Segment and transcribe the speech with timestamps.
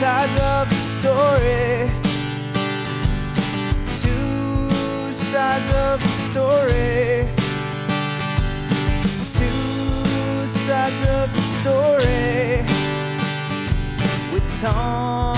[0.00, 1.90] sides of the story.
[4.00, 7.28] Two sides of the story.
[9.36, 12.64] Two sides of the story.
[14.32, 15.36] With Tom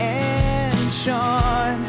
[0.00, 1.86] and Sean.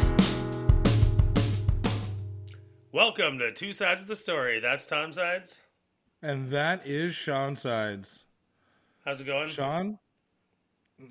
[2.92, 4.60] Welcome to Two Sides of the Story.
[4.60, 5.60] That's Tom Sides.
[6.22, 8.24] And that is Sean Sides.
[9.04, 9.48] How's it going?
[9.48, 9.98] Sean,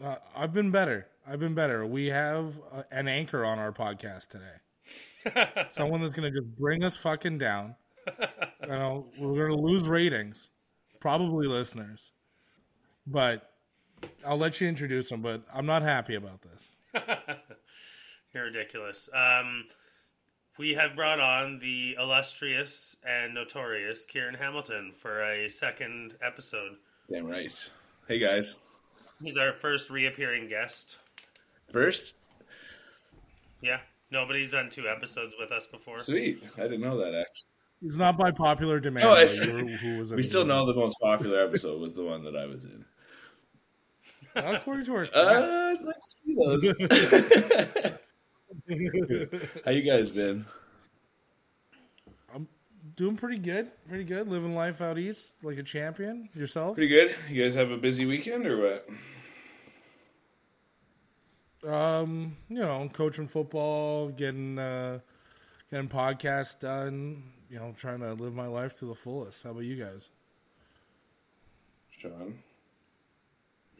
[0.04, 1.08] uh, I've been better.
[1.28, 1.86] I've been better.
[1.86, 5.66] We have uh, an anchor on our podcast today.
[5.70, 7.76] Someone that's going to just bring us fucking down.
[8.62, 10.50] You know, we're going to lose ratings,
[11.00, 12.12] probably listeners.
[13.08, 13.50] But
[14.26, 15.22] I'll let you introduce him.
[15.22, 16.72] But I'm not happy about this.
[18.34, 19.10] You're ridiculous.
[19.13, 19.66] Um,
[20.58, 26.77] we have brought on the illustrious and notorious Kieran Hamilton for a second episode.
[27.10, 27.70] Damn right.
[28.08, 28.55] Hey guys.
[29.23, 30.98] He's our first reappearing guest.
[31.72, 32.13] First?
[33.62, 33.79] Yeah,
[34.12, 35.99] nobody's done two episodes with us before.
[35.99, 36.43] Sweet.
[36.57, 37.48] I didn't know that actually.
[37.85, 39.05] It's not by popular demand.
[39.05, 39.27] No, I though.
[39.27, 39.46] see.
[39.48, 42.35] You were- who was We still know the most popular episode was the one that
[42.35, 42.85] I was in.
[44.35, 45.16] Not according to our stats.
[45.16, 46.35] Uh, I'd like to see
[47.79, 47.99] those.
[49.66, 50.46] How you guys been?
[52.96, 53.72] Doing pretty good.
[53.88, 54.27] Pretty good.
[54.27, 56.30] Living life out east like a champion.
[56.36, 56.76] Yourself?
[56.76, 57.16] Pretty good.
[57.30, 58.90] You guys have a busy weekend or what?
[61.72, 65.00] Um, you know, coaching football, getting uh
[65.72, 69.44] getting podcasts done, you know, trying to live my life to the fullest.
[69.44, 70.09] How about you guys?
[71.90, 72.40] Sean.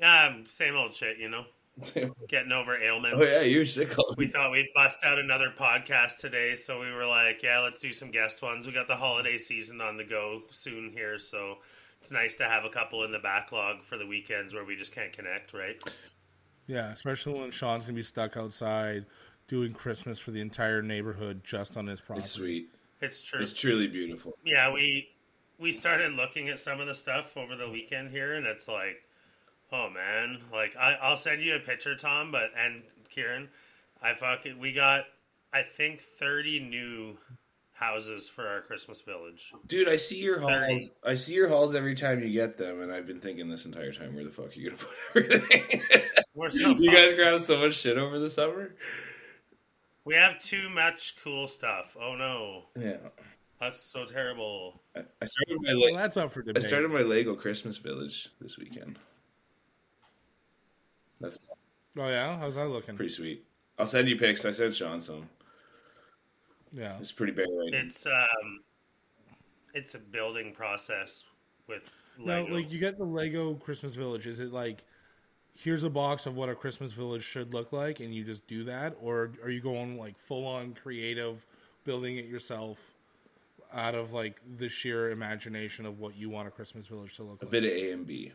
[0.02, 1.46] Um, same old shit, you know.
[2.28, 3.18] Getting over ailments.
[3.20, 3.98] Oh yeah, you're sick.
[3.98, 7.80] all We thought we'd bust out another podcast today, so we were like, yeah, let's
[7.80, 8.68] do some guest ones.
[8.68, 11.58] We got the holiday season on the go soon here, so
[12.00, 14.94] it's nice to have a couple in the backlog for the weekends where we just
[14.94, 15.82] can't connect, right?
[16.68, 19.06] Yeah, especially when Sean's gonna be stuck outside
[19.48, 22.24] doing Christmas for the entire neighborhood just on his property.
[22.24, 22.70] It's sweet.
[23.02, 23.42] It's true.
[23.42, 24.34] It's truly beautiful.
[24.46, 25.10] yeah, we
[25.60, 29.04] we started looking at some of the stuff over the weekend here, and it's like,
[29.74, 33.50] oh man, like I, I'll send you a picture, Tom, but and Kieran,
[34.02, 35.04] I fucking we got
[35.52, 37.18] I think thirty new
[37.74, 39.52] houses for our Christmas village.
[39.68, 40.72] Dude, I see your Thirty.
[40.74, 40.92] halls.
[41.04, 43.92] I see your halls every time you get them, and I've been thinking this entire
[43.92, 44.82] time, where the fuck are you gonna
[45.14, 45.82] put everything?
[46.36, 47.18] We're so you guys fucked.
[47.18, 48.74] grab so much shit over the summer.
[50.06, 51.96] We have too much cool stuff.
[52.00, 52.98] Oh no, Yeah,
[53.60, 54.82] that's so terrible.
[54.96, 56.64] I, I started my Well, that's up for debate.
[56.64, 58.98] I started my Lego Christmas village this weekend.
[61.20, 61.46] That's
[61.98, 62.96] oh yeah, how's that looking?
[62.96, 63.46] pretty sweet.
[63.80, 64.46] I'll send you pics.
[64.46, 65.30] I sent Sean some.
[66.72, 67.80] Yeah, It's pretty bare right now.
[67.86, 68.62] It's um,
[69.74, 71.26] it's a building process
[71.68, 71.84] with
[72.18, 74.28] no, like you get the Lego Christmas Village.
[74.28, 74.84] Is it like
[75.56, 78.64] here's a box of what a Christmas village should look like, and you just do
[78.66, 81.46] that, or are you going like full on creative,
[81.84, 82.78] building it yourself?
[83.74, 87.42] Out of like the sheer imagination of what you want a Christmas village to look
[87.42, 87.50] a like.
[87.50, 88.32] A bit of A and B.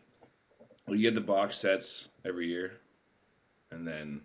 [0.89, 2.73] Well, you get the box sets every year,
[3.71, 4.23] and then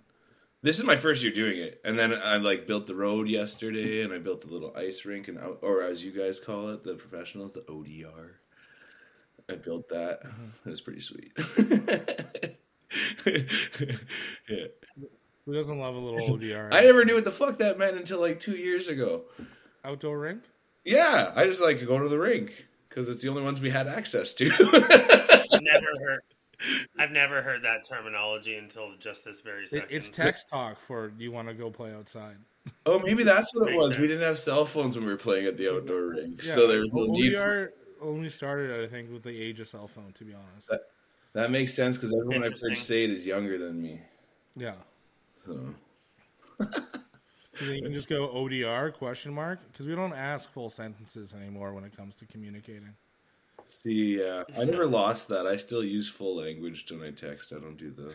[0.61, 1.81] this is my first year doing it.
[1.83, 5.27] And then I like built the road yesterday, and I built the little ice rink,
[5.27, 8.31] and or as you guys call it, the professionals, the ODR.
[9.49, 10.23] I built that.
[10.23, 10.45] Mm-hmm.
[10.65, 11.33] It was pretty sweet.
[14.47, 14.65] yeah.
[15.45, 16.69] Who doesn't love a little ODR?
[16.71, 19.25] I never knew what the fuck that meant until like two years ago.
[19.83, 20.43] outdoor rink.
[20.85, 23.87] Yeah, I just like go to the rink because it's the only ones we had
[23.87, 24.45] access to.
[25.61, 26.19] Never heard.
[26.97, 29.87] I've never heard that terminology until just this very It, second.
[29.91, 32.37] it's text talk for you want to go play outside.
[32.85, 33.97] oh, maybe that's what it Makes was.
[33.99, 36.67] We didn't have cell phones when we were playing at the outdoor rink, Yeah, so
[36.67, 37.33] there was no O- need.
[37.33, 37.69] For, ODR
[38.01, 40.11] only started, I think, with the age of cell phone.
[40.13, 40.69] To be honest,
[41.33, 44.01] that makes sense because everyone I've heard say it is younger than me.
[44.55, 44.73] yeah.
[45.45, 45.73] So
[47.55, 51.33] 'Cause then you can just go ODR question mark because we don't ask full sentences
[51.35, 52.95] anymore when it comes to communicating.
[53.81, 55.47] See, uh, I never lost that.
[55.47, 57.53] I still use full language when I text.
[57.53, 58.13] I don't do the.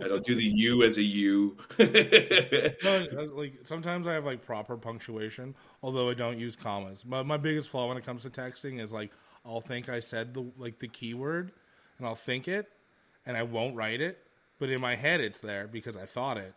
[0.00, 1.56] I don't do the U as a U.
[1.78, 7.04] No, like sometimes I have like proper punctuation, although I don't use commas.
[7.04, 9.10] My my biggest flaw when it comes to texting is like
[9.44, 11.52] I'll think I said the like the keyword,
[11.98, 12.68] and I'll think it,
[13.26, 14.18] and I won't write it,
[14.58, 16.54] but in my head it's there because I thought it,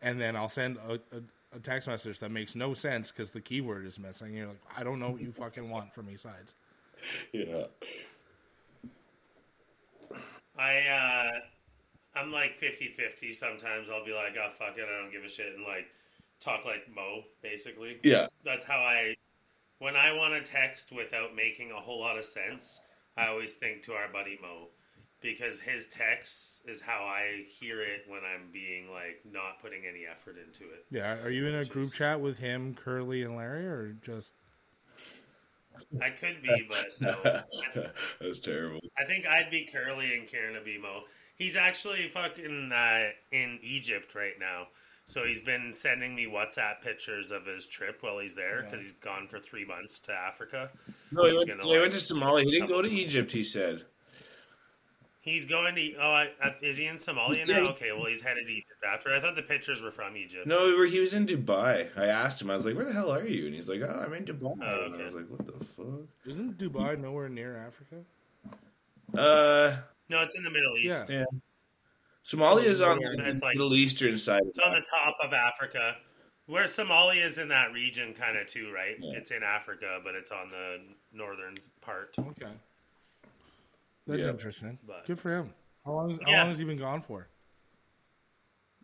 [0.00, 3.40] and then I'll send a, a, a text message that makes no sense because the
[3.40, 4.34] keyword is missing.
[4.34, 6.54] You're like, I don't know what you fucking want from me, sides.
[7.32, 7.64] yeah.
[10.56, 13.34] I uh, I'm like 50-50.
[13.34, 15.86] Sometimes I'll be like, oh fuck it, I don't give a shit, and like
[16.40, 17.98] talk like Mo, basically.
[18.02, 18.26] Yeah.
[18.44, 19.14] That's how I.
[19.80, 22.80] When I want to text without making a whole lot of sense,
[23.16, 24.68] I always think to our buddy Mo,
[25.20, 30.04] because his text is how I hear it when I'm being like not putting any
[30.10, 30.86] effort into it.
[30.90, 34.34] Yeah, are you in a group is- chat with him, Curly, and Larry, or just?
[36.00, 37.22] I could be, but no.
[37.22, 38.80] that was terrible.
[38.98, 41.02] I think I'd be Curly and Kieran would be Mo.
[41.36, 44.68] He's actually fucking uh, in Egypt right now.
[45.06, 48.94] So he's been sending me WhatsApp pictures of his trip while he's there because he's
[48.94, 50.70] gone for three months to Africa.
[51.12, 52.44] No, he He's went, gonna, he like, went to Somalia.
[52.44, 53.30] He didn't go to Egypt.
[53.30, 53.84] He said.
[55.24, 55.94] He's going to.
[55.96, 57.54] Oh, I, I- is he in Somalia now?
[57.54, 59.14] Yeah, he- Okay, well he's headed to Egypt after.
[59.14, 60.46] I thought the pictures were from Egypt.
[60.46, 61.88] No, we were, he was in Dubai.
[61.96, 62.50] I asked him.
[62.50, 64.58] I was like, "Where the hell are you?" And he's like, "Oh, I'm in Dubai."
[64.62, 65.86] Oh, And I was like, "What the fuck?"
[66.26, 67.96] Isn't Dubai nowhere near Africa?
[69.16, 69.76] Uh,
[70.10, 71.08] No, it's in the Middle East.
[71.08, 71.18] Yeah.
[71.20, 71.24] yeah.
[72.26, 74.42] Somalia is on the It's like- Middle Eastern side.
[74.46, 75.96] It's on the top of Africa.
[76.46, 78.96] Where Somalia is in that region, kind of too, right?
[79.00, 79.16] Yeah.
[79.16, 80.80] It's in Africa, but it's on the
[81.12, 82.14] northern part.
[82.18, 82.52] Okay,
[84.06, 84.30] that's Yeah.
[84.30, 84.78] interesting.
[84.86, 85.54] But- Good for him.
[85.84, 86.10] How long?
[86.10, 86.40] Is, how Yeah.
[86.40, 87.28] long has he been gone for?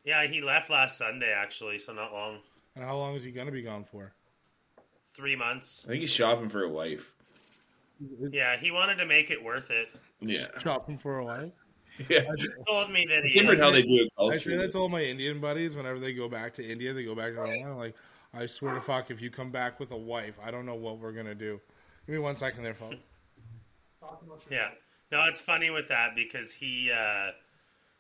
[0.05, 2.40] Yeah, he left last Sunday, actually, so not long.
[2.75, 4.12] And how long is he going to be gone for?
[5.14, 5.84] Three months.
[5.84, 7.14] I think he's shopping for a wife.
[8.31, 9.88] Yeah, he wanted to make it worth it.
[10.20, 11.64] Yeah, Shopping for a wife?
[12.08, 12.22] yeah.
[12.67, 14.88] Told me that It's he different how they do it I say that to all
[14.88, 16.94] my Indian buddies whenever they go back to India.
[16.94, 17.76] They go back to Rwanda.
[17.76, 17.94] Like,
[18.32, 20.99] I swear to fuck, if you come back with a wife, I don't know what
[20.99, 21.61] we're gonna do.
[22.06, 22.96] Give me one second there, folks.
[24.50, 24.70] Yeah.
[25.12, 27.33] No, it's funny with that because he uh,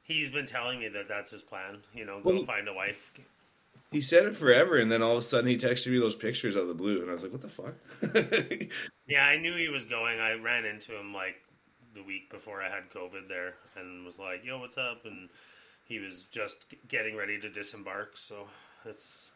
[0.02, 1.78] he's been telling me that that's his plan.
[1.94, 3.12] You know, go Well, he- find a wife.
[3.90, 6.54] He said it forever, and then all of a sudden he texted me those pictures
[6.56, 7.74] out of the blue, and I was like, "What the fuck?"
[9.08, 10.20] Yeah, I knew he was going.
[10.20, 11.34] I ran into him like
[11.94, 15.28] the week before I had COVID there, and was like, "Yo, what's up?" And
[15.86, 18.16] he was just getting ready to disembark.
[18.16, 18.46] So
[18.84, 19.30] it's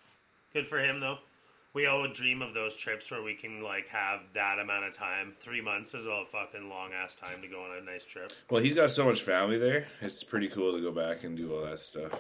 [0.53, 1.19] good for him, though.
[1.75, 4.93] We all would dream of those trips where we can like have that amount of
[4.93, 5.35] time.
[5.41, 8.32] Three months is a fucking long ass time to go on a nice trip.
[8.49, 9.87] well, he's got so much family there.
[10.00, 12.12] It's pretty cool to go back and do all that stuff.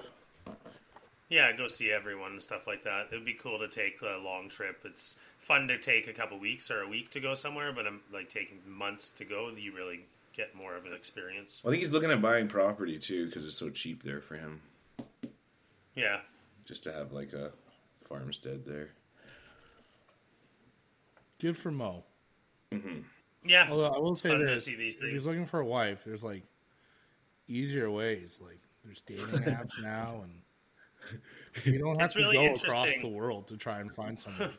[1.28, 3.06] Yeah, go see everyone and stuff like that.
[3.10, 4.82] It would be cool to take a long trip.
[4.84, 8.00] It's fun to take a couple weeks or a week to go somewhere, but I'm
[8.12, 9.50] like taking months to go.
[9.56, 10.00] You really
[10.32, 11.60] get more of an experience.
[11.62, 14.34] Well, I think he's looking at buying property too because it's so cheap there for
[14.34, 14.60] him,
[15.94, 16.18] Yeah,
[16.66, 17.52] just to have like a
[18.08, 18.90] farmstead there.
[21.44, 22.02] Good for Mo.
[22.72, 23.00] Mm-hmm.
[23.44, 23.68] yeah.
[23.70, 26.42] Although I will say Fun this: if he's looking for a wife, there's like
[27.48, 28.38] easier ways.
[28.40, 33.08] Like there's dating apps now, and you don't have It's to really go across the
[33.08, 34.54] world to try and find someone.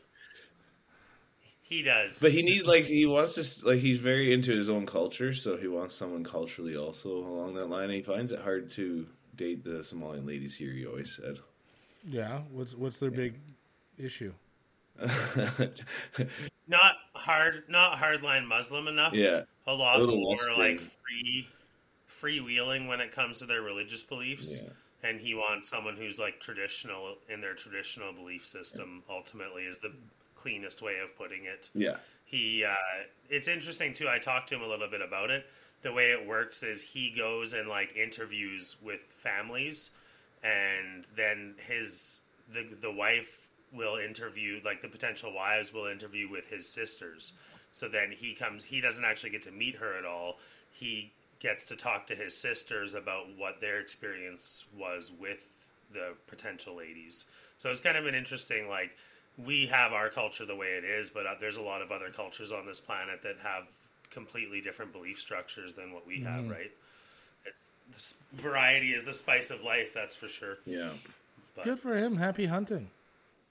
[1.60, 2.20] He does.
[2.20, 5.56] But he needs like he wants to like he's very into his own culture, so
[5.56, 7.86] he wants someone culturally also along that line.
[7.86, 10.70] And he finds it hard to date the Somalian ladies here.
[10.70, 11.40] He always said.
[12.08, 12.42] yeah.
[12.52, 13.40] What's what's their big
[13.98, 14.32] issue?
[16.68, 19.14] not hard, not hardline Muslim enough.
[19.14, 21.48] yeah, a lot more like free,
[22.10, 24.60] freewheeling when it comes to their religious beliefs.
[24.62, 24.70] Yeah.
[25.02, 29.02] And he wants someone who's like traditional in their traditional belief system.
[29.08, 29.92] Ultimately, is the
[30.34, 31.70] cleanest way of putting it.
[31.74, 31.96] yeah,
[32.26, 32.74] he uh,
[33.30, 35.46] it's interesting too i talked to him a little bit about it
[35.82, 39.92] the way it works is he goes and like interviews with families
[40.42, 42.20] and then his
[42.52, 43.45] the the wife
[43.76, 47.32] will interview like the potential wives will interview with his sisters
[47.72, 50.38] so then he comes he doesn't actually get to meet her at all
[50.72, 55.46] he gets to talk to his sisters about what their experience was with
[55.92, 57.26] the potential ladies
[57.58, 58.96] so it's kind of an interesting like
[59.44, 62.10] we have our culture the way it is, but uh, there's a lot of other
[62.10, 63.64] cultures on this planet that have
[64.10, 66.70] completely different belief structures than what we have, right?
[67.44, 70.58] It's this variety is the spice of life, that's for sure.
[70.64, 70.90] yeah,
[71.54, 72.16] But Good for him.
[72.16, 72.88] Happy hunting.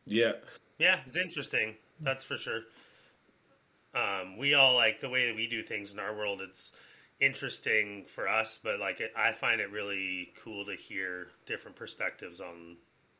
[0.05, 0.33] Yeah.
[0.77, 2.61] yeah, it's interesting, that's for sure.
[3.93, 6.41] Um, we all like the way that we do things in our world.
[6.41, 6.73] It's
[7.21, 12.41] interesting for us, but like it, I find it really cool to hear different perspectives
[12.41, 12.75] on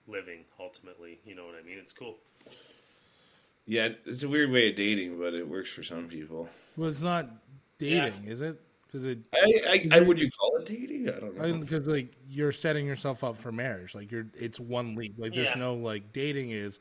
[0.07, 0.43] living.
[0.59, 1.77] Ultimately, you know what I mean?
[1.77, 2.17] It's cool.
[3.65, 6.49] Yeah, it's a weird way of dating, but it works for some people.
[6.77, 7.29] Well, it's not
[7.79, 8.61] dating, is it?
[8.95, 11.09] Because it I, I, I would you call it dating?
[11.09, 11.57] I don't know.
[11.59, 13.93] because like you're setting yourself up for marriage.
[13.93, 15.15] Like you're, it's one leap.
[15.17, 15.55] Like there's Yeah.
[15.59, 16.79] no like dating is.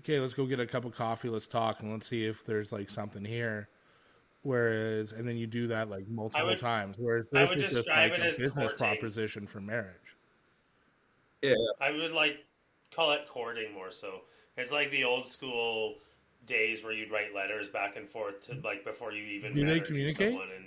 [0.00, 1.28] Okay, let's go get a cup of coffee.
[1.28, 3.68] Let's talk and let's see if there's like something here.
[4.42, 6.96] Whereas, and then you do that like multiple would- times.
[6.98, 8.76] Whereas I this is just like a business courting.
[8.78, 10.16] proposition for marriage.
[11.42, 12.44] yeah, I would like
[12.94, 14.20] call it courting more so.
[14.56, 15.96] It's like the old school
[16.46, 19.80] days where you'd write letters back and forth to like before you even Do they
[19.80, 20.28] communicate?
[20.30, 20.48] someone.
[20.56, 20.66] And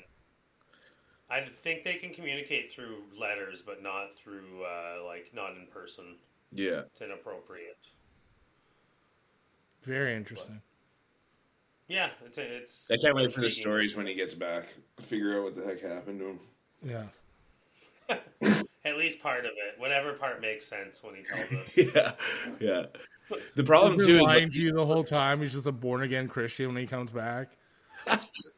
[1.34, 6.18] I think they can communicate through letters, but not through uh, like not in person.
[6.52, 6.82] yeah.
[6.92, 7.78] It's inappropriate.
[9.82, 10.62] Very interesting.
[11.88, 12.92] Yeah, it's it's.
[12.92, 14.66] I can't wait for the stories when he gets back.
[15.02, 16.40] Figure out what the heck happened to him.
[16.82, 17.04] Yeah.
[18.86, 19.80] At least part of it.
[19.80, 21.78] Whatever part makes sense when he told us.
[21.96, 22.12] yeah,
[22.60, 22.84] yeah.
[23.56, 25.42] The problem He's too been is lying like, to you the whole time.
[25.42, 27.58] He's just a born again Christian when he comes back.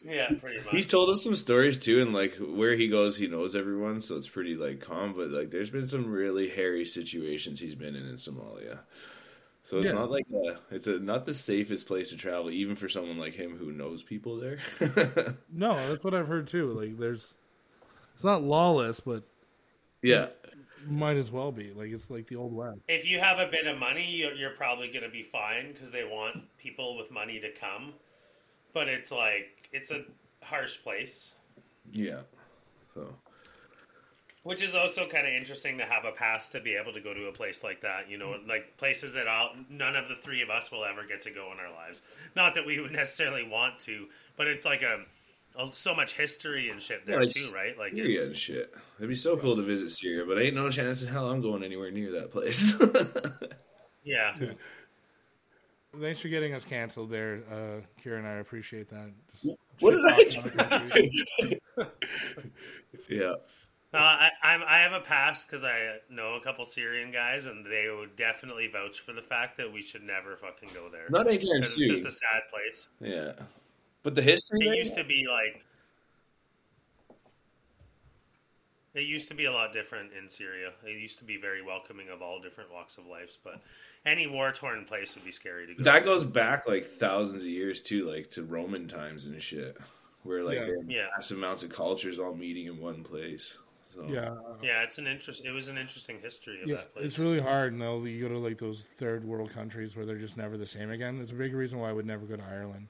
[0.07, 0.73] Yeah, pretty much.
[0.75, 4.15] he's told us some stories too, and like where he goes, he knows everyone, so
[4.17, 5.13] it's pretty like calm.
[5.15, 8.79] But like, there's been some really hairy situations he's been in in Somalia.
[9.63, 9.93] So it's Yeah.
[9.93, 13.33] not like a, it's a, not the safest place to travel, even for someone like
[13.33, 14.59] him who knows people there.
[15.51, 16.71] No, that's what I've heard too.
[16.73, 17.33] Like, there's,
[18.13, 19.23] it's not lawless, but
[20.03, 20.27] yeah,
[20.85, 21.71] might as well be.
[21.73, 22.77] Like, it's like the old west.
[22.87, 25.91] if you have a bit of money, you're, you're probably going to be fine because
[25.91, 27.93] they want people with money to come.
[28.75, 30.03] But it's like it's a
[30.43, 31.33] harsh place,
[31.91, 32.19] yeah.
[32.93, 33.07] So
[34.45, 37.15] which is also kind of interesting to have a pass to be able to go
[37.15, 38.07] to a place like that.
[38.07, 41.19] You know, like places that all, none of the three of us will ever get
[41.23, 42.03] to go in our lives.
[42.35, 44.05] Not that we would necessarily want to,
[44.37, 44.99] but it's like a,
[45.59, 47.75] a so much history and shit there Yeah, like too, right?
[47.75, 48.75] Like Syria it's and shit.
[48.99, 51.63] It'd be so cool to visit Syria, but ain't no chance in hell I'm going
[51.63, 52.79] anywhere near that place.
[54.03, 54.35] yeah.
[55.99, 58.25] Thanks for getting us canceled there, uh, Kieran.
[58.25, 59.11] I appreciate that.
[59.33, 61.61] Just what did I talking on the country.
[63.09, 63.09] do?
[63.15, 63.33] yeah.
[63.93, 67.65] No, I, I'm, I have a pass because I know a couple Syrian guys, and
[67.65, 71.05] they would definitely vouch for the fact that we should never fucking go there.
[71.09, 71.91] Not anytime 'Cause soon.
[71.91, 72.87] it's just a sad place.
[72.99, 73.33] Yeah.
[74.03, 75.63] But the history It used to be like.
[78.95, 80.71] It used to be a lot different in Syria.
[80.85, 83.61] It used to be very welcoming of all different walks of life, but
[84.05, 85.83] any war torn place would be scary to go.
[85.83, 89.77] that goes back like thousands of years too, like to Roman times and shit.
[90.23, 90.65] Where like Yeah.
[90.65, 91.07] they had Yeah.
[91.15, 93.57] massive amounts of cultures all meeting in one place.
[93.93, 95.45] So Yeah, yeah, it's an interest.
[95.45, 96.75] It was an interesting history of yeah.
[96.77, 97.05] that place.
[97.05, 97.73] It's really hard.
[97.73, 100.89] No, you go to like those third world countries where they're just never the same
[100.89, 101.19] again.
[101.21, 102.87] It's a big reason why I would never go to Ireland.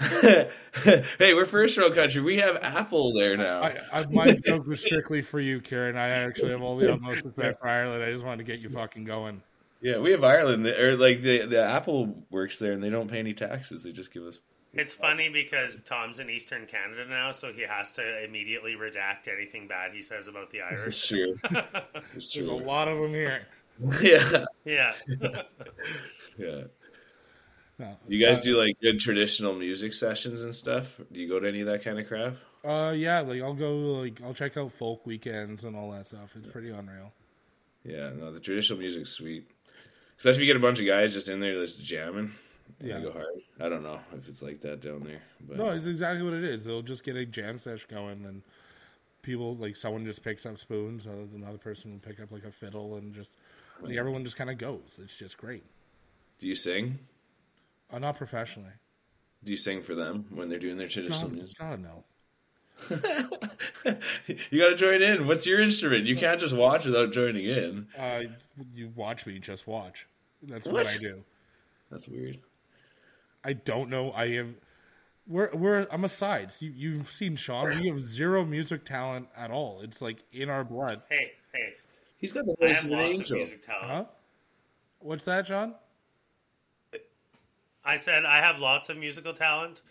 [0.00, 2.22] hey, we're first world country.
[2.22, 3.62] We have Apple there now.
[3.62, 5.96] I, I, my joke was strictly for you, Karen.
[5.96, 8.02] I actually have all the utmost respect for Ireland.
[8.02, 9.42] I just wanted to get you fucking going.
[9.80, 13.18] yeah, we have Ireland, or like the the Apple works there, and they don't pay
[13.18, 13.82] any taxes.
[13.82, 14.40] They just give us.
[14.74, 19.68] It's funny because Tom's in Eastern Canada now, so he has to immediately redact anything
[19.68, 21.08] bad he says about the It's Irish.
[21.08, 21.38] true.
[22.14, 23.46] It's There's a lot of them here.
[24.00, 24.94] yeah, yeah.
[26.38, 26.62] yeah.
[27.78, 27.96] No.
[28.08, 31.00] Do you guys Uh, do like good traditional music sessions and stuff?
[31.10, 32.36] Do you go to any of that kind of crap?
[32.64, 36.34] Uh, yeah, like I'll go, like I'll check out folk weekends and all that stuff.
[36.36, 37.12] It's pretty unreal.
[37.84, 39.50] Yeah, no, the traditional music's sweet.
[40.16, 42.32] Especially if you get a bunch of guys just in there just jamming.
[42.80, 43.00] Yeah.
[43.00, 43.26] Go hard.
[43.60, 45.22] I don't know if it's like that down there.
[45.40, 46.64] But No, it's exactly what it is.
[46.64, 48.42] They'll just get a jam sesh going, and
[49.22, 52.52] people like someone just picks up spoons, and another person will pick up like a
[52.52, 53.36] fiddle, and just
[53.80, 55.00] like everyone just kind of goes.
[55.02, 55.64] It's just great.
[56.38, 57.00] do you sing?
[57.92, 58.70] Uh, not professionally.
[59.44, 61.58] Do you sing for them when they're doing their traditional God, music?
[61.58, 62.04] God no.
[64.50, 65.26] you got to join in.
[65.26, 66.06] What's your instrument?
[66.06, 67.86] You can't just watch without joining in.
[67.98, 68.22] Uh,
[68.74, 70.06] you watch me, just watch.
[70.42, 70.84] That's What?
[70.86, 71.22] what I do.
[71.90, 72.38] That's weird.
[73.44, 74.12] I don't know.
[74.12, 74.48] I have.
[75.26, 75.86] We're we're.
[75.90, 76.62] I'm a sides.
[76.62, 77.68] You you've seen Sean.
[77.80, 79.80] We have zero music talent at all.
[79.82, 81.02] It's like in our blood.
[81.08, 81.74] Hey, hey.
[82.16, 83.36] He's got the voice of an lots of angel.
[83.36, 83.86] music talent.
[83.86, 84.04] Huh?
[85.00, 85.74] What's that, Sean?
[87.84, 89.82] I said I have lots of musical talent,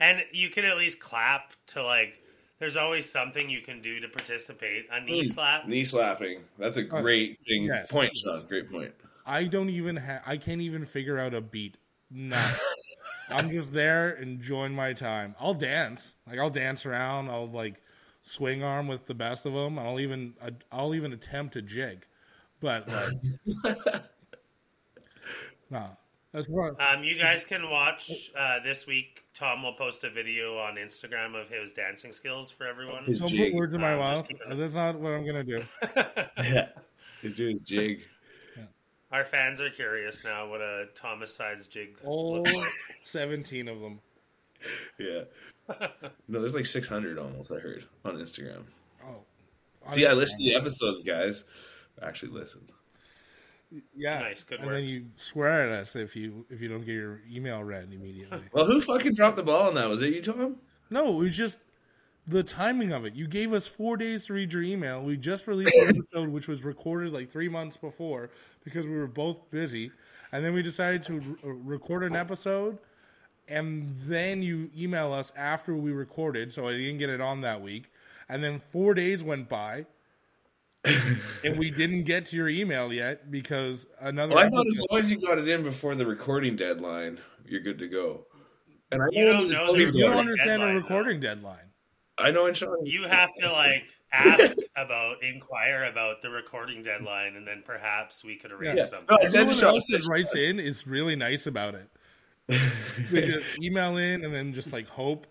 [0.00, 2.20] and you can at least clap to like.
[2.60, 4.86] There's always something you can do to participate.
[4.90, 5.26] A knee Mm.
[5.26, 5.66] slap.
[5.66, 6.40] Knee slapping.
[6.58, 7.64] That's a great thing.
[7.64, 7.90] yes.
[7.90, 8.46] Point, Sean.
[8.46, 8.94] Great point.
[9.26, 10.22] I don't even have.
[10.24, 11.76] I can't even figure out a beat.
[12.10, 12.40] No.
[13.30, 15.34] I'm just there enjoying my time.
[15.40, 16.14] I'll dance.
[16.28, 17.28] Like I'll dance around.
[17.28, 17.82] I'll like
[18.22, 19.78] swing arm with the best of them.
[19.78, 20.34] I'll even
[20.70, 22.06] I'll even attempt a jig.
[22.60, 23.74] But like,
[25.70, 25.96] no,
[26.34, 26.78] that's what.
[26.78, 29.22] Um, you guys can watch uh, this week.
[29.32, 33.04] Tom will post a video on Instagram of his dancing skills for everyone.
[33.04, 33.52] His Don't jig.
[33.52, 34.30] put words in my Um, mouth.
[34.50, 35.60] That's not what I'm gonna do.
[36.52, 36.68] Yeah.
[37.22, 38.00] He's doing his jig.
[39.12, 42.68] Our fans are curious now what a Thomas Sides jig All looks like.
[43.04, 44.00] 17 of them.
[44.98, 45.22] Yeah.
[46.28, 48.64] No, there's like 600 almost, I heard, on Instagram.
[49.06, 49.22] Oh,
[49.88, 51.44] See, I listened to the episodes, guys.
[52.02, 52.70] I actually listened.
[53.96, 54.76] Yeah, Nice, good and work.
[54.76, 58.40] then you swear at us if you if you don't get your email read immediately.
[58.52, 59.88] Well, who fucking dropped the ball on that?
[59.88, 60.56] Was it you, Tom?
[60.90, 61.58] no, it was just
[62.26, 63.14] the timing of it.
[63.14, 65.02] You gave us four days to read your email.
[65.02, 68.30] We just released an episode which was recorded like three months before
[68.64, 69.90] because we were both busy,
[70.32, 72.78] and then we decided to re- uh, record an episode.
[73.46, 77.60] And then you email us after we recorded, so I didn't get it on that
[77.60, 77.90] week.
[78.30, 79.84] And then four days went by,
[81.44, 84.34] and we didn't get to your email yet because another.
[84.34, 87.60] Well, I thought as long as you got it in before the recording deadline, you're
[87.62, 88.26] good to go.
[88.92, 91.58] And I You don't know recording You don't deadline- understand a deadline, recording deadline.
[92.16, 92.86] I know in Sean.
[92.86, 98.36] You have to like ask about, inquire about the recording deadline, and then perhaps we
[98.36, 98.84] could arrange Yeah.
[98.84, 99.08] something.
[99.10, 99.74] No, I said Everyone Sean.
[99.74, 101.88] else that writes in is really nice about it.
[103.10, 105.26] They just email in and then just like hope.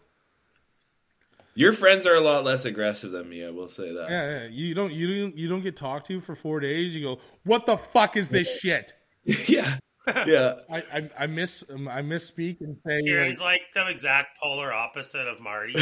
[1.55, 3.45] Your friends are a lot less aggressive than me.
[3.45, 4.09] I will say that.
[4.09, 4.47] Yeah, yeah.
[4.47, 6.95] You don't you don't you don't get talked to for four days.
[6.95, 8.93] You go, what the fuck is this shit?
[9.23, 9.77] yeah,
[10.25, 10.55] yeah.
[10.69, 15.27] I I, I miss I misspeak and say like, Kieran's like the exact polar opposite
[15.27, 15.75] of Marty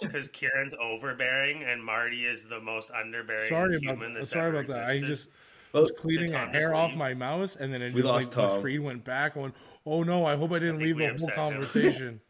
[0.00, 4.58] because Kieran's overbearing and Marty is the most underbearing sorry human about that's sorry ever
[4.60, 4.86] about that.
[4.86, 5.30] I just
[5.72, 8.36] Well, was cleaning Did a hair off my mouse and then it We just lost
[8.36, 9.34] like the screen went back.
[9.34, 9.52] Going,
[9.84, 10.24] oh no!
[10.24, 12.20] I hope I didn't think leave we the whole conversation.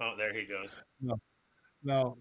[0.00, 0.78] Oh, there he goes.
[1.00, 1.16] No.
[1.82, 2.16] No.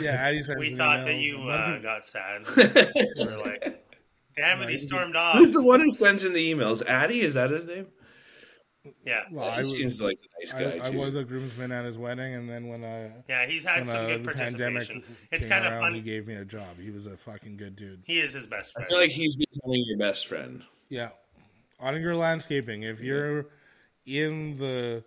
[0.00, 2.46] yeah, Addie sent We thought that you uh, got sad.
[2.56, 3.84] we were like,
[4.36, 5.36] damn it, he stormed off.
[5.36, 6.84] Who's the one who sends in the emails?
[6.84, 7.86] Addy, is that his name?
[9.06, 10.98] Yeah, well, he I was, seems like a nice guy I too.
[10.98, 14.06] was a groomsman at his wedding, and then when I yeah, he's had some uh,
[14.08, 15.02] good the pandemic participation.
[15.32, 15.94] It's came kind of around, fun.
[15.94, 16.78] he gave me a job.
[16.78, 18.02] He was a fucking good dude.
[18.04, 18.86] He is his best friend.
[18.86, 20.62] I feel like he's becoming your best friend.
[20.90, 21.10] Yeah,
[21.80, 22.82] Ottinger Landscaping.
[22.82, 23.46] If you're
[24.06, 25.04] in the,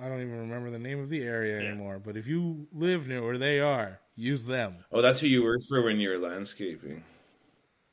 [0.00, 1.68] I don't even remember the name of the area Yeah.
[1.68, 1.98] anymore.
[1.98, 4.84] But if you live near where they are, use them.
[4.92, 7.02] Oh, that's who you worked for when you were landscaping.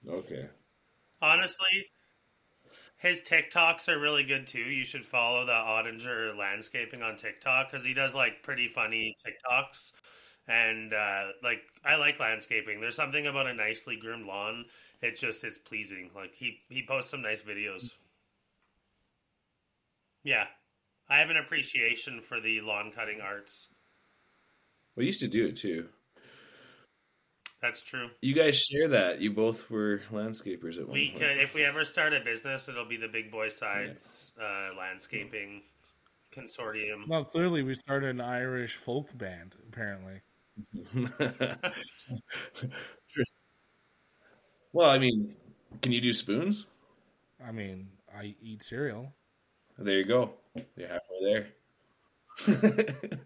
[0.07, 0.47] Okay.
[1.21, 1.85] Honestly,
[2.97, 4.59] his TikToks are really good too.
[4.59, 9.93] You should follow the Ottinger Landscaping on TikTok because he does like pretty funny TikToks.
[10.47, 12.81] And uh, like, I like landscaping.
[12.81, 14.65] There's something about a nicely groomed lawn.
[15.03, 16.09] It just it's pleasing.
[16.15, 17.93] Like he he posts some nice videos.
[20.23, 20.45] Yeah,
[21.09, 23.67] I have an appreciation for the lawn cutting arts.
[24.95, 25.89] We used to do it too.
[27.61, 28.09] That's true.
[28.21, 29.19] You guys share that.
[29.21, 31.19] You both were landscapers at one We point.
[31.19, 35.61] could, if we ever start a business, it'll be the Big Boy Sides uh, Landscaping
[36.33, 37.07] Consortium.
[37.07, 39.55] Well, clearly we started an Irish folk band.
[39.67, 40.21] Apparently,
[44.73, 45.33] well, I mean,
[45.81, 46.67] can you do spoons?
[47.45, 49.13] I mean, I eat cereal.
[49.77, 50.31] There you go.
[50.75, 51.47] You're halfway there.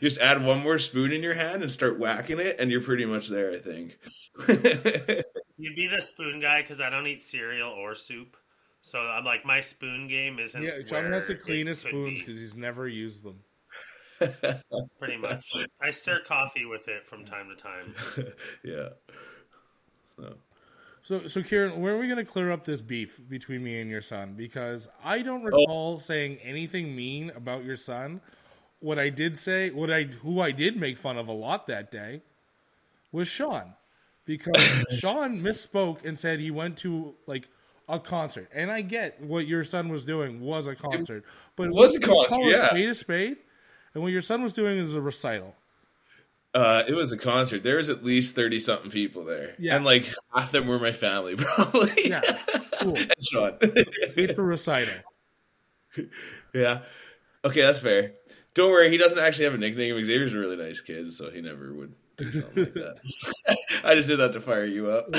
[0.00, 3.04] Just add one more spoon in your hand and start whacking it, and you're pretty
[3.04, 3.98] much there, I think.
[5.56, 8.36] You'd be the spoon guy because I don't eat cereal or soup.
[8.82, 10.62] So I'm like, my spoon game isn't.
[10.62, 13.40] Yeah, John where has the it cleanest could spoons be, because he's never used them.
[14.98, 15.52] pretty much.
[15.80, 17.94] I stir coffee with it from time to time.
[18.62, 18.90] yeah.
[20.16, 20.34] So,
[21.04, 23.88] so so Kieran, when are we going to clear up this beef between me and
[23.88, 24.34] your son?
[24.36, 25.56] Because I don't Oh.
[25.56, 28.20] recall saying anything mean about your son.
[28.80, 31.90] What I did say, what I who I did make fun of a lot that
[31.92, 32.22] day,
[33.12, 33.74] was Sean,
[34.24, 34.56] because
[34.98, 37.48] Sean misspoke and said he went to like
[37.88, 41.96] a concert, and I get what your son was doing was a concert, but was
[41.96, 42.68] a concert, yeah.
[42.70, 43.36] spade a spade,
[43.92, 45.54] and what your son was doing is a recital.
[46.54, 47.62] Uh, it was a concert.
[47.64, 49.74] There was at least thirty something people there, Yeah.
[49.76, 51.90] and like half of them were my family, probably.
[52.08, 52.20] Yeah,
[52.80, 52.96] cool.
[53.32, 53.56] Sean.
[53.60, 54.94] It's a recital.
[56.54, 56.82] yeah.
[57.44, 58.12] Okay, that's fair.
[58.54, 60.00] Don't worry, he doesn't actually have a nickname.
[60.02, 62.96] Xavier's a really nice kid, so he never would do something like that.
[63.82, 65.10] I just did that to fire you up.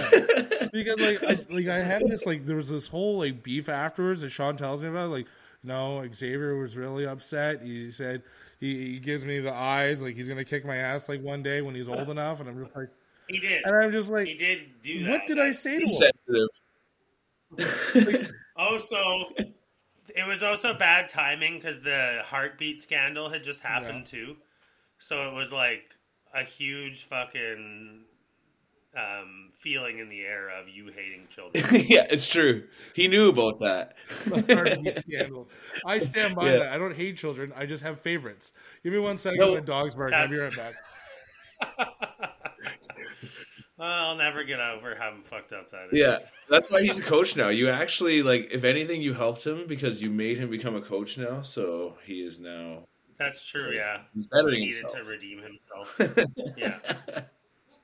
[0.71, 4.21] because like I, like I had this like there was this whole like beef afterwards
[4.21, 5.09] that Sean tells me about.
[5.09, 5.27] Like,
[5.65, 7.61] no, Xavier was really upset.
[7.61, 8.23] He said
[8.59, 11.61] he, he gives me the eyes like he's gonna kick my ass like one day
[11.61, 12.89] when he's old enough, and I'm just like,
[13.27, 13.63] He did.
[13.65, 15.09] and I'm just like, He did do that.
[15.11, 16.11] what did I say to He's him?
[18.57, 19.23] Also, oh,
[20.15, 24.35] it was also bad timing because the heartbeat scandal had just happened too.
[24.97, 25.95] So it was like
[26.33, 28.01] a huge fucking
[28.95, 31.63] um, feeling in the air of you hating children.
[31.87, 32.63] yeah, it's true.
[32.93, 33.95] He knew about that.
[35.85, 36.57] I stand by Yeah.
[36.59, 36.71] that.
[36.73, 37.51] I don't hate children.
[37.55, 38.53] I just have favorites.
[38.83, 39.39] Give me one second.
[39.39, 40.17] No, the dog's barking.
[40.17, 40.75] I'll be right back.
[43.77, 45.99] I'll never get over how fucked up that is.
[45.99, 46.17] Yeah,
[46.49, 47.49] that's why he's a coach now.
[47.49, 51.17] You actually like, if anything, you helped him because you made him become a coach
[51.17, 51.41] now.
[51.41, 52.85] So he is now
[53.19, 53.71] That's true.
[53.73, 55.03] Yeah, he's he bettering needed himself.
[55.03, 56.25] to redeem himself.
[56.57, 56.77] Yeah,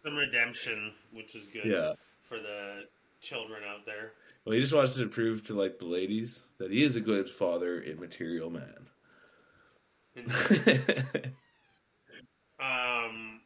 [0.03, 1.93] some redemption, which is good Yeah.
[2.21, 2.83] for the
[3.21, 4.13] children out there.
[4.45, 7.29] Well, he just wants to prove to like the ladies that he is a good
[7.29, 8.87] father and material man.
[12.59, 13.39] Um,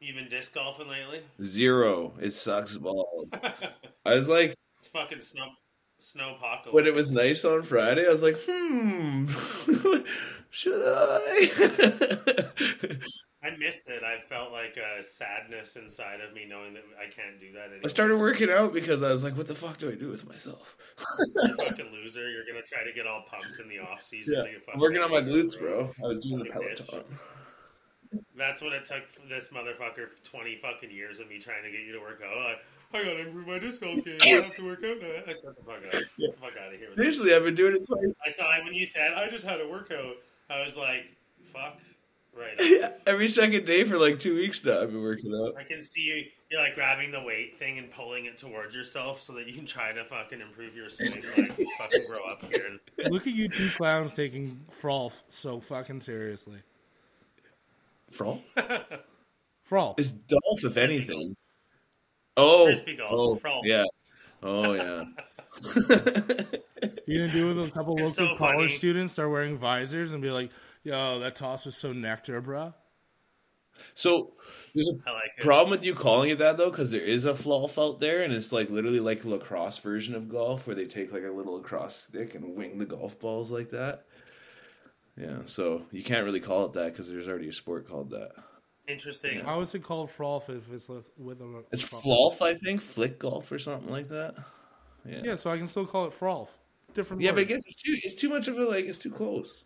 [0.00, 1.20] you been disc golfing lately?
[1.42, 2.14] Zero.
[2.20, 3.30] It sucks balls.
[4.06, 5.48] I was like, It's fucking snow
[5.98, 6.74] snow apocalypse.
[6.74, 9.26] when it was nice on Friday, I was like, hmm,
[10.50, 12.48] should I?
[13.44, 14.02] I miss it.
[14.04, 17.80] I felt like a sadness inside of me knowing that I can't do that anymore.
[17.84, 20.26] I started working out because I was like, "What the fuck do I do with
[20.28, 20.76] myself?"
[21.18, 22.30] you fucking loser.
[22.30, 24.44] You're gonna try to get all pumped in the off season.
[24.46, 25.92] yeah, to working on my glutes, bro.
[26.02, 26.44] I was doing the.
[26.50, 27.04] Peloton.
[28.36, 31.80] That's what it took for this motherfucker 20 fucking years of me trying to get
[31.80, 32.36] you to work out.
[32.36, 34.18] I, I gotta improve my disc golf game.
[34.22, 35.08] I have to work out now.
[35.26, 35.92] I shut the fuck up.
[35.92, 36.90] Get the fuck out of here.
[36.94, 38.12] Seriously, I've been doing it twice.
[38.24, 40.16] I saw it when you said I just had a workout.
[40.50, 41.06] I was like,
[41.52, 41.78] fuck.
[42.36, 42.82] Right.
[42.84, 42.90] on.
[43.06, 45.54] Every second day for like two weeks now, I've been working out.
[45.58, 46.24] I can see you.
[46.50, 49.66] You're like grabbing the weight thing and pulling it towards yourself so that you can
[49.66, 51.10] try to fucking improve your swing.
[51.10, 52.80] Like, fucking grow up, Kieran.
[53.10, 56.58] Look at you two clowns taking Frolf so fucking seriously.
[58.10, 58.42] Frol?
[59.70, 59.94] Frolf.
[59.98, 61.34] It's Dolph, if anything.
[62.36, 63.60] Oh, Frisbee golf, oh, Frol.
[63.64, 63.84] yeah.
[64.42, 65.04] Oh, yeah.
[67.06, 68.78] You gonna do with a couple It's local so college funny.
[68.78, 70.50] students start wearing visors and be like,
[70.84, 72.74] "Yo, that toss was so nectar, bruh."
[73.94, 74.34] so
[74.74, 75.42] there's a I like it.
[75.42, 78.32] problem with you calling it that though, because there is a Flolf out there, and
[78.32, 81.54] it's like literally like a lacrosse version of golf, where they take like a little
[81.54, 84.04] lacrosse stick and wing the golf balls like that.
[85.16, 88.32] Yeah, so you can't really call it that because there's already a sport called that.
[88.88, 89.40] Interesting.
[89.40, 91.64] How is it called Frolf if it's with, with a?
[91.70, 94.34] It's Flolf, I think, flick golf or something like that.
[95.04, 96.48] Yeah, Yeah, so I can still call it Frolf.
[96.94, 97.22] Different.
[97.22, 97.36] yeah, word.
[97.36, 99.64] but again, it's too it's too much of a like it's too close.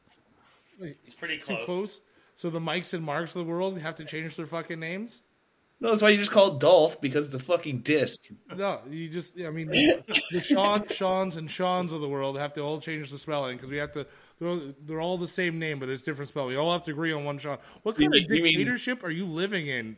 [0.80, 1.64] It's pretty too close.
[1.64, 2.00] close.
[2.34, 5.22] So the Mikes and Marks of the world have to change their fucking names.
[5.78, 8.22] No, that's why you just call it Dolph because it's a fucking disc.
[8.54, 9.38] No, you just.
[9.38, 13.18] I mean, the Sean, Sean's, and Sean's of the world have to all change the
[13.18, 14.06] spelling because we have to.
[14.38, 16.48] They're all, they're all the same name, but it's different spelling.
[16.50, 17.58] We all have to agree on one Sean.
[17.82, 19.96] What kind You of mean- you mean- are you living in?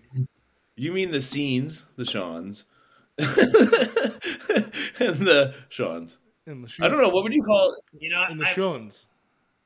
[0.77, 2.64] You mean the scenes, the Seans,
[3.19, 3.27] and
[5.27, 6.19] the Seans.
[6.47, 8.01] In the I don't know what would you call it?
[8.01, 9.05] You know, In the I- Seans.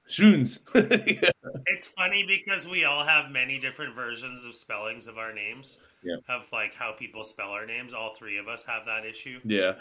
[0.08, 0.58] Shoons.
[0.74, 5.78] it's funny because we all have many different versions of spellings of our names.
[6.04, 6.16] Yeah.
[6.28, 7.94] Of like how people spell our names.
[7.94, 9.38] All three of us have that issue.
[9.44, 9.74] yeah,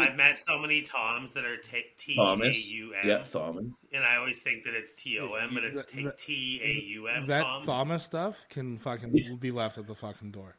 [0.00, 2.72] I've met so many Toms that are t- T A Thomas.
[2.72, 3.06] U M.
[3.06, 3.86] Yeah, Thomas.
[3.92, 6.88] And I always think that it's T O M, but it's That- that- T A
[6.92, 7.26] U M.
[7.26, 7.62] That Tom.
[7.62, 10.56] Thomas stuff can fucking be left at the fucking door.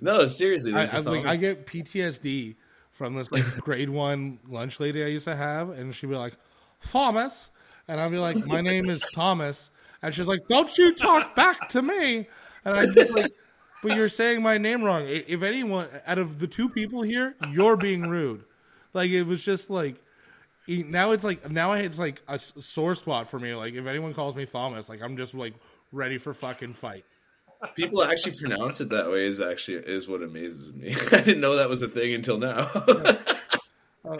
[0.00, 0.72] No, seriously.
[0.72, 2.56] I, There's I, a like, I get PTSD
[2.90, 6.34] from this like grade one lunch lady I used to have, and she'd be like,
[6.88, 7.50] Thomas,
[7.88, 9.70] and I'd be like, my name is Thomas,
[10.02, 12.28] and she's like, don't you talk back to me,
[12.64, 13.30] and I'm just like,
[13.82, 15.04] but you're saying my name wrong.
[15.06, 18.44] If anyone out of the two people here, you're being rude.
[18.92, 19.96] Like it was just like.
[20.70, 23.54] Now it's like now it's like a sore spot for me.
[23.54, 25.54] Like if anyone calls me Thomas, like I'm just like
[25.92, 27.06] ready for fucking fight.
[27.74, 29.26] People actually pronounce it that way.
[29.26, 30.94] Is actually is what amazes me.
[31.12, 32.70] I didn't know that was a thing until now.
[34.04, 34.16] Uh,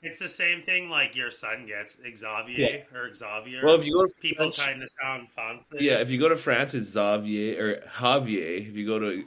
[0.00, 3.62] It's the same thing like your son gets Xavier or Xavier.
[3.64, 5.80] well, if you go to people French, trying to sound constant.
[5.80, 8.68] yeah, if you go to France, it's Xavier or Javier.
[8.68, 9.24] If you go to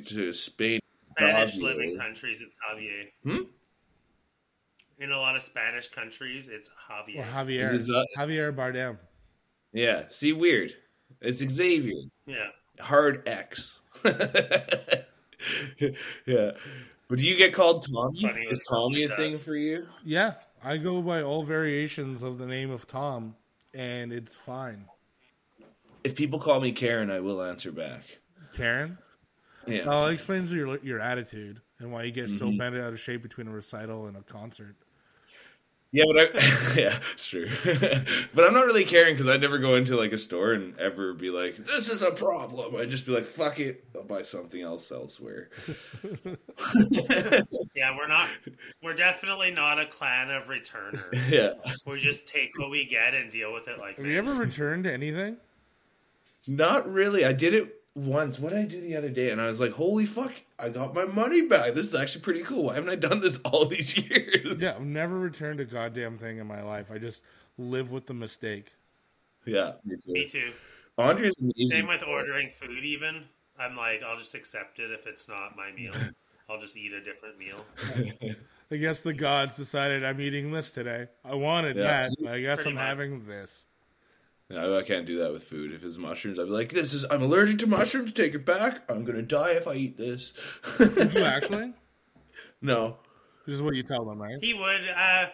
[0.00, 0.80] to Spain,
[1.16, 1.68] Spanish Xavier.
[1.68, 3.06] living countries, it's Javier.
[3.22, 3.44] Hmm?
[4.98, 7.16] In a lot of Spanish countries, it's Javier.
[7.18, 8.98] Well, Javier, Is it Za- Javier Bardem.
[9.72, 10.04] yeah.
[10.08, 10.74] See, weird.
[11.20, 11.94] It's Xavier.
[12.26, 12.48] yeah.
[12.78, 13.80] hard X.
[16.26, 16.50] yeah.
[17.08, 18.22] But do you get called Tommy?
[18.22, 19.86] Funny Is Tommy a thing for you?
[20.04, 23.36] Yeah, I go by all variations of the name of Tom,
[23.74, 24.86] and it's fine.
[26.02, 28.02] If people call me Karen, I will answer back.
[28.54, 28.98] Karen,
[29.66, 29.86] Yeah.
[29.86, 32.56] well, it explains your your attitude and why you get so Mm-hmm.
[32.58, 34.76] bent out of shape between a recital and a concert.
[35.94, 37.48] Yeah, but I, yeah, it's true.
[38.34, 41.14] but I'm not really caring because I'd never go into like a store and ever
[41.14, 44.60] be like, "This is a problem." I'd just be like, "Fuck it, I'll buy something
[44.60, 45.50] else elsewhere."
[47.76, 48.28] Yeah, we're not.
[48.82, 51.30] We're definitely not a clan of returners.
[51.30, 51.52] yeah,
[51.86, 54.12] we just take what we get and deal with it like Have men.
[54.12, 55.36] you ever returned anything?
[56.48, 57.24] not really.
[57.24, 58.38] I did it once.
[58.38, 59.30] What did I do the other day?
[59.30, 61.74] And I was like, "Holy fuck, I got my money back.
[61.74, 62.64] This is actually pretty cool.
[62.64, 66.38] Why haven't I done this all these years?" Yeah, I've never returned a goddamn thing
[66.38, 66.90] in my life.
[66.92, 67.22] I just
[67.58, 68.72] live with the mistake.
[69.46, 69.72] yeah.
[69.84, 70.12] Me too.
[70.12, 70.52] Me too.
[70.98, 71.68] Andre's amazing.
[71.68, 72.84] Same with ordering food.
[72.84, 73.24] Even
[73.58, 75.92] I'm like, I'll just accept it if it's not my meal.
[76.50, 77.56] I'll just eat a different meal.
[78.70, 81.06] I guess the gods decided I'm eating this today.
[81.24, 82.08] I wanted Yeah.
[82.20, 82.28] that.
[82.30, 82.84] I guess Pretty I'm much.
[82.84, 83.64] having this.
[84.50, 85.72] No, I can't do that with food.
[85.72, 88.12] If it's mushrooms, I'd be like, "This is I'm allergic to mushrooms.
[88.12, 88.82] Take it back.
[88.90, 90.32] I'm gonna die if I eat this."
[90.78, 91.72] Did you actually?
[92.60, 92.96] no.
[93.46, 94.36] This is what you tell them, right?
[94.42, 94.88] He would.
[94.88, 95.26] Uh,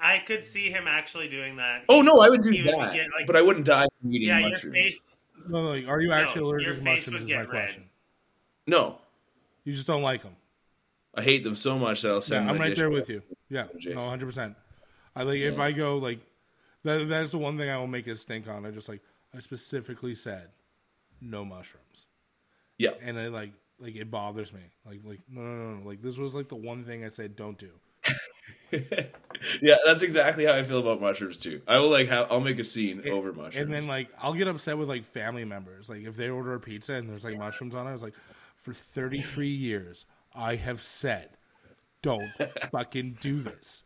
[0.00, 1.84] I could see him actually doing that.
[1.88, 4.12] Oh no, I would do He would that, get, like- but I wouldn't die from
[4.12, 4.74] eating yeah, your mushrooms.
[4.76, 5.02] face.
[5.48, 7.22] No, no, like, are you actually No, allergic to mushrooms?
[7.22, 7.48] Is my red.
[7.48, 7.84] question.
[8.66, 8.98] No,
[9.64, 10.34] You just don't like them.
[11.14, 12.48] I hate them so much that I'll Yeah, send.
[12.50, 13.22] I'm my right dish there with you.
[13.48, 14.26] Yeah, no, 100.
[14.26, 14.56] percent
[15.14, 16.20] I like if I go like
[16.84, 17.08] that.
[17.08, 18.66] That's the one thing I will make it stink on.
[18.66, 19.00] I just like
[19.34, 20.48] I specifically said
[21.20, 22.06] no mushrooms,
[22.78, 22.90] Yeah.
[23.00, 24.60] and I like like it bothers me.
[24.86, 25.88] Like like no no no no.
[25.88, 27.70] Like this was like the one thing I said don't do.
[29.60, 31.60] yeah, that's exactly how I feel about mushrooms too.
[31.68, 33.56] I will like have I'll make a scene over mushrooms.
[33.56, 35.88] And then like I'll get upset with like family members.
[35.88, 38.14] Like if they order a pizza and there's like mushrooms on it, I was like,
[38.56, 41.30] for 33 years I have said,
[42.02, 42.28] don't
[42.72, 43.84] fucking do this.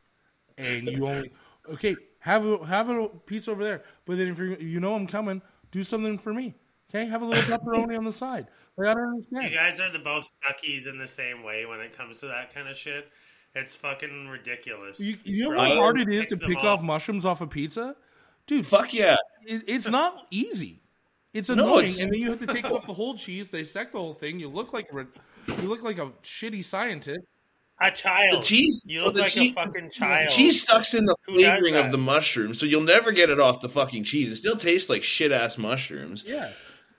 [0.56, 1.32] And you only
[1.74, 3.82] okay have a have a pizza over there.
[4.04, 6.54] But then if you you know I'm coming, do something for me.
[6.90, 8.48] Okay, have a little pepperoni on the side.
[8.76, 9.44] Like I don't understand.
[9.50, 12.52] You guys are the both suckies in the same way when it comes to that
[12.52, 13.08] kind of shit.
[13.54, 15.00] It's fucking ridiculous.
[15.00, 16.80] You, you know Bro, how hard it is to pick off.
[16.80, 17.96] off mushrooms off a pizza,
[18.46, 18.66] dude.
[18.66, 19.16] Fuck yeah.
[19.46, 20.82] it, it's not easy.
[21.32, 23.58] It's No, annoying, it's- and then you have to take off the whole cheese, They
[23.60, 24.40] dissect the whole thing.
[24.40, 25.06] You look like a,
[25.62, 27.20] you look like a shitty scientist.
[27.80, 28.38] A child.
[28.42, 30.28] The cheese You look the like cheese- a fucking child.
[30.30, 33.60] Cheese sucks in the Who flavoring of the mushroom, so you'll never get it off
[33.60, 34.30] the fucking cheese.
[34.32, 36.24] It still tastes like shit ass mushrooms.
[36.26, 36.50] Yeah,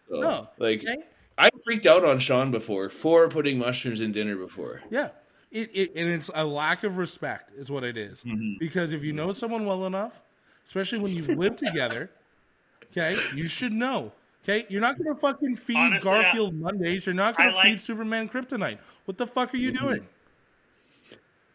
[0.09, 0.97] So, No, like okay.
[1.37, 4.81] I freaked out on Sean before for putting mushrooms in dinner before.
[4.89, 5.09] yeah.
[5.49, 8.21] It, it and it's a lack of respect is what it is.
[8.21, 8.55] Mm-hmm.
[8.59, 10.21] Because if you know someone well enough,
[10.65, 12.11] especially when you've lived together,
[12.91, 14.11] okay, you should know.
[14.43, 17.05] Okay, you're not going to fucking feed Honestly, I- Garfield Mondays.
[17.05, 18.77] You're not going I to like- feed Superman Kryptonite.
[19.05, 19.85] What the fuck are you mm-hmm.
[19.85, 20.07] doing?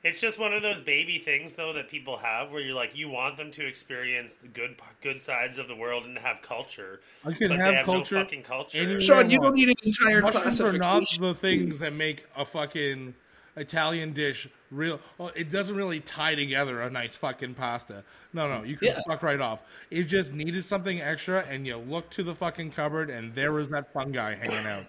[0.04, 3.08] It's just one of those baby things, though, that people have where you're like, you
[3.08, 7.00] want them to experience the good good sides of the world and have culture.
[7.24, 9.00] I can but have they have culture no fucking culture.
[9.00, 12.44] Sean, you I don't need an entire mushrooms are not the things that make a
[12.44, 13.14] fucking
[13.56, 14.98] Italian dish real.
[15.18, 18.02] Well, it doesn't really tie together a nice fucking pasta.
[18.32, 19.00] No, no, you can Yeah.
[19.06, 19.60] fuck right off.
[19.90, 23.68] It just needed something extra, and you look to the fucking cupboard, and there was
[23.68, 24.86] that fungi hanging out.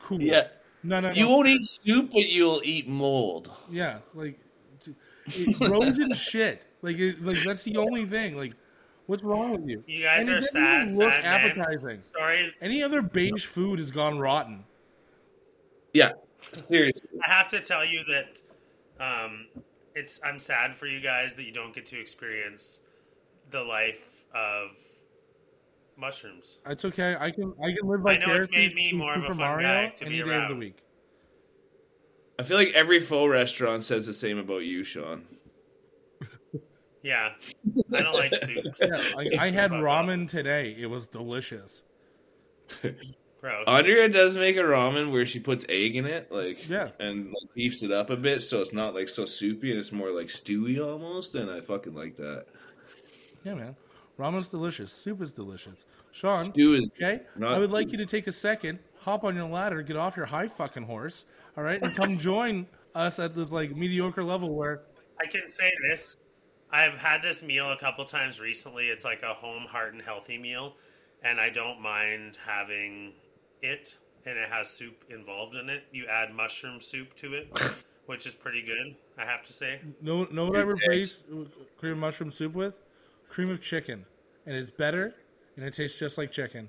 [0.00, 0.20] Cool.
[0.20, 0.48] Yeah.
[0.82, 1.14] No, no, no.
[1.14, 3.50] You won't eat soup, but you'll eat mold.
[3.70, 4.38] yeah, like
[5.36, 6.66] it grows in shit.
[6.82, 8.36] Like, it, like that's the only thing.
[8.36, 8.54] Like,
[9.06, 9.82] what's wrong with you?
[9.86, 11.58] You guys And are doesn't sad, look sad man.
[11.60, 12.02] appetizing.
[12.02, 14.64] Sorry, Any other beige food has gone rotten.
[15.92, 16.12] Yeah.
[16.52, 17.08] Seriously.
[17.24, 19.46] I have to tell you that um,
[19.94, 20.20] it's.
[20.24, 22.80] I'm sad for you guys that you don't get to experience
[23.50, 24.70] the life of
[25.98, 26.58] mushrooms.
[26.66, 27.16] It's okay.
[27.20, 28.14] I can I can live by.
[28.14, 30.22] I know it's made me more of a fun Mario guy to any be day
[30.22, 30.58] of the around.
[30.58, 30.78] week.
[32.40, 35.26] I feel like every pho restaurant says the same about you, Sean.
[37.02, 37.32] Yeah,
[37.94, 38.70] I don't like soups.
[38.80, 40.74] Yeah, like, I had Fuck ramen today.
[40.78, 41.82] It was delicious.
[43.40, 43.64] Gross.
[43.66, 46.90] Andrea does make a ramen where she puts egg in it, like Yeah.
[46.98, 49.92] and like beefs it up a bit, so it's not like so soupy and it's
[49.92, 51.34] more like stewy almost.
[51.34, 52.46] And I fucking like that.
[53.44, 53.76] Yeah, man.
[54.18, 54.92] Ramen's delicious.
[54.92, 55.84] Soup is delicious.
[56.12, 57.22] Sean, Stew is okay?
[57.42, 60.26] I would like you to take a second, hop on your ladder, get off your
[60.26, 61.24] high fucking horse,
[61.56, 64.82] all right, and come join us at this like mediocre level where
[65.20, 66.16] I can say this.
[66.72, 68.86] I've had this meal a couple times recently.
[68.88, 70.74] It's like a home, heart, and healthy meal,
[71.24, 73.12] and I don't mind having
[73.62, 73.96] it.
[74.26, 75.84] And it has soup involved in it.
[75.92, 77.58] You add mushroom soup to it,
[78.06, 78.94] which is pretty good.
[79.18, 79.80] I have to say.
[80.02, 81.24] No, know what I Your replace
[81.78, 82.78] cream of mushroom soup with?
[83.30, 84.04] Cream of chicken,
[84.46, 85.14] and it's better,
[85.56, 86.68] and it tastes just like chicken.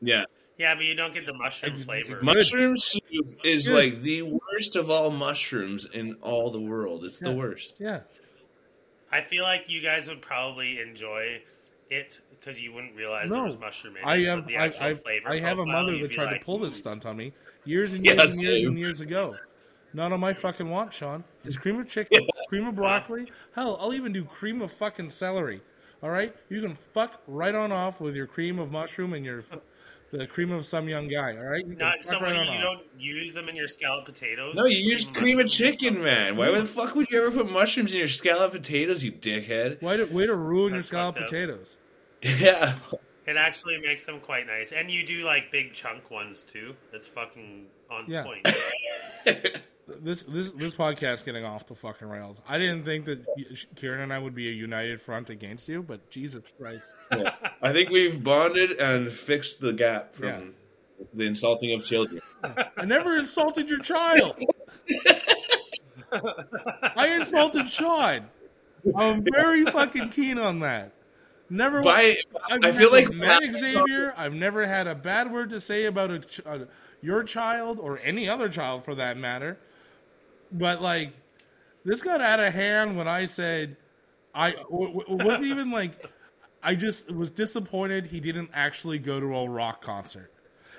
[0.00, 0.24] yeah.
[0.62, 2.20] Yeah, but you don't get the mushroom flavor.
[2.22, 3.74] Mushroom soup is Good.
[3.74, 7.04] like the worst of all mushrooms in all the world.
[7.04, 7.74] It's the worst.
[7.80, 8.02] Yeah,
[9.10, 11.42] I feel like you guys would probably enjoy
[11.90, 14.06] it because you wouldn't realize no, there was mushroom in it.
[14.06, 16.60] I have the actual I, flavor I have a mother that tried like, to pull
[16.60, 16.78] this hmm.
[16.78, 17.32] stunt on me
[17.64, 19.34] years and Yeah, years and years and years ago.
[19.92, 21.24] Not on my fucking watch, Sean.
[21.44, 23.32] It's cream of chicken, cream of broccoli.
[23.56, 25.60] Hell, I'll even do cream of fucking celery.
[26.04, 29.42] All right, you can fuck right on off with your cream of mushroom and your
[30.12, 31.36] the cream of some young guy.
[31.36, 34.54] All right, you Not someone right you don't use them in your scalloped potatoes.
[34.54, 36.36] No, you use cream of chicken, man.
[36.36, 39.80] Why the fuck would you ever put mushrooms in your scalloped potatoes, you dickhead?
[39.80, 41.76] Why to, way to ruin your That's scalloped potatoes.
[42.22, 42.74] Yeah.
[43.26, 46.74] It actually makes them quite nice, and you do like big chunk ones too.
[46.90, 48.24] That's fucking on Yeah.
[48.24, 48.46] point.
[49.88, 52.40] This this this podcast getting off the fucking rails.
[52.48, 53.24] I didn't think that
[53.76, 56.88] Kieran and I would be a united front against you, but Jesus Christ.
[57.60, 60.40] I think we've bonded and fixed the gap from Yeah.
[61.14, 62.20] the insulting of children.
[62.76, 64.40] I never insulted your child.
[66.12, 68.26] I insulted Sean.
[68.96, 70.92] I'm very fucking keen on that.
[71.50, 71.82] Never.
[71.82, 72.16] By,
[72.50, 74.14] I've I feel like met Xavier.
[74.16, 76.58] I've never had a bad word to say about a, ch- uh,
[77.02, 79.58] your child or any other child for that matter.
[80.52, 81.12] But like,
[81.84, 83.76] this got out of hand when I said
[84.34, 86.06] I w- w- wasn't even like
[86.62, 90.30] I just was disappointed he didn't actually go to a rock concert.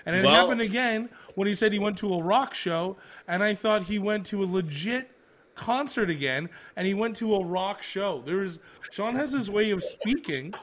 [0.06, 3.44] And it Well- happened again when he said he went to a rock show, and
[3.44, 5.10] I thought he went to a legit
[5.56, 8.22] concert again, and he went to a rock show.
[8.26, 8.60] There is
[8.92, 10.54] Sean has his way of speaking,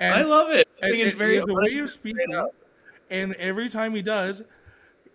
[0.00, 0.68] and I love it.
[0.82, 2.26] I and- think it's and very the way of speaking,
[3.10, 4.42] And every time he does,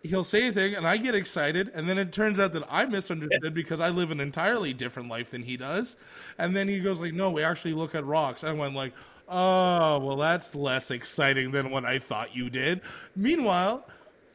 [0.04, 2.86] he'll say a thing and I get excited and then it turns out that I
[2.86, 5.96] misunderstood because I live an entirely different life than he does.
[6.38, 8.94] And then he goes like, "No, we actually look at rocks." I went like,
[9.28, 12.82] "Oh, well that's less exciting than what I thought you did."
[13.16, 13.86] Meanwhile,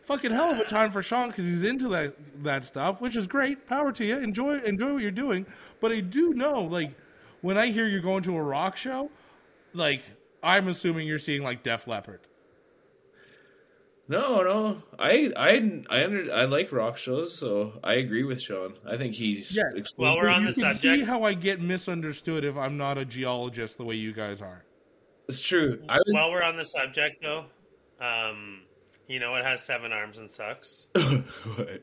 [0.03, 3.27] fucking hell of a time for Sean because he's into that that stuff, which is
[3.27, 3.67] great.
[3.67, 4.19] Power to you.
[4.19, 5.47] Enjoy enjoy what you're doing.
[5.81, 6.93] But I do know, like,
[7.41, 9.11] when I hear you're going to a rock show,
[9.73, 10.03] like
[10.43, 12.21] I'm assuming you're seeing like Def Leppard.
[14.13, 14.83] No, no.
[14.99, 18.75] I I I under I like rock shows, so I agree with Sean.
[18.87, 19.63] I think he's Yeah.
[19.97, 21.09] Well, we're on you the can see subject.
[21.09, 24.67] how I get misunderstood if I'm not a geologist the way you guys are.
[25.29, 25.83] It's true.
[25.89, 27.47] I was While we're on the subject, though,
[28.03, 28.65] um,
[29.09, 30.89] you know it has seven arms and sucks.
[30.95, 31.83] what?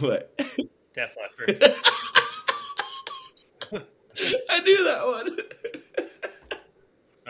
[0.00, 0.38] What?
[0.94, 1.62] Def Leppard.
[4.50, 5.38] I knew that one.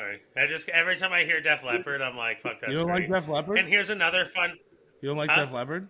[0.01, 2.87] Sorry, I just every time I hear Def Leppard, I'm like, "Fuck, that's you don't
[2.87, 3.59] great." like Def Leppard?
[3.59, 4.55] And here's another fun.
[5.03, 5.45] you don't like Huh?
[5.45, 5.89] Def Leppard?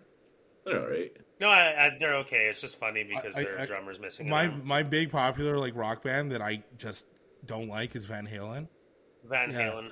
[0.65, 1.11] They're All right.
[1.39, 2.47] No, I, I, they're okay.
[2.49, 4.27] It's just funny because I- their I- drummer's missing.
[4.29, 7.05] My an my big popular like rock band that I just
[7.45, 8.67] don't like is Van Halen.
[9.29, 9.69] Van yeah.
[9.71, 9.91] Halen.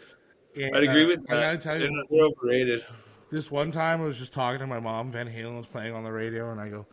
[0.55, 2.85] And, I'd agree uh, with I gotta tell They're, you, they're overrated.
[3.31, 5.11] this one time I was just talking to my mom.
[5.11, 6.85] Van Halen was playing on the radio, and I go,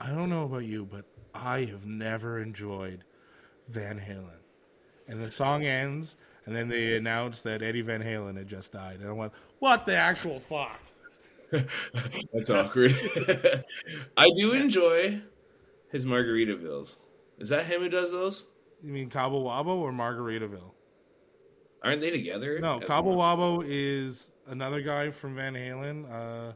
[0.00, 3.04] "I don't know about you, but I have never enjoyed
[3.68, 4.40] Van Halen."
[5.08, 9.00] And the song ends, and then they announced that Eddie Van Halen had just died,
[9.00, 10.80] and I went, "What the actual fuck?"
[12.32, 12.94] That's awkward.
[14.16, 15.20] I do enjoy
[15.90, 16.96] his Margaritavilles.
[17.38, 18.46] Is that him who does those?
[18.82, 20.72] You mean Cabo Wabo or Margaritaville?
[21.82, 22.58] Aren't they together?
[22.60, 23.38] No, Cabo one?
[23.38, 26.10] Wabo is another guy from Van Halen.
[26.10, 26.52] Uh,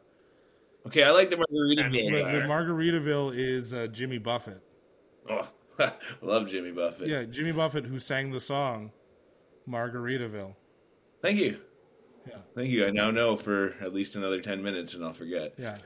[0.86, 2.32] Okay, I like the Sammy the, Margaritaville.
[2.32, 4.62] the Margaritaville is uh, Jimmy Buffett.
[5.28, 5.46] Oh,
[6.22, 7.08] love Jimmy Buffett.
[7.08, 8.92] Yeah, Jimmy Buffett, who sang the song
[9.68, 10.54] Margaritaville.
[11.22, 11.58] Thank you.
[12.28, 12.36] Yeah.
[12.54, 12.86] Thank you.
[12.86, 15.54] I now know for at least another ten minutes, and I'll forget.
[15.58, 15.78] Yeah.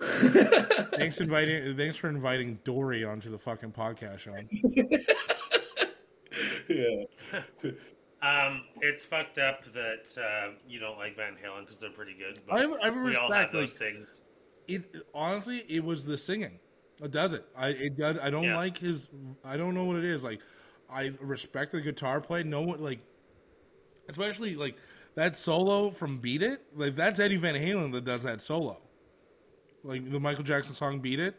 [0.00, 1.76] thanks inviting.
[1.76, 4.38] Thanks for inviting Dory onto the fucking podcast, Sean.
[6.68, 7.70] yeah.
[8.22, 12.40] Um, it's fucked up that uh, you don't like Van Halen because they're pretty good.
[12.48, 14.22] But I have, I have a we all have those Like, things.
[14.66, 14.82] it
[15.12, 16.58] honestly, it was the singing.
[17.02, 17.44] It does it.
[17.54, 18.16] I it does.
[18.22, 18.56] I don't Yeah.
[18.56, 19.10] like his.
[19.44, 20.24] I don't know what it is.
[20.24, 20.40] Like,
[20.88, 22.42] I respect the guitar play.
[22.42, 23.00] No one like,
[24.08, 24.76] especially like
[25.14, 28.80] that solo from "Beat It." Like that's Eddie Van Halen that does that solo.
[29.82, 31.34] Like the Michael Jackson song "Beat It,"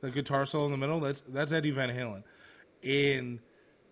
[0.00, 1.00] the guitar solo in the middle.
[1.00, 2.22] That's that's Eddie Van Halen,
[2.82, 3.40] and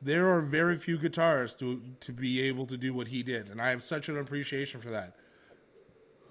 [0.00, 3.60] there are very few guitarists to to be able to do what he did, and
[3.60, 5.16] I have such an appreciation for that.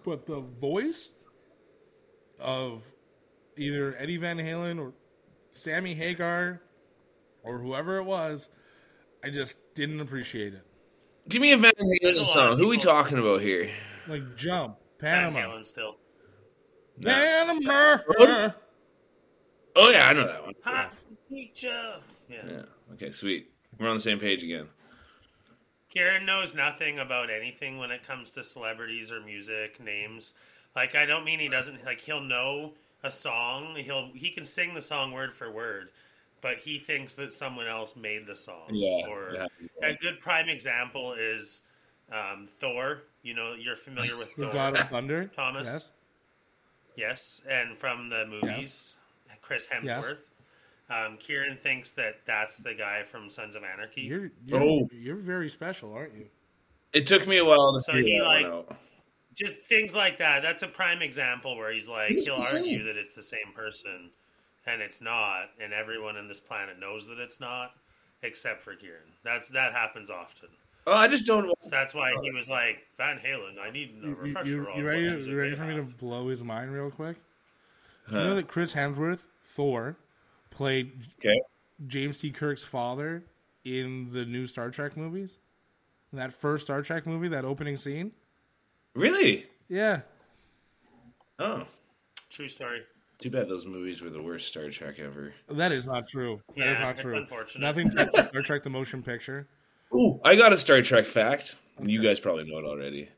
[0.03, 1.11] But the voice
[2.39, 2.83] of
[3.57, 4.93] either Eddie Van Halen or
[5.51, 6.61] Sammy Hagar
[7.43, 8.49] or whoever it was,
[9.23, 10.63] I just didn't appreciate it.
[11.29, 12.57] Give me a Van Halen song.
[12.57, 13.69] Who are we talking about here?
[14.07, 15.97] Like jump, Van Panama, Halen still.
[17.01, 18.51] Panama.
[19.75, 20.53] Oh yeah, I know that one.
[20.63, 20.93] Hot
[21.29, 21.95] teacher.
[22.29, 22.37] Yeah.
[22.47, 22.61] Yeah.
[22.93, 23.51] Okay, sweet.
[23.77, 24.67] We're on the same page again.
[25.89, 30.33] Karen knows nothing about anything when it comes to celebrities or music names.
[30.75, 33.75] Like I don't mean he doesn't like he'll know a song.
[33.75, 35.89] He'll he can sing the song word for word,
[36.41, 38.69] but he thinks that someone else made the song.
[38.71, 39.47] Yeah, Or yeah.
[39.89, 41.63] a good prime example is
[42.11, 43.03] um, Thor.
[43.23, 45.31] You know, you're familiar with The Thor, God of Thunder.
[45.35, 45.67] Thomas.
[45.67, 45.91] Yes.
[46.95, 48.95] yes, and from the movies,
[49.41, 50.17] Chris Hemsworth.
[50.89, 54.01] Um, Kieran thinks that that's the guy from Sons of Anarchy.
[54.01, 54.89] You're you're, Oh.
[54.93, 56.27] you're very special, aren't you?
[56.93, 58.77] It took me a while to So figure he, that like- one out.
[59.35, 60.41] just things like that.
[60.43, 64.09] That's a prime example where he's like, It's he'll argue that it's the same person,
[64.67, 67.71] and it's not, and everyone on this planet knows that it's not,
[68.21, 69.01] except for Kieran.
[69.23, 70.49] That's that happens often.
[70.85, 71.49] Oh, I just don't.
[71.61, 73.59] So that's why he was like Van Halen.
[73.59, 75.01] I need a You, refresher you, on you what ready?
[75.09, 77.17] music You ready for me to blow his mind real quick?
[78.09, 79.97] Do you know that Chris Hemsworth, Thor,
[80.49, 81.41] played Okay.
[81.87, 82.31] James T.
[82.31, 83.23] Kirk's father
[83.65, 85.39] in the new Star Trek movies?
[86.13, 88.13] In that first Star Trek movie, that opening scene?
[88.93, 89.47] Really?
[89.67, 90.01] Yeah.
[91.37, 91.65] Oh,
[92.29, 92.81] True story.
[93.19, 95.33] Too bad those movies were the worst Star Trek ever.
[95.49, 96.39] That is not true.
[96.55, 97.17] That is Yeah, not it's true.
[97.17, 97.61] unfortunate.
[97.61, 99.47] Nothing Star Trek the motion picture.
[99.97, 101.55] Ooh, I got a Star Trek fact.
[101.81, 103.09] You guys probably know it already.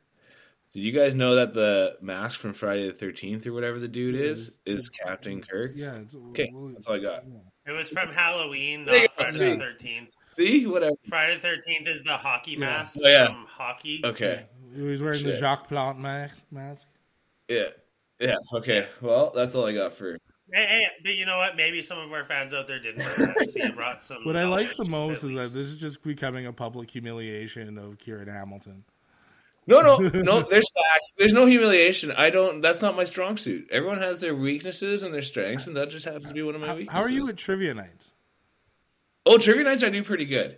[0.71, 4.15] Did you guys know that the mask from Friday the Thirteenth or whatever the dude
[4.15, 5.71] is is Captain Kirk?
[5.75, 5.95] Yeah.
[5.95, 7.23] It's, Okay, well, that's all I got.
[7.65, 10.11] It was from Halloween, not Friday the Thirteenth.
[10.37, 10.93] See, whatever.
[11.09, 13.25] Friday the Thirteenth is the hockey mask Oh, yeah.
[13.25, 14.01] from hockey.
[14.05, 14.45] Okay.
[14.75, 16.45] he was wearing the Jacques Plante mask.
[16.51, 16.87] mask.
[17.47, 17.69] Yeah.
[18.19, 18.35] Yeah.
[18.53, 18.87] Okay.
[19.01, 20.17] Well, that's all I got for.
[20.51, 21.55] Hey, hey, but you know what?
[21.55, 23.33] Maybe some of our fans out there didn't know.
[23.45, 24.25] So brought some.
[24.25, 27.99] What I like the most is that this is just becoming a public humiliation of
[27.99, 28.83] Kieran Hamilton.
[29.67, 30.41] No, no, no.
[30.41, 31.13] There's facts.
[31.17, 32.11] There's no humiliation.
[32.11, 32.61] I don't.
[32.61, 33.67] That's not my strong suit.
[33.69, 36.61] Everyone has their weaknesses and their strengths, and that just happens to be one of
[36.61, 36.99] my How, weaknesses.
[36.99, 38.13] how are you at trivia nights?
[39.27, 40.57] Oh, trivia nights, I do pretty good.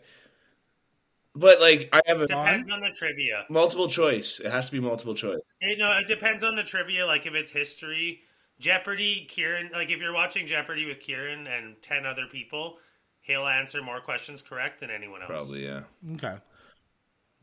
[1.33, 3.45] But like, I have a Depends on the trivia.
[3.49, 4.39] multiple choice.
[4.39, 5.57] It has to be multiple choice.
[5.61, 7.05] You know, it depends on the trivia.
[7.05, 8.21] Like if it's history,
[8.59, 9.69] Jeopardy, Kieran.
[9.73, 12.77] Like if you're watching Jeopardy with Kieran and ten other people,
[13.21, 15.29] he'll answer more questions correct than anyone else.
[15.29, 15.83] Probably, yeah.
[16.15, 16.35] Okay.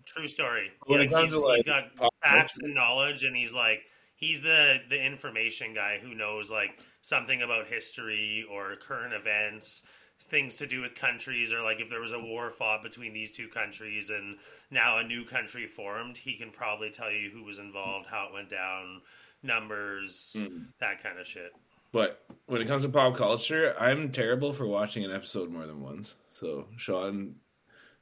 [0.05, 0.71] True story.
[0.87, 1.85] When it Like, comes he's, to, like, he's got
[2.23, 2.67] facts culture.
[2.67, 3.81] and knowledge, and he's like
[4.17, 9.83] he's the the information guy who knows like something about history or current events,
[10.21, 13.31] things to do with countries, or like if there was a war fought between these
[13.31, 14.39] two countries and
[14.71, 18.33] now a new country formed, he can probably tell you who was involved, how it
[18.33, 19.01] went down,
[19.43, 20.65] numbers, Hmm.
[20.81, 21.53] that kind of shit.
[21.93, 25.81] But when it comes to pop culture, I'm terrible for watching an episode more than
[25.81, 26.15] once.
[26.33, 27.37] So Sean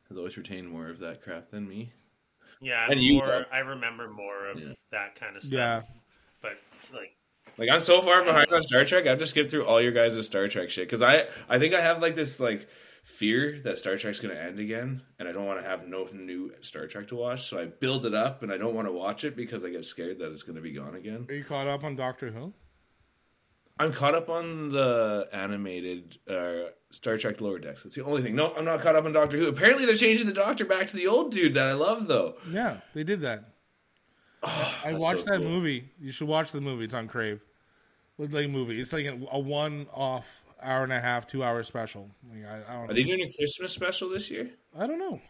[0.09, 1.93] has always retained more of that crap than me.
[2.61, 3.27] Yeah, And you more.
[3.27, 4.73] have- I remember more of Yeah.
[4.91, 5.53] that kind of stuff.
[5.53, 5.83] Yeah.
[6.43, 6.59] but
[6.93, 7.15] like
[7.59, 10.25] Like I'm so far behind on Star Trek, I've just skipped through all your guys'
[10.27, 12.69] Star Trek shit because I I think I have like this like
[13.05, 16.09] fear that Star Trek's going to end again, and I don't want to have no
[16.13, 17.49] new Star Trek to watch.
[17.49, 19.85] So I build it up, and I don't want to watch it because I get
[19.85, 21.27] scared that it's going to be gone again.
[21.29, 22.53] Are you caught up on Doctor Who?
[23.79, 27.83] I'm caught up on the animated uh, Star Trek Lower Decks.
[27.83, 28.35] That's the only thing.
[28.35, 29.47] No, I'm not caught up on Doctor Who.
[29.49, 32.37] Apparently, they're changing the Doctor back to the old dude that I love, though.
[32.51, 33.56] Yeah, they did that.
[34.85, 35.51] I watched so that cool.
[35.51, 35.91] movie.
[36.01, 36.85] You should watch the movie.
[36.85, 37.41] It's on Crave.
[38.19, 38.81] Like movie.
[38.81, 40.27] It's like a, one-off
[40.63, 42.09] hour and a half, two hour special.
[42.33, 42.91] Like, I, I don't.
[42.91, 44.51] Are they doing a Christmas special this year?
[44.79, 45.21] I don't know,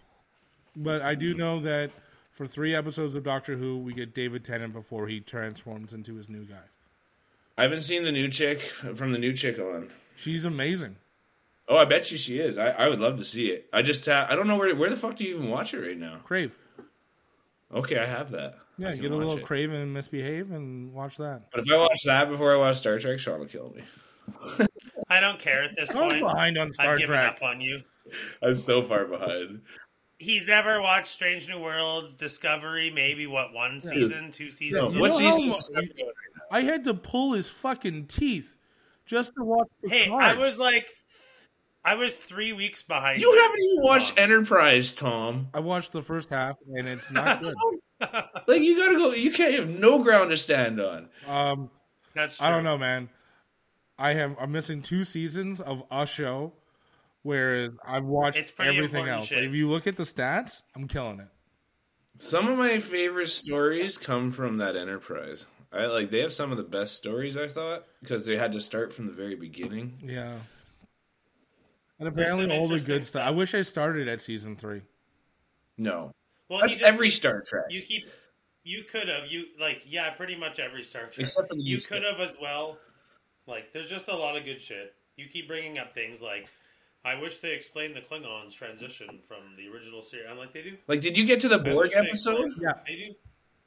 [0.77, 1.91] but I do know that
[2.31, 6.29] for three episodes of Doctor Who, we get David Tennant before he transforms into his
[6.29, 6.63] new guy.
[7.59, 9.91] I haven't seen the new chick from the new chick on.
[10.15, 10.97] She's amazing.
[11.69, 12.59] Oh, I bet you she is.
[12.59, 13.67] I, I would love to see it.
[13.73, 15.81] I just ha- I don't know where where the fuck do you even watch it
[15.81, 16.21] right now?
[16.23, 16.55] Crave.
[17.75, 18.57] Okay, I have that.
[18.79, 19.45] Yeah, get a little it.
[19.45, 21.43] Crave and misbehave and watch that.
[21.51, 23.83] But if I watch that before I watch Star Trek, Sean will kill me.
[25.09, 26.13] I don't care at this point.
[26.15, 26.33] I'm point.
[26.35, 27.37] behind on Star I've given Trek.
[27.37, 27.81] up on you.
[28.43, 29.63] I'm so far behind.
[30.19, 34.95] He's never watched Strange New Worlds, Discovery, maybe what one season, two seasons.
[34.95, 35.49] You What season?
[35.49, 36.03] how is mu- this?
[36.51, 38.57] I had to pull his fucking teeth
[39.05, 39.69] just to watch.
[39.83, 40.23] The Hey, card.
[40.23, 40.89] I was like,
[41.87, 43.21] I was three weeks behind.
[43.21, 45.49] You haven't even watched Enterprise, Tom.
[45.55, 47.55] I watched the first half and it's not good.
[48.47, 49.13] Like you gotta go.
[49.13, 51.09] You can't you have no ground to stand on.
[51.27, 51.71] um,
[52.15, 52.47] That's true.
[52.47, 53.09] I don't know, man.
[53.99, 56.53] I have I'm missing two seasons of a show,
[57.23, 59.33] whereas I've watched It's everything else.
[59.33, 61.29] Like, if you look at the stats, I'm killing it.
[62.19, 65.47] Some of my favorite stories come from that Enterprise.
[65.73, 68.61] I like they have some of the best stories I thought because they had to
[68.61, 69.99] start from the very beginning.
[70.05, 70.37] Yeah.
[71.99, 73.27] And apparently all the good stuff.
[73.27, 74.83] I wish I started at season three.
[75.79, 76.13] No,
[76.49, 77.65] Well, that's just- every Star Trek.
[77.71, 78.05] You keep.
[78.65, 79.27] You could have.
[79.31, 79.83] You like.
[79.87, 81.19] Yeah, pretty much every Star Trek.
[81.21, 82.79] Except for the you could have as well.
[83.47, 84.95] Like, there's just a lot of good shit.
[85.17, 86.49] You keep bringing up things like.
[87.05, 90.27] I wish they explained the Klingons' transition from the original series.
[90.29, 90.77] I'm like, they do.
[90.89, 92.51] Like, did you get to the I Borg episode?
[92.61, 92.73] Yeah.
[92.85, 93.15] They do.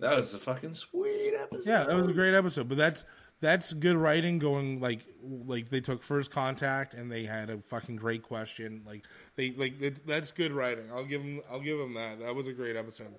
[0.02, 1.70] That was a fucking sweet episode.
[1.70, 2.68] Yeah, that was a great episode.
[2.68, 3.06] But that's
[3.42, 4.40] that's good writing.
[4.40, 8.82] Going like like they took first contact and they had a fucking great question.
[8.86, 9.04] Like
[9.36, 10.86] they like it, that's good writing.
[10.94, 12.20] I'll give them I'll give them that.
[12.20, 13.14] That was a great episode.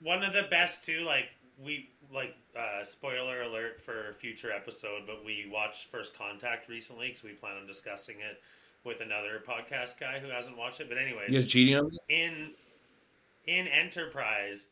[0.00, 1.00] One of the best too.
[1.00, 1.26] Like
[1.62, 7.08] we like uh, spoiler alert for a future episode, but we watched First Contact recently
[7.08, 8.40] because we plan on discussing it
[8.84, 10.88] with another podcast guy who hasn't watched it.
[10.88, 12.50] But anyways, You guys cheating on in
[13.46, 14.68] in Enterprise,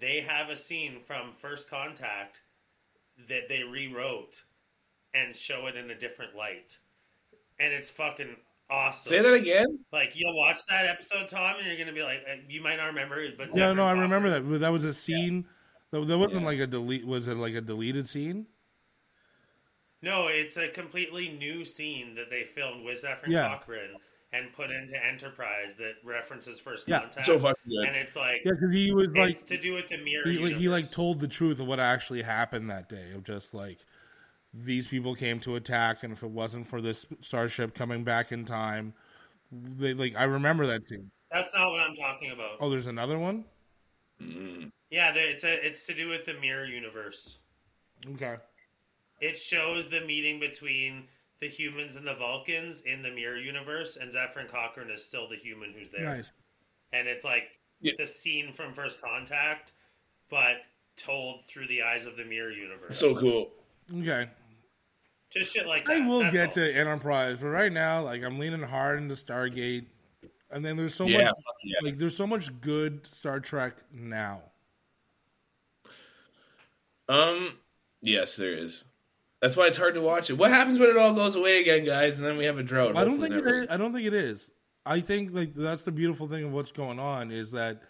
[0.00, 2.42] they have a scene from First Contact
[3.28, 4.42] that they rewrote
[5.14, 6.78] and show it in a different light,
[7.60, 8.36] and it's fucking
[8.70, 9.10] awesome.
[9.10, 9.78] Say that again.
[9.92, 12.86] Like you'll watch that episode, Tom, and you're gonna be like, uh, you might not
[12.86, 14.48] remember it, but Yeah, Zephyr no, I remember that.
[14.48, 15.46] But that was a scene.
[15.90, 17.06] That, that wasn't like a delete.
[17.06, 18.46] Was it like a deleted scene?
[20.02, 23.48] No, it's a completely new scene that they filmed with Zephyr Yeah.
[23.48, 23.94] Cochrane
[24.34, 27.26] and put into Enterprise that references First Yeah, Contact.
[27.26, 27.86] So fucking good.
[27.88, 30.28] and it's like Yeah, because he was like to do with the mirror.
[30.28, 33.12] he, like, he like told the truth of what actually happened that day.
[33.14, 33.78] Of just like
[34.52, 38.44] these people came to attack, and if it wasn't for this starship coming back in
[38.44, 38.94] time,
[39.52, 41.10] they like I remember that scene.
[41.30, 42.56] That's not what I'm talking about.
[42.60, 43.44] Oh, there's another one.
[44.22, 44.70] Mm.
[44.90, 47.38] Yeah, it's a, it's to do with the mirror universe.
[48.12, 48.36] Okay.
[49.20, 51.04] It shows the meeting between
[51.44, 55.36] the humans and the Vulcans in the mirror universe, and Zephyr Cochrane is still the
[55.36, 56.04] human who's there.
[56.06, 56.32] Nice.
[56.94, 57.50] And it's like
[57.82, 57.92] Yeah.
[57.98, 59.74] the scene from First Contact,
[60.30, 60.62] but
[60.96, 62.98] told through the eyes of the mirror universe.
[62.98, 63.52] So cool.
[63.94, 64.30] Okay.
[65.28, 66.00] just shit like that.
[66.00, 66.54] I will that's get all.
[66.54, 69.84] to Enterprise, but right now, like I'm leaning hard into Stargate,
[70.50, 71.76] and then there's so Yeah, much yeah.
[71.82, 74.40] like there's so much good Star Trek now.
[77.08, 77.58] Um,
[78.00, 78.84] yes, there is.
[79.44, 80.38] That's why it's hard to watch it.
[80.38, 82.96] What happens when it all goes away again, guys, and then we have a drought?
[82.96, 83.60] I don't think it never.
[83.60, 83.66] is.
[83.68, 84.50] I don't think it is.
[84.86, 87.82] I think like that's the beautiful thing of what's going on is that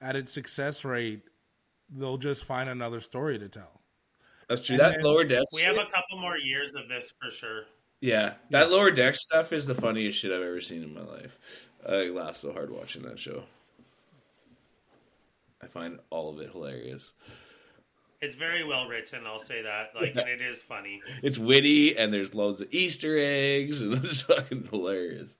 [0.00, 1.22] at its success rate,
[1.88, 3.80] they'll just find another story to tell.
[4.48, 4.74] That's true.
[4.74, 5.42] And That then- lower deck.
[5.52, 7.64] We have a couple more years of this for sure.
[8.00, 11.36] yeah, that lower deck stuff is the funniest shit I've ever seen in my life.
[11.88, 13.42] I laugh so hard watching that show.
[15.60, 17.12] I find all of it hilarious.
[18.22, 19.26] It's very well written.
[19.26, 19.92] I'll say that.
[20.00, 21.00] Like, and it is funny.
[21.22, 25.36] It's witty and there's loads of Easter eggs and it's fucking hilarious.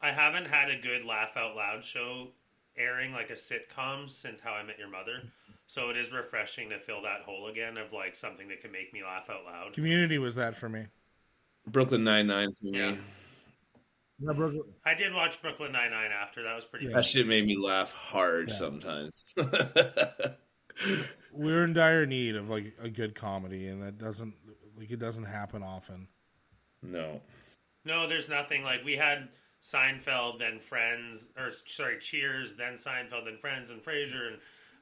[0.00, 2.28] I haven't had a good laugh out loud show
[2.76, 5.22] airing like a sitcom since How I Met Your Mother.
[5.68, 8.92] So it is refreshing to fill that hole again of like something that can make
[8.92, 9.72] me laugh out loud.
[9.74, 10.86] Community was that for me.
[11.68, 12.78] Brooklyn Nine Nine for me.
[12.78, 12.96] Yeah.
[14.18, 16.42] Yeah, Brooklyn- I did watch Brooklyn Nine Nine after.
[16.42, 16.90] That was pretty Yeah.
[16.90, 17.04] That funny.
[17.06, 18.54] shit made me laugh hard Yeah.
[18.56, 19.34] sometimes.
[21.32, 24.34] We're in dire need of like a good comedy, and that doesn't
[24.76, 26.08] like it doesn't happen often.
[26.82, 27.20] no.
[27.84, 29.28] No, there's nothing like we had
[29.60, 34.36] Seinfeld, then Friends, or sorry, Cheers, then Seinfeld, then Friends, and Frasier, and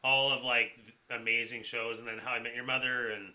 [0.04, 0.72] all of like
[1.10, 3.32] amazing shows, and then How I Met Your Mother, and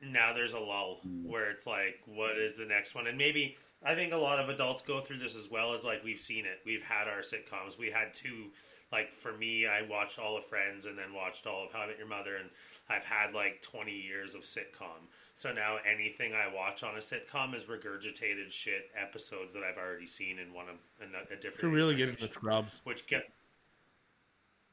[0.00, 1.24] now there's a lull mm.
[1.24, 3.06] where it's like, what is the next one?
[3.06, 6.02] And maybe I think a lot of adults go through this as well as like
[6.02, 6.60] we've seen it.
[6.64, 7.78] We've had our sitcoms.
[7.78, 8.50] We had two.
[8.92, 11.86] Like for me, I watched all of Friends and then watched all of How I
[11.88, 12.48] Met Your Mother, and
[12.88, 15.08] I've had like 20 years of sitcom.
[15.34, 20.06] So now anything I watch on a sitcom is regurgitated shit episodes that I've already
[20.06, 21.60] seen in one of a, a different.
[21.60, 22.80] Should really get into Scrubs.
[22.84, 23.24] Which get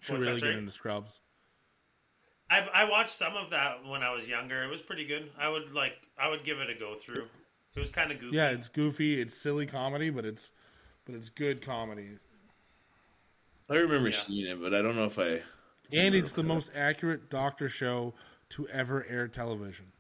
[0.02, 1.20] Should really get into Scrubs.
[2.52, 4.64] I've I watched some of that when I was younger.
[4.64, 5.30] It was pretty good.
[5.40, 7.26] I would like I would give it a go through.
[7.74, 8.36] It was kind of goofy.
[8.36, 10.52] Yeah, it's goofy, it's silly comedy, but it's
[11.06, 12.18] but it's good comedy,
[13.72, 14.18] I remember Yeah.
[14.18, 15.42] seeing it, but I don't know if I.
[15.92, 18.14] and it's the most accurate doctor show
[18.50, 19.92] to ever air television.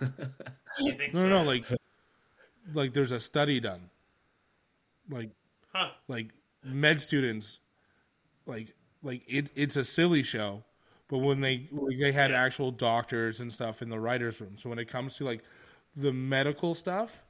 [0.80, 1.28] You think No, so?
[1.28, 1.64] no, no, like
[2.74, 3.90] like there's a study done,
[5.08, 5.30] like
[5.72, 5.90] Huh.
[6.08, 6.32] like
[6.64, 7.60] med students,
[8.46, 10.64] like like it, it's a silly show,
[11.08, 14.70] but when they like, they had actual doctors and stuff in the writers' room, so
[14.70, 15.42] when it comes to like
[15.96, 17.22] the medical stuff,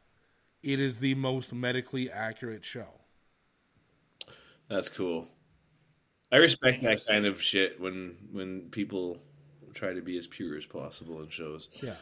[0.63, 2.89] it is the most medically accurate show.
[4.69, 5.29] That's cool.
[6.31, 9.19] I respect that kind of shit when when people
[9.75, 11.69] try to be as pure as possible in shows.
[11.83, 11.95] Yeah,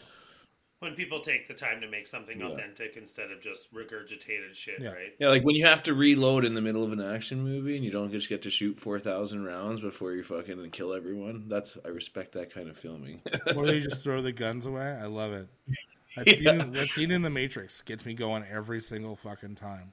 [0.81, 2.47] When people take the time to make something Yeah.
[2.49, 4.89] authentic instead of just regurgitated shit, Yeah.
[4.93, 5.15] right?
[5.19, 7.85] Yeah, like when you have to reload in the middle of an action movie and
[7.85, 11.49] you don't just get to shoot four thousand rounds before you fucking and kill everyone.
[11.49, 13.21] That's I respect that kind of filming.
[13.55, 14.87] or they just throw the guns away.
[14.87, 15.49] I love it.
[16.17, 16.59] That, Yeah.
[16.63, 19.93] scene, that scene in the Matrix gets me going every single fucking time.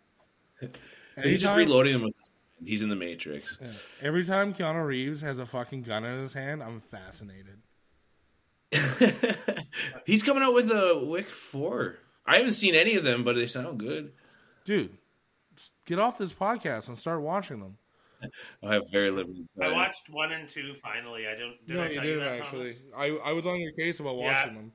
[0.61, 2.15] And he's just reloading them with.
[2.65, 3.57] He's in the Matrix.
[3.61, 3.67] Yeah.
[4.01, 7.59] Every time Keanu Reeves has a fucking gun in his hand, I'm fascinated.
[10.05, 11.95] he's coming out with a Wick Four.
[12.25, 14.13] I haven't seen any of them, but they sound good.
[14.65, 14.97] Dude,
[15.85, 17.77] get off this podcast and start watching them.
[18.63, 19.71] I have very limited Time.
[19.71, 21.27] I watched one and two finally.
[21.27, 21.55] I don't.
[21.67, 22.81] Did I tell you that, Thomas?
[22.95, 24.23] I, I was on your case about Yeah.
[24.33, 24.71] watching them.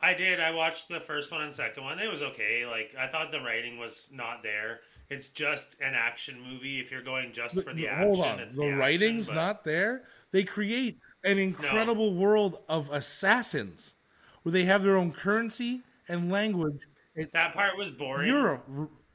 [0.00, 0.40] I did.
[0.40, 1.98] I watched the first one and second one.
[1.98, 2.64] It was okay.
[2.66, 4.80] Like I thought the writing was not there.
[5.10, 6.80] It's just an action movie.
[6.80, 9.26] If you're going just for the The- action, hold on, it's the, the, action, writing's
[9.28, 10.04] but- not there.
[10.32, 13.94] They create an incredible world of assassins
[14.42, 16.80] where they have their own currency and language.
[17.14, 18.28] It, That part was boring.
[18.28, 18.60] you're a,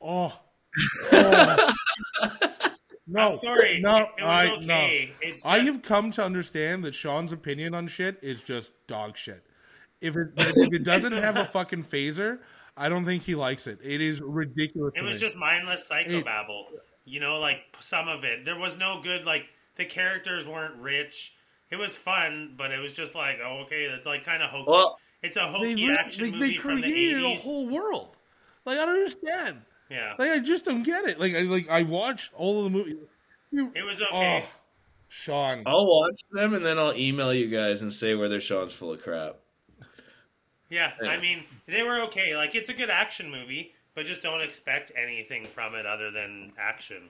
[0.01, 0.39] oh,
[1.13, 1.73] oh.
[3.07, 3.79] no, I'm sorry.
[3.79, 4.65] no, it was I, okay.
[4.65, 4.87] no.
[5.21, 9.15] It's just, I have come to understand that Sean's opinion on shit is just dog
[9.17, 9.43] shit.
[10.01, 12.39] If it, if it doesn't have a fucking phaser,
[12.75, 13.79] I don't think he likes it.
[13.83, 14.93] It is ridiculous.
[14.95, 15.21] It was me.
[15.21, 16.65] just mindless psychobabble.
[17.05, 18.45] You know, like some of it.
[18.45, 19.25] There was no good.
[19.25, 19.45] Like
[19.75, 21.35] the characters weren't rich.
[21.69, 24.65] It was fun, but it was just like, oh, okay, that's like kind of hokey.
[24.67, 27.67] Well, it's a they, hokey re- action they, movie they from the created a whole
[27.67, 28.15] world.
[28.65, 29.61] Like I don't understand.
[29.89, 31.19] Yeah, Like I just don't get it.
[31.19, 32.95] Like I like I watch all of the movies.
[33.51, 34.43] It was okay.
[34.43, 34.49] oh,
[35.09, 35.63] Sean.
[35.65, 39.03] I'll watch them and then I'll email you guys and say whether Sean's full of
[39.03, 39.35] crap.
[40.73, 41.09] Yeah, Yeah.
[41.09, 42.35] I mean, they were okay.
[42.35, 46.51] Like it's a good action movie, but just don't expect anything from it other than
[46.57, 47.03] action.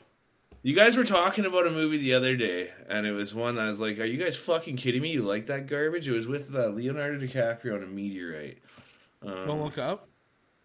[0.66, 3.68] You guys were talking about a movie the other day, and it was one I
[3.68, 5.10] was like, "Are you guys fucking kidding me?
[5.12, 8.60] You like that garbage?" It was with uh, Leonardo DiCaprio on a meteorite.
[9.22, 10.08] Um, Don't look up.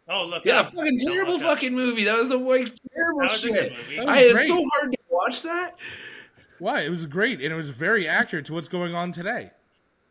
[0.09, 0.45] Oh, look!
[0.45, 0.67] yeah, up.
[0.73, 1.49] fucking Don't terrible look up.
[1.57, 2.05] fucking movie.
[2.05, 3.55] That was the worst terrible That was a shit.
[3.55, 3.97] good movie.
[3.97, 5.77] That was I, it's so hard to watch that.
[6.61, 6.81] Why?
[6.83, 9.51] It was great and it was very accurate to what's going on today.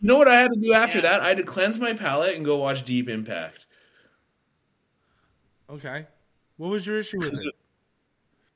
[0.02, 1.02] You know what I had to do after Yeah.
[1.04, 1.22] that?
[1.22, 3.66] I had to cleanse my palate and go watch Deep Impact.
[5.70, 6.06] Okay.
[6.58, 7.54] What was your issue with it?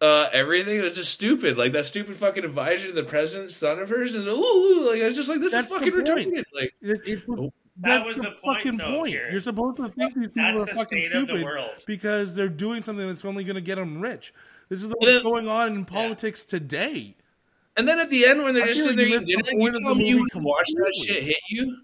[0.01, 1.57] uh, everything was just stupid.
[1.57, 5.07] Like that stupid fucking advisor to the president's son of hers, and ooh, like I
[5.07, 6.43] was just like, this That's is fucking retarded.
[6.53, 7.53] Like, It, it's the- Oh.
[7.77, 9.11] that's was the, the point, fucking though, point.
[9.11, 9.31] Kieran.
[9.31, 12.49] You're supposed to think these people That's are the fucking state the stupid because they're
[12.49, 14.33] doing something that's only going to get them rich.
[14.69, 17.15] This is what's going on in politics today.
[17.77, 19.43] And then at the end when they're I just feel sitting there eating you dinner,
[19.43, 21.77] the you point tell the me you movie watch that shit hit you.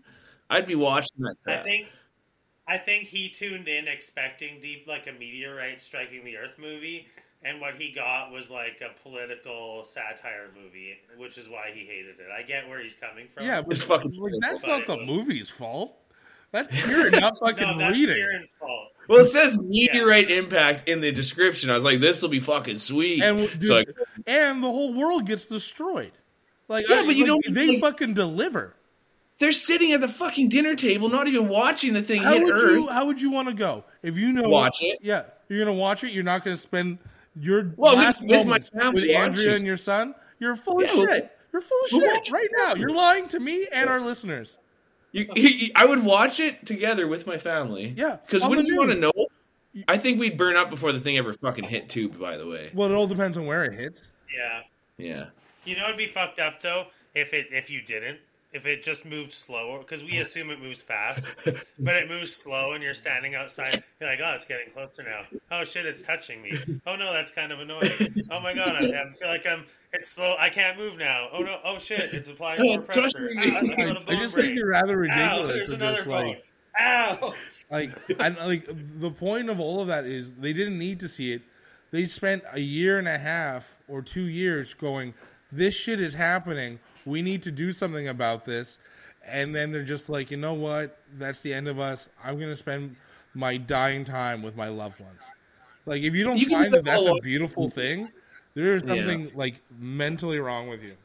[0.49, 1.35] I'd be watching that.
[1.47, 1.87] I think
[2.67, 7.07] I think he tuned in expecting deep like a meteorite striking the earth movie
[7.43, 12.19] and what he got was like a political satire movie, which is why he hated
[12.19, 12.27] it.
[12.35, 13.45] I get where he's coming from.
[13.45, 14.11] Yeah, but It's fucking
[14.41, 15.95] that's But not the was- movie's fault.
[16.51, 18.15] That's Kieran not fucking no, that's reading.
[18.15, 18.89] Kieran's fault.
[19.09, 21.69] Well, it says meteorite impact in the description.
[21.69, 23.21] I was like, this will be fucking sweet.
[23.21, 23.89] And dude, so like,
[24.25, 26.11] and the whole world gets destroyed.
[26.67, 28.75] Like, Yeah, I- but you like, don't- They like- fucking deliver.
[29.39, 32.53] they're sitting at the fucking dinner table, not even watching the thing How hit would
[32.53, 32.71] Earth.
[32.71, 32.87] you?
[32.87, 34.49] How would you want to go if you know?
[34.49, 34.99] Watch it.
[35.01, 36.11] Yeah, you're gonna watch it.
[36.11, 36.97] You're not gonna spend
[37.39, 39.53] your Well, last with my moments family with Andrea watching.
[39.57, 40.15] and your son.
[40.39, 41.31] You're full of Yeah, well, shit.
[41.53, 42.75] You're full of shit right now.
[42.75, 44.57] You're lying to me and our listeners.
[45.11, 47.93] You, you- I would watch it together with my family.
[47.95, 49.11] Yeah, because wouldn't you want to know?
[49.87, 52.19] I think we'd burn up before the thing ever fucking hit tube.
[52.19, 54.03] By the way, Well, it all depends on where it hits.
[54.35, 54.61] Yeah.
[54.97, 55.25] yeah.
[55.65, 58.19] You know it'd be fucked up though if it if you didn't.
[58.53, 61.27] If it just moved slower, because we assume it moves fast,
[61.79, 63.83] but it moves slow, and you're standing outside.
[63.99, 65.23] You're like, "Oh, it's getting closer now.
[65.51, 66.53] Oh shit, it's touching me.
[66.87, 67.91] Oh no, that's kind of annoying.
[68.31, 69.65] Oh my god, I, I feel like I'm.
[69.97, 70.35] It's slow.
[70.39, 71.27] I can't move now.
[71.33, 71.59] Oh no.
[71.63, 73.29] Oh shit, it's applying Oh, more it's pressure.
[73.33, 73.57] crushing me.
[73.57, 74.45] I feel a I bone just break.
[74.47, 75.47] think you're rather Ow, ridiculous.
[75.53, 76.27] there's and another just bone.
[76.27, 76.45] like,
[76.79, 77.33] Ow.
[77.71, 78.65] like, and like
[78.99, 81.41] the point of all of that is they didn't need to see it.
[81.91, 85.13] They spent a year and a half or two years going,
[85.51, 86.79] "This shit is happening.
[87.05, 88.79] We need to do something about this."
[89.25, 90.99] And then they're just like, you know what?
[91.15, 92.07] That's the end of us.
[92.23, 92.95] I'm gonna spend
[93.33, 95.23] my dying time with my loved ones.
[95.85, 98.09] Like, if you don't You find that that's a beautiful thing,
[98.63, 98.95] there is Yeah.
[98.95, 100.95] something like mentally wrong with you.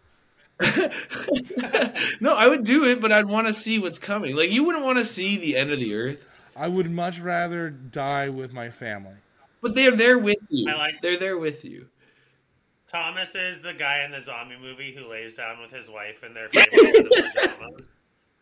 [2.21, 4.37] no, I would do it, but I'd want to see what's coming.
[4.37, 6.27] Like you wouldn't want to see the end of the earth,
[6.57, 9.15] I would much rather die with my family.
[9.61, 10.71] but they're there with you.
[10.71, 11.87] I like- they're there with you.
[12.89, 16.35] Thomas is the guy in the zombie movie who lays down with his wife in
[16.35, 17.89] their favorite pajamas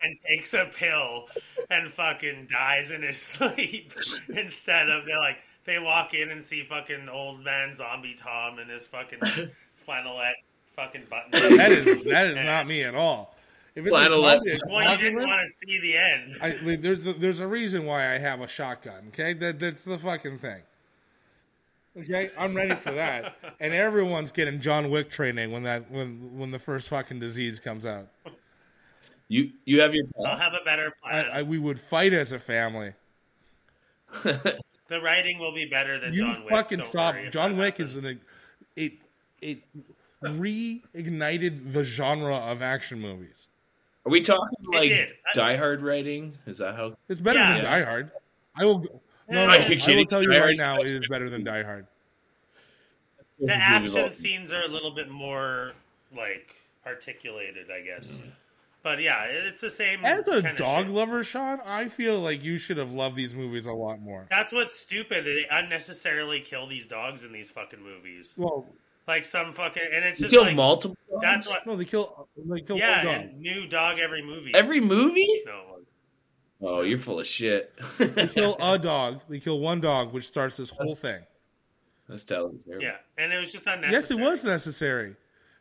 [0.03, 1.27] and takes a pill
[1.69, 3.93] and fucking dies in his sleep
[4.29, 8.69] instead of they're like they walk in and see fucking old man zombie Tom in
[8.69, 9.19] his fucking
[9.87, 10.33] flannelette
[10.75, 11.31] fucking button.
[11.57, 13.35] That is that is not me at all.
[13.73, 14.37] If it's a Flannelette.
[14.37, 16.35] zombie well, you didn't want to see the end.
[16.41, 19.05] I, there's the, there's a reason why I have a shotgun.
[19.09, 20.61] Okay, that that's the fucking thing.
[21.97, 26.51] Okay, I'm ready for that, and everyone's getting John Wick training when that when when
[26.51, 28.07] the first fucking disease comes out.
[29.27, 31.21] You you have your I'll have a better I.
[31.23, 32.93] I, we would fight as a family.
[34.91, 36.49] The writing will be better than You John Wick.
[36.53, 37.15] fucking don't stop.
[37.31, 37.95] John Wick happens.
[37.95, 38.21] is an
[38.75, 38.93] it
[39.41, 39.59] it
[40.23, 43.47] reignited the genre of action movies.
[44.05, 44.91] Are we talking like
[45.33, 46.37] Die Hard writing?
[46.45, 46.95] Is that how?
[47.07, 47.53] It's better Yeah.
[47.55, 48.11] than Die Hard.
[48.55, 48.79] I will.
[48.79, 51.87] go- No, no, I will tell you right now, it is better than Die Hard.
[53.39, 55.71] the action scenes are a little bit more
[56.15, 58.21] like articulated, I guess.
[58.83, 60.03] But yeah, it's the same.
[60.03, 60.93] As a kinda dog shit.
[60.93, 64.25] lover, Sean, I feel like you should have loved these movies a lot more.
[64.29, 65.25] that's what's stupid.
[65.25, 68.33] They unnecessarily kill these dogs in these fucking movies.
[68.37, 68.65] Well,
[69.07, 70.97] Like some fucking, and it's just kill like multiple.
[71.21, 71.65] that's what.
[71.67, 72.27] no, they kill.
[72.37, 73.35] They kill Yeah, one dog.
[73.35, 74.51] new dog every movie.
[74.55, 75.43] Every movie?
[75.45, 75.67] no.
[76.63, 77.73] Oh, you're full of shit.
[77.97, 79.21] They kill a dog.
[79.27, 81.19] They kill one dog, which starts this whole thing.
[82.07, 82.59] That's terrible.
[82.79, 83.93] Yeah, and it was just unnecessary.
[83.93, 85.15] Yes, it was necessary.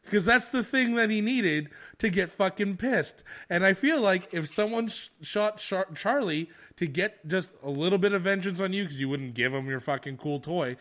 [0.05, 3.23] Because that's the thing that he needed to get fucking pissed.
[3.49, 7.99] And I feel like if someone sh- shot Char- Charlie to get just a little
[7.99, 10.77] bit of vengeance on you because you wouldn't give him your fucking cool toy,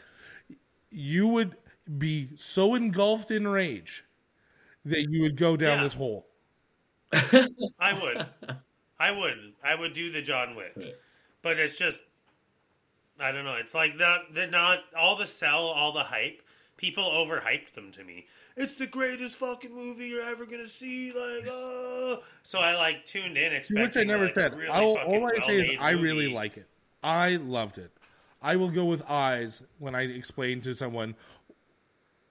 [0.89, 1.57] you would
[1.97, 4.03] be so engulfed in rage
[4.85, 5.83] that you would go down Yeah.
[5.83, 6.25] this hole.
[7.11, 8.25] I would.
[8.99, 9.53] I would.
[9.63, 10.95] I would do the John Wick.
[11.41, 12.01] But it's just
[13.19, 13.55] I don't know.
[13.55, 16.41] It's like that they're not all the sell, all the hype.
[16.79, 18.25] People overhyped them to me.
[18.55, 21.11] It's the greatest fucking movie you're ever gonna see.
[21.11, 24.55] Like, oh, so I like tuned in expecting Which I never like, said.
[24.55, 26.35] really I'll, all I say is well-made I really movie.
[26.35, 26.67] like it.
[27.03, 27.91] I loved it.
[28.41, 31.15] I will go with eyes when I explain to someone.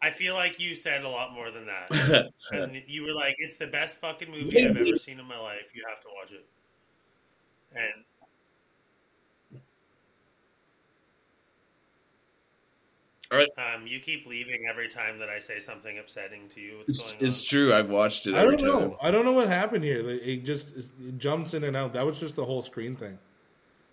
[0.00, 2.30] I feel like you said a lot more than that.
[2.52, 5.72] and you were like, "It's the best fucking movie I've ever seen in my life.
[5.74, 6.46] You have to watch it."
[7.74, 8.04] And
[13.30, 13.48] All right.
[13.58, 16.78] um, you keep leaving every time that I say something upsetting to you.
[16.78, 17.46] What's It's, going it's on?
[17.48, 17.74] true.
[17.74, 18.68] I've watched it I don't time.
[18.68, 18.96] know.
[19.02, 19.98] I don't know what happened here.
[20.08, 21.92] It just it jumps in and out.
[21.92, 23.18] That was just the whole screen thing.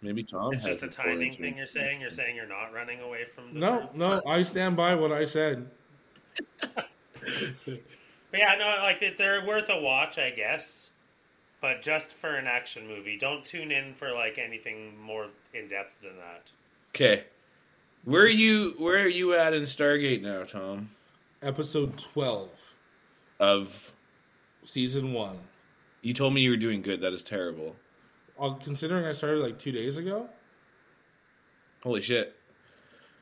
[0.01, 0.53] Maybe Tom.
[0.53, 1.51] It's has just a timing thing.
[1.53, 1.57] too.
[1.57, 3.89] You're saying you're saying you're not running away from the No, truth.
[3.95, 5.69] no, I stand by what I said.
[8.31, 10.91] But yeah, no, like they're worth a watch, I guess.
[11.61, 16.01] But just for an action movie, don't tune in for like anything more in depth
[16.01, 16.51] than that.
[16.93, 17.23] Okay.
[18.05, 20.91] Where are you where are you at in Stargate now, Tom?
[21.41, 22.49] Episode 12,
[23.39, 23.93] Of
[24.63, 25.37] season 1.
[26.01, 27.01] you told me you were doing good.
[27.01, 27.75] That is terrible.
[28.39, 30.29] Uh, considering I started like two days ago,
[31.83, 32.35] Holy shit.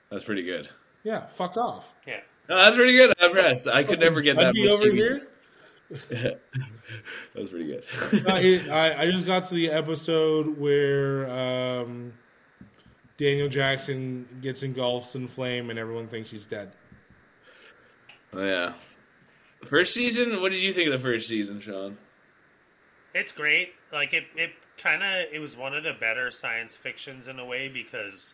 [0.09, 0.69] That's pretty good.
[1.03, 1.93] yeah, fuck off.
[2.07, 2.21] Yeah.
[2.47, 3.13] No, that's pretty good.
[3.19, 3.67] I'm impressed.
[3.67, 4.95] I could never get that Bungie much over TV.
[4.95, 5.27] here.
[6.09, 6.39] that
[7.35, 7.83] was pretty good.
[8.71, 12.13] I, I just got to the episode where um,
[13.23, 16.73] Daniel Jackson gets engulfed in flame and everyone thinks he's dead.
[18.33, 18.73] Oh, yeah.
[19.63, 21.97] First season, what did you think of the first season, Sean?
[23.13, 23.75] It's great.
[23.93, 27.45] Like it, it kind of it was one of the better science fictions in a
[27.45, 28.33] way because,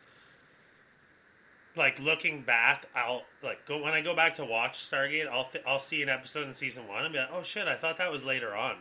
[1.76, 5.66] like looking back, I'll like go when I go back to watch Stargate, I'll th-
[5.68, 8.12] I'll see an episode in season one and be like, oh shit, I thought that
[8.12, 8.78] was later on,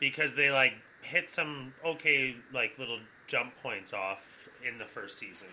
[0.00, 5.48] because they like hit some okay like little jump points off in the first season.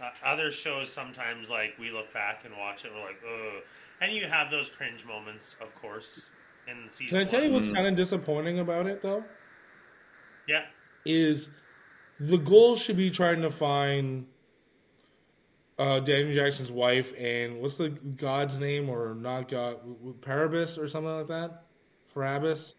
[0.00, 3.62] Uh, other shows sometimes like we look back and watch it, and we're like, ugh,
[4.00, 6.30] and you have those cringe moments, of course.
[6.68, 7.60] In season Can I tell you one.
[7.62, 9.24] what's kind of disappointing about it though?
[10.48, 10.62] Yeah,
[11.04, 11.48] Is
[12.20, 14.26] the goal should be trying to find
[15.78, 19.78] uh, Daniel Jackson's wife and what's the god's name or not god
[20.20, 21.64] Parabus or something like that?
[22.14, 22.74] Farabus?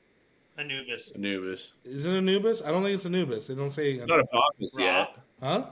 [0.57, 1.11] Anubis.
[1.15, 1.71] Anubis.
[1.83, 2.61] Is it Anubis?
[2.61, 3.47] I don't think it's Anubis.
[3.47, 4.83] They don't say It's not Apophis Ra?
[4.83, 5.17] yet.
[5.41, 5.65] huh?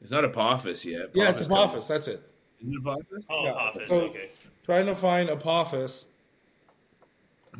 [0.00, 1.10] It's not Apophis yet.
[1.14, 1.86] Yeah, it's comes- Apophis.
[1.88, 2.22] That's it.
[2.60, 3.26] Is it Apophis?
[3.30, 4.30] Oh, Yeah, Apophis, so- okay.
[4.64, 6.06] trying to find Apophis,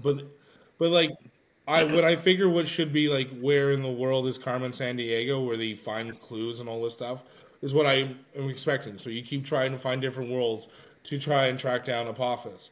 [0.01, 0.23] but
[0.79, 1.11] but like
[1.67, 5.45] I what I figure what should be like where in the world is Carmen Sandiego
[5.45, 7.23] where they find clues and all this stuff
[7.63, 8.99] is what I am expecting.
[8.99, 10.69] So you keep trying to find different worlds
[11.05, 12.71] to try and track down Apophis,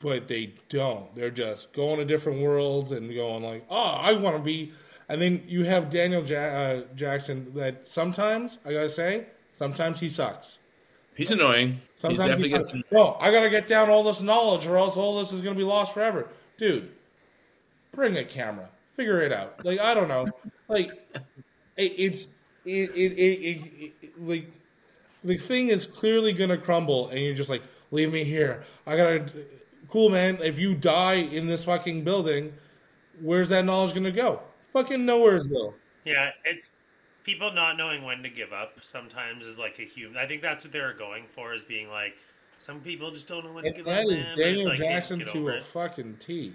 [0.00, 1.14] but they don't.
[1.14, 4.72] They're just going to different worlds and going like, oh, I want to be.
[5.08, 10.08] And then you have Daniel ja- uh, Jackson that sometimes I gotta say sometimes he
[10.08, 10.58] sucks.
[11.14, 11.80] He's annoying.
[11.94, 12.84] Sometimes He's definitely he says, some.
[12.90, 15.62] no, I gotta get down all this knowledge, or else all this is gonna be
[15.62, 16.28] lost forever,
[16.58, 16.90] dude.
[17.92, 19.64] Bring a camera, figure it out.
[19.64, 20.26] Like I don't know,
[20.68, 20.90] like
[21.76, 22.28] it, it's
[22.64, 24.50] it it, it, it, it like
[25.22, 28.64] the thing is clearly gonna crumble, and you're just like, leave me here.
[28.86, 29.26] I gotta.
[29.88, 30.38] Cool, man.
[30.42, 32.52] If you die in this fucking building,
[33.20, 34.42] where's that knowledge gonna go?
[34.72, 35.74] Fucking nowhere's nowheresville.
[36.04, 36.72] Yeah, it's
[37.24, 40.16] people not knowing when to give up sometimes is like a human.
[40.16, 42.16] I think that's what they're going for, is being like,
[42.58, 44.10] some people just don't know when to And give that up.
[44.10, 45.64] is man, Daniel like, Jackson get to a it.
[45.64, 46.54] fucking T.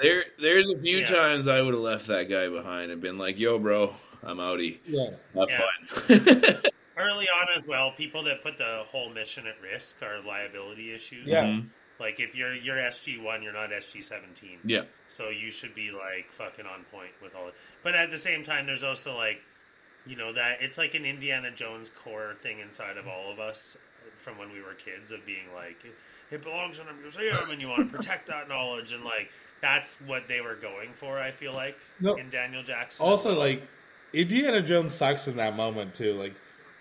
[0.00, 1.04] There, there's a few Yeah.
[1.06, 4.78] times I would have left that guy behind and been like, "Yo, bro, I'm outie.
[4.86, 5.10] Yeah.
[5.34, 5.60] Have Yeah.
[5.90, 10.92] fun." Early on as well, people that put the whole mission at risk are liability
[10.92, 11.26] issues.
[11.26, 11.44] Yeah.
[11.44, 11.66] Mhm.
[11.98, 14.58] Like if you're you're SG one, you're not SG seventeen.
[14.64, 14.82] Yeah.
[15.08, 17.54] So you should be like fucking on point with all it.
[17.82, 19.40] But at the same time, there's also like,
[20.06, 23.78] you know, that it's like an Indiana Jones core thing inside of all of us
[24.18, 25.76] from when we were kids of being like,
[26.30, 28.92] it belongs in a museum and you want to protect that knowledge.
[28.92, 29.30] And like,
[29.60, 32.14] that's what they were going for, I feel like, No.
[32.16, 33.04] in Daniel Jackson.
[33.06, 33.62] Also, like
[34.12, 36.14] Indiana Jones sucks in that moment too.
[36.14, 36.34] Like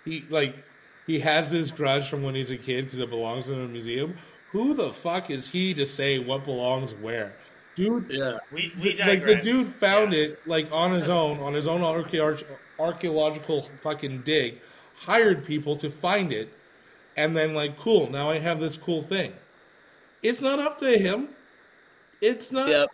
[0.03, 0.55] he like
[1.07, 4.17] he has this grudge from when he's a kid because it belongs in a museum.
[4.55, 7.35] Who the fuck is he to say what belongs where,
[7.75, 8.07] dude?
[8.09, 8.37] Yeah.
[8.53, 10.19] we, we like the dude found Yeah.
[10.19, 14.61] it like on his own, on his own archaeological archaeological fucking dig,
[14.95, 16.53] hired people to find it,
[17.17, 19.33] and then like, cool, now I have this cool thing.
[20.23, 21.29] It's not up to him.
[22.21, 22.69] It's not.
[22.69, 22.89] Yep.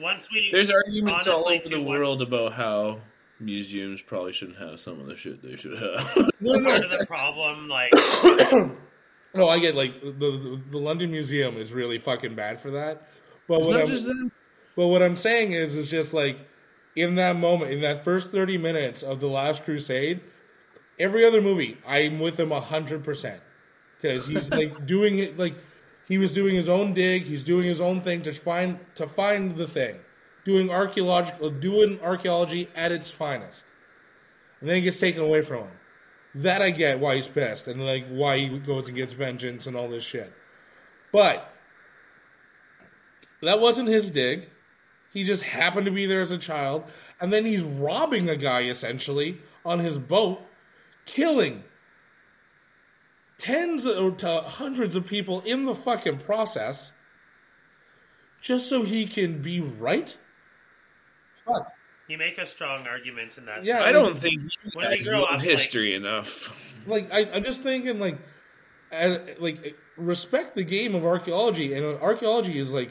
[0.00, 0.50] Once we.
[0.50, 2.98] There's arguments all honestly, over too, the one- world about how
[3.38, 6.16] museums probably shouldn't have some of the shit they should have.
[6.40, 7.92] No, no, Part of the problem, like,
[9.34, 13.08] No, I get like the, the the London Museum is really fucking bad for that.
[13.48, 14.32] But it's what I'm, just them.
[14.76, 16.38] but what I'm saying is, is just like
[16.94, 20.20] in that moment, in that first thirty minutes of the Last Crusade,
[20.98, 23.40] every other movie, I'm with him hundred percent
[24.00, 25.54] because he's like doing it like
[26.06, 29.56] he was doing his own dig, he's doing his own thing to find to find
[29.56, 29.96] the thing,
[30.44, 33.66] doing archaeological, doing archaeology at its finest,
[34.60, 35.78] and then it gets taken away from him.
[36.34, 39.76] That I get why he's pissed and like why he goes and gets vengeance and
[39.76, 40.32] all this shit.
[41.12, 41.48] But
[43.40, 44.48] that wasn't his dig.
[45.12, 46.84] He just happened to be there as a child,
[47.20, 50.40] and then he's robbing a guy essentially on his boat,
[51.06, 51.62] killing
[53.38, 56.90] tens to hundreds of people in the fucking process,
[58.40, 60.16] just so he can be right.
[61.44, 61.73] Fuck.
[62.08, 63.84] You make a strong argument in that Yeah, sense.
[63.86, 66.54] I don't think you When we guys grow know up, like- history enough.
[66.86, 68.18] like I, I'm just thinking like,
[68.92, 72.90] as, like respect the game of archaeology, and archaeology is like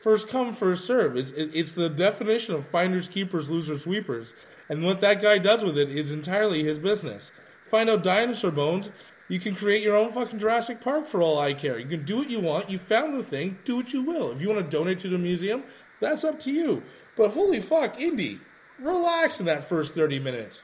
[0.00, 1.16] first come first serve.
[1.16, 4.34] It's it, it's the definition of finders keepers, losers sweepers,
[4.68, 7.30] and what that guy does with it is entirely his business.
[7.70, 8.90] Find out dinosaur bones.
[9.30, 11.78] You can create your own fucking Jurassic Park for all I care.
[11.78, 12.70] You can do what you want.
[12.70, 13.58] You found the thing.
[13.66, 14.32] Do what you will.
[14.32, 15.64] If you want to donate to the museum,
[16.00, 16.82] that's up to you.
[17.14, 18.40] But holy fuck, Indy,
[18.78, 20.62] relax in that first thirty minutes.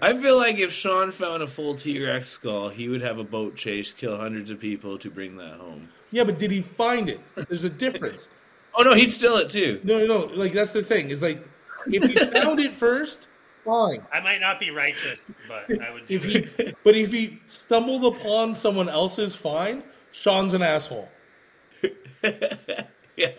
[0.00, 3.24] I feel like if Sean found a full T Rex skull, he would have a
[3.24, 5.88] boat chase, kill hundreds of people to bring that home.
[6.12, 7.20] Yeah, but did he find it?
[7.48, 8.28] There's a difference.
[8.74, 9.80] Oh no, he'd steal it too.
[9.82, 10.24] No, no, no.
[10.26, 11.10] Like that's the thing.
[11.10, 11.42] Is like
[11.86, 13.26] if he found it first,
[13.64, 14.06] fine.
[14.12, 16.48] I might not be righteous, but I would do If it.
[16.68, 19.82] he, but if he stumbled upon someone else's find,
[20.12, 21.08] Sean's an asshole.
[23.16, 23.32] Yeah.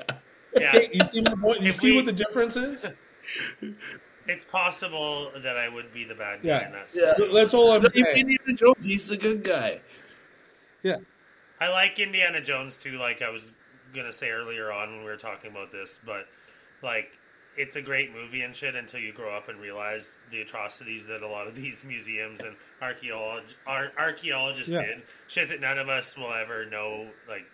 [0.57, 1.61] Yeah, Hey, you see my point?
[1.61, 2.85] You If see we- what the difference is?
[4.27, 6.65] it's possible that I would be the bad guy Yeah.
[6.67, 6.91] in that.
[6.95, 7.13] Yeah.
[7.33, 8.05] That's all I'm saying.
[8.17, 9.81] Indiana Jones, he's the good guy.
[10.83, 10.97] Yeah.
[11.59, 13.53] I like Indiana Jones too, like I was
[13.93, 16.27] gonna say earlier on when we were talking about this, but
[16.83, 17.11] like
[17.57, 21.21] it's a great movie and shit until you grow up and realize the atrocities that
[21.23, 24.83] a lot of these museums and archaeolog- ar- archaeologists Yeah.
[24.85, 25.01] did.
[25.27, 27.09] Shit that none of us will ever know.
[27.27, 27.45] Like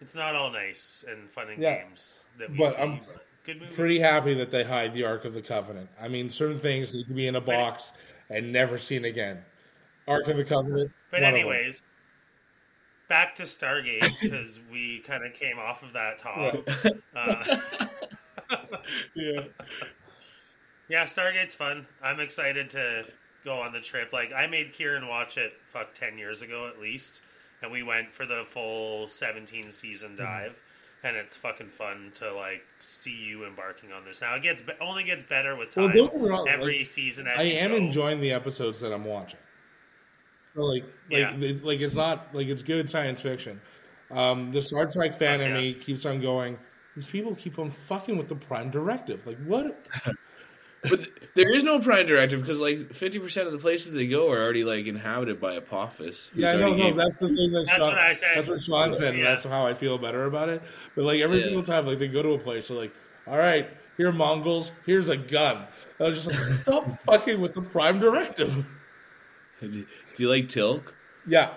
[0.00, 1.82] it's not all nice and fun and Yeah.
[1.82, 2.82] games that we But see.
[2.82, 3.74] I'm but good movies.
[3.74, 5.88] Pretty happy that they hide the Ark of the Covenant.
[6.00, 7.92] I mean, certain things need to be in a box
[8.30, 9.38] and never seen again.
[10.08, 10.90] Ark of the Covenant.
[11.10, 11.40] But one of them.
[11.40, 11.82] anyways,
[13.08, 16.56] back to Stargate because we kind of came off of that talk.
[17.16, 17.56] Uh,
[19.14, 19.44] Yeah.
[20.88, 21.86] yeah, Stargate's fun.
[22.02, 23.04] I'm excited to
[23.44, 24.12] go on the trip.
[24.12, 27.22] Like I made Kieran watch it fuck ten years ago at least,
[27.62, 30.52] and we went for the full 17 season Mm-hmm.
[31.04, 34.20] And it's fucking fun to like see you embarking on this.
[34.20, 35.90] Now it gets only gets better with time.
[35.90, 37.76] me wrong, Every like, season, as I am go.
[37.76, 39.40] enjoying the episodes that I'm watching.
[40.54, 41.34] So like, like, Yeah.
[41.34, 43.60] it- like it's not like it's good science fiction.
[44.12, 45.56] Um, the Star Trek fan in yeah.
[45.58, 46.58] me keeps on going.
[46.94, 49.26] These people keep on fucking with the Prime Directive.
[49.26, 49.84] Like what?
[50.82, 54.06] But th- there is no prime directive because like fifty percent of the places they
[54.08, 56.28] go are already like inhabited by Apophis.
[56.34, 56.92] who's Yeah, no, no.
[56.94, 58.28] That's the thing that That's Sean, what I said.
[58.36, 59.24] That's what Sean said, and Yeah.
[59.30, 60.60] that's how I feel better about it.
[60.96, 61.44] But like every Yeah.
[61.44, 62.92] single time, like they go to a place, they're like,
[63.28, 64.72] "All right, here are Mongols.
[64.84, 65.58] Here's a gun."
[65.98, 68.66] And I was just like, "Stop fucking with the Prime Directive."
[69.60, 69.86] Do
[70.18, 70.92] you like Teal'c?
[71.28, 71.50] Yeah,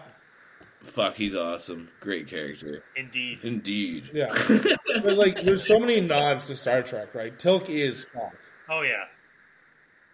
[0.83, 1.89] Fuck, he's awesome.
[1.99, 2.83] Great character.
[2.95, 3.39] Indeed.
[3.41, 4.11] Indeed.
[4.13, 4.27] yeah.
[5.03, 7.35] but like, there's so many nods to Star Trek, right?
[7.35, 8.29] Teal'c is Spock.
[8.69, 9.05] Oh yeah.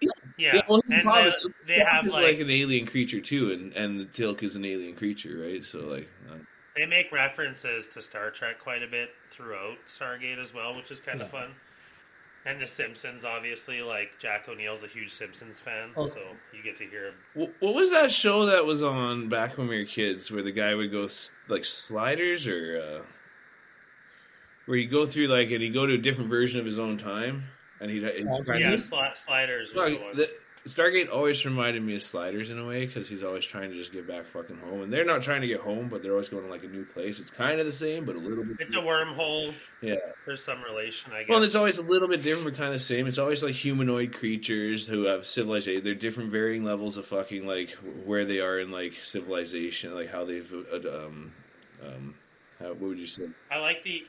[0.02, 0.10] Yeah.
[0.38, 3.22] Yeah, Yeah, well, his and the- they Spock have is like, like, an alien creature
[3.22, 5.64] too, and and the Teal'c is an alien creature, right?
[5.64, 10.54] So like, um, they make references to Star Trek quite a bit throughout Stargate as
[10.54, 11.52] well, which is kind of fun.
[12.44, 16.08] And The Simpsons, obviously, like Jack O'Neill's a huge Simpsons fan, Oh.
[16.08, 16.22] so
[16.54, 17.10] you get to hear.
[17.36, 17.54] him.
[17.60, 20.74] what was that show that was on back when we were kids, where the guy
[20.74, 21.08] would go
[21.50, 23.06] like sliders or uh,
[24.66, 26.98] where you go through like and he go to a different version of his own
[26.98, 27.44] time,
[27.82, 30.30] and he'd, he'd try Yeah, sli- Sliders was the the,
[30.70, 33.92] Stargate always reminded me of Sliders in a way because he's always trying to just
[33.92, 36.44] get back fucking home, and they're not trying to get home, but they're always going
[36.44, 37.20] to like a new place.
[37.20, 38.58] It's kind of the same, but a little bit.
[38.60, 39.56] It's a wormhole.
[39.82, 39.96] yeah.
[40.28, 41.30] There's some relation, I guess.
[41.30, 43.08] Well, there's always a little bit different, but kind of the same.
[43.08, 45.84] It's always like humanoid creatures who have civilization.
[45.84, 47.72] They're different, varying levels of fucking like
[48.06, 51.32] where they are in like civilization, like how they've uh, um
[51.84, 52.14] um
[52.60, 53.30] how, what would you say?
[53.50, 54.04] I like the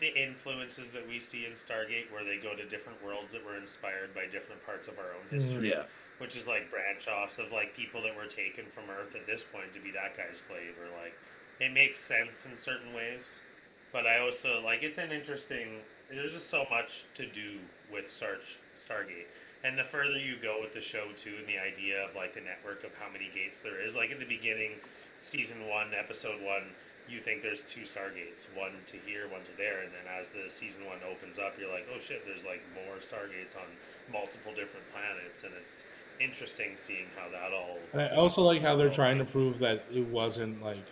[0.00, 3.56] the influences that we see in Stargate, where they go to different worlds that were
[3.56, 5.36] inspired by different parts of our own mm-hmm.
[5.36, 5.70] history.
[5.70, 5.84] Yeah,
[6.18, 9.44] which is like branch offs of like people that were taken from Earth at this
[9.44, 11.14] point to be that guy's slave, or like
[11.60, 13.42] it makes sense in certain ways.
[13.92, 15.80] But I also like it's an interesting.
[16.10, 17.58] There's just so much to do
[17.92, 18.36] with Star
[18.76, 19.26] Stargate,
[19.64, 22.40] and the further you go with the show too, and the idea of like the
[22.40, 23.96] network of how many gates there is.
[23.96, 24.72] Like in the beginning,
[25.20, 26.64] season one, episode one,
[27.08, 30.50] you think there's two Stargates, one to here, one to there, and then as the
[30.50, 33.64] season one opens up, you're like, oh shit, there's like more Stargates on
[34.12, 35.84] multiple different planets, and it's
[36.20, 37.78] interesting seeing how that all.
[37.92, 40.84] And I also like how they're trying to prove that it wasn't like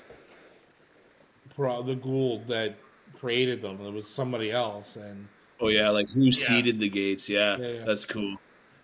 [1.55, 2.75] pro- the Goa'uld that
[3.19, 3.81] created them.
[3.81, 5.29] It was somebody else, and
[5.61, 7.29] oh yeah, like who seeded the gates?
[7.29, 7.85] Yeah, Yeah, yeah.
[7.85, 8.37] that's cool.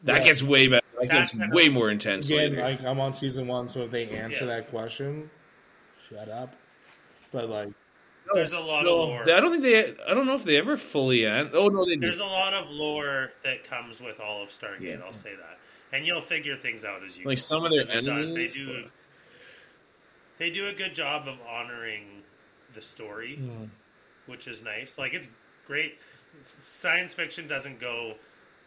[0.05, 0.25] That Yeah.
[0.25, 0.83] gets way better.
[1.01, 2.63] That That's gets kinda- way more intense again, later.
[2.63, 4.57] like I'm on season one, so if they answer Yeah.
[4.57, 5.31] that question,
[6.09, 6.55] shut up.
[7.33, 7.69] But like,
[8.35, 9.23] There's a lot No, of lore.
[9.23, 9.95] I don't think they.
[10.07, 11.25] I don't know if they ever fully.
[11.25, 12.01] An- oh no, they do.
[12.01, 14.81] There's a lot of lore that comes with all of Stargate.
[14.81, 15.05] Yeah.
[15.05, 15.59] I'll say that,
[15.97, 18.61] and you'll figure things out as you Like go, some of their because enemies, They
[18.61, 18.83] do.
[18.83, 18.91] but-
[20.39, 22.23] They do a good job of honoring
[22.75, 23.65] the story, hmm,
[24.27, 24.99] which is nice.
[24.99, 25.29] Like it's
[25.67, 25.99] great.
[26.45, 28.15] Science fiction doesn't go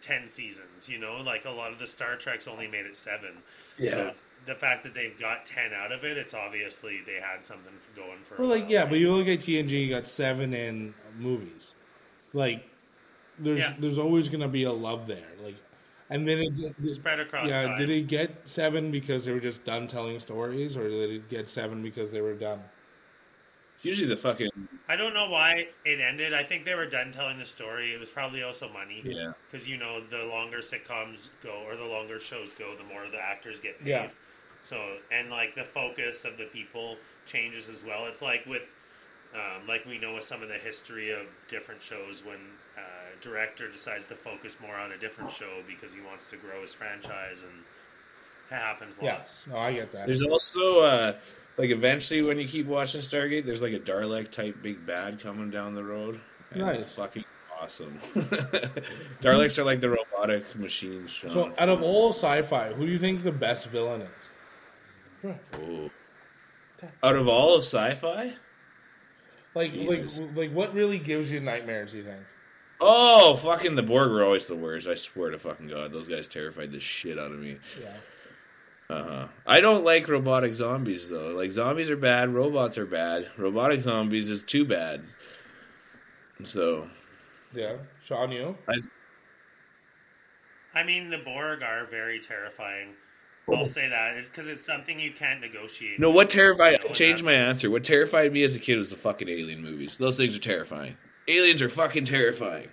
[0.01, 0.89] ten seasons.
[0.89, 3.31] You know, like a lot of the Star Treks only made it seven.
[3.77, 3.91] Yeah.
[3.91, 4.11] So
[4.45, 8.23] the fact that they've got ten out of it, it's obviously they had something going
[8.23, 8.35] for.
[8.35, 11.75] a Well, like yeah, but you look at TNG, you got seven in movies.
[12.33, 12.67] Like
[13.39, 13.73] there's Yeah.
[13.79, 15.27] there's always gonna be a love there.
[15.43, 15.55] Like
[16.09, 17.49] and then it, it- spread across.
[17.49, 17.77] yeah, time.
[17.77, 21.49] did it get seven because they were just done telling stories, or did it get
[21.49, 22.61] seven because they were done?
[23.83, 24.49] Usually the fucking
[24.87, 26.33] I don't know why it ended.
[26.35, 27.93] I think they were done telling the story.
[27.93, 29.01] It was probably also money.
[29.03, 29.31] yeah.
[29.49, 33.17] Because you know, the longer sitcoms go or the longer shows go, the more the
[33.19, 33.87] actors get paid.
[33.89, 34.09] Yeah.
[34.61, 38.05] So and like the focus of the people changes as well.
[38.05, 38.73] It's like with,
[39.33, 42.37] um, like we know with some of the history of different shows when
[42.77, 42.81] uh,
[43.21, 46.73] director decides to focus more on a different show because he wants to grow his
[46.73, 47.63] franchise and
[48.51, 49.03] it happens lots.
[49.03, 50.07] Yes, no, I get that.
[50.07, 51.13] There's also uh
[51.57, 55.49] like eventually when you keep watching Stargate, there's like a Dalek type big bad coming
[55.49, 56.19] down the road.
[56.51, 56.81] And Nice.
[56.81, 57.25] It's fucking
[57.61, 57.99] awesome.
[59.21, 61.09] Daleks are like the robotic machines.
[61.11, 61.29] Sean.
[61.29, 64.29] so, out of all sci-fi, who do you think the best villain is?
[65.23, 65.89] Ooh.
[67.03, 68.33] out of all of sci-fi,
[69.53, 70.17] Like, Jesus.
[70.19, 71.91] like, like, what really gives you nightmares?
[71.91, 72.21] Do you think?
[72.83, 74.87] oh fucking the Borg were always the worst.
[74.87, 77.57] I swear to fucking god, those guys terrified the shit out of me.
[77.79, 77.93] Yeah.
[78.89, 79.27] Uh huh.
[79.45, 81.29] I don't like robotic zombies though.
[81.29, 83.29] Like zombies are bad, robots are bad.
[83.37, 85.03] Robotic zombies is too bad.
[86.43, 86.87] So
[87.53, 87.75] Yeah.
[88.03, 88.57] Sean, you?
[90.73, 92.93] I mean, the Borg are very terrifying.
[93.53, 95.99] I'll say that it's because it's something you can't negotiate.
[95.99, 96.79] No, what terrified?
[96.83, 97.69] No, I changed my answer.
[97.69, 99.97] What terrified me as a kid was the fucking alien movies.
[99.97, 100.97] Those things are terrifying.
[101.27, 102.67] Aliens are fucking terrifying.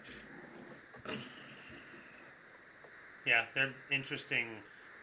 [3.27, 4.47] Yeah, they're interesting.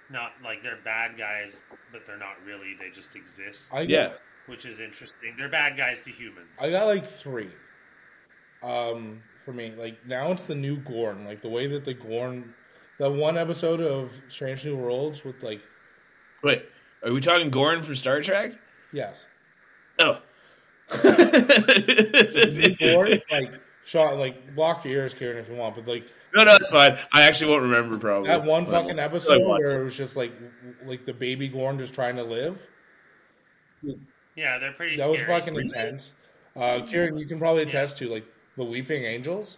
[0.09, 2.75] Not like they're bad guys, but they're not really.
[2.79, 4.13] They just exist, I got, Yeah,
[4.47, 5.33] which is interesting.
[5.37, 6.47] They're bad guys to humans.
[6.61, 7.49] I got like three.
[8.63, 11.25] Um, for me, like now it's the new Gorn.
[11.25, 12.53] Like the way that the Gorn,
[12.99, 15.61] that one episode of Strange New Worlds with like,
[16.43, 16.63] wait,
[17.03, 18.53] are we talking Gorn from Star Trek?
[18.93, 19.25] yes,
[19.99, 20.19] Oh,
[21.03, 23.09] new Gorn.
[23.31, 23.53] like
[23.85, 26.97] shot, like block your ears, Kieran, if you want, but like no, no, it's fine.
[27.13, 29.81] I actually won't remember probably that one fucking episode I where it.
[29.81, 30.33] it was just like,
[30.85, 32.61] like the baby Gorn just trying to live.
[34.35, 34.97] yeah, they're pretty.
[34.97, 35.39] That was scary.
[35.39, 36.13] fucking intense.
[36.55, 38.25] Uh, Kieran, you can probably attest to like
[38.57, 39.57] the Weeping Angels.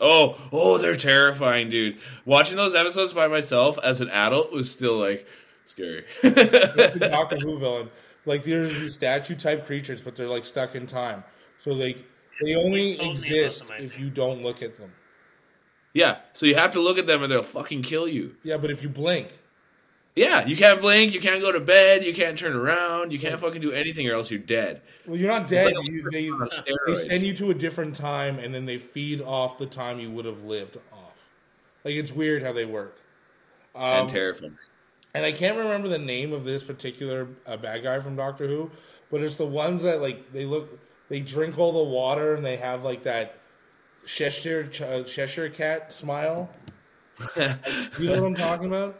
[0.00, 1.98] Oh, oh, they're terrifying, dude.
[2.24, 5.26] Watching those episodes by myself as an adult was still like
[5.66, 6.04] scary.
[6.22, 7.90] Doctor Who villain.
[8.26, 11.22] Like they're these statue type creatures, but they're like stuck in time.
[11.58, 11.98] So like
[12.42, 14.92] they only You've told me about exist them, if you don't look at them.
[15.92, 18.34] yeah, so you have to look at them or they'll fucking kill you.
[18.42, 19.28] Yeah, but if you blink,
[20.16, 23.38] Yeah, you can't blink, you can't go to bed, you can't turn around, you can't
[23.38, 24.82] fucking do anything or else you're dead.
[25.06, 25.72] well, you're not dead.
[25.72, 26.30] like you, they
[26.86, 30.10] they send you to a different time, and then they feed off the time you
[30.10, 31.28] would have lived off.
[31.84, 32.98] Like it's weird how they work.
[33.74, 34.58] Um, and terrifying.
[35.14, 38.70] and I can't remember the name of this particular uh, bad guy from Doctor Who,
[39.12, 42.56] but it's the ones that like they look, they drink all the water and they
[42.56, 43.36] have like that
[44.06, 46.50] Cheshire uh, Cheshire cat smile.
[47.36, 48.98] You know what I'm talking about?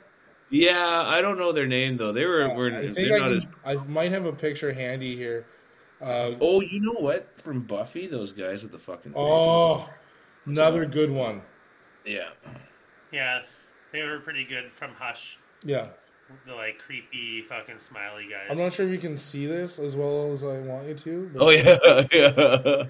[0.51, 2.13] Yeah, I don't know their name though.
[2.13, 3.47] They were, were I think they're I, not can- as.
[3.65, 5.47] I might have a picture handy here.
[6.01, 7.41] Uh, Oh, you know what?
[7.41, 9.23] From Buffy, those guys with the fucking faces.
[9.25, 9.89] oh,
[10.47, 11.43] another good one.
[12.05, 12.31] yeah.
[13.13, 13.41] Yeah,
[13.93, 15.39] they were pretty good from Hush.
[15.65, 15.89] Yeah,
[16.47, 18.47] The like creepy fucking smiley guys.
[18.51, 21.31] I'm not sure if you can see this as well as I want you to.
[21.35, 22.85] But Oh yeah, yeah.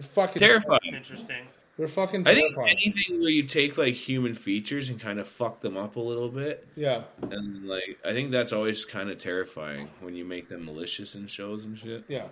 [0.00, 0.94] fucking terrifying.
[0.94, 1.46] Interesting.
[1.78, 5.62] They're fucking I think anything where you take like human features and kind of fuck
[5.62, 9.88] them up a little bit, yeah, and like I think that's always kind of terrifying
[10.00, 12.04] when you make them malicious in shows and shit.
[12.08, 12.26] yeah.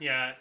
[0.00, 0.32] Yeah,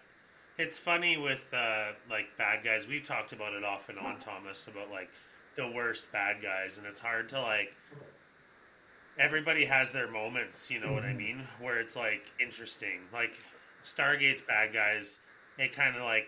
[0.57, 2.87] it's funny with uh, like bad guys.
[2.87, 5.09] We've talked about it off and on, Thomas, about like
[5.55, 7.71] the worst bad guys, and it's hard to like.
[9.19, 13.01] Everybody has their moments, you know what I mean, where it's like interesting.
[13.13, 13.37] Like
[13.83, 15.19] Stargate's bad guys,
[15.61, 16.27] it kind of like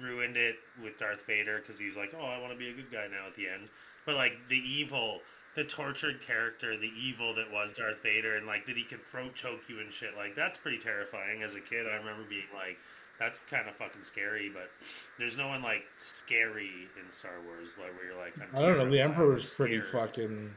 [0.00, 2.90] ruined it with Darth Vader because he's like, oh, I want to be a good
[2.90, 3.68] guy now at the end.
[4.06, 5.20] But like the evil,
[5.56, 9.34] the tortured character, the evil that was Darth Vader, and like that he could throat
[9.34, 10.10] choke you and shit.
[10.16, 11.42] Like that's pretty terrifying.
[11.42, 12.76] As a kid, I remember being like,
[13.18, 14.50] that's kind of fucking scary.
[14.52, 14.70] But
[15.18, 18.78] there's no one like scary in Star Wars, like where you're like, I'm I don't
[18.78, 18.90] know.
[18.90, 20.50] The Emperor's pretty fucking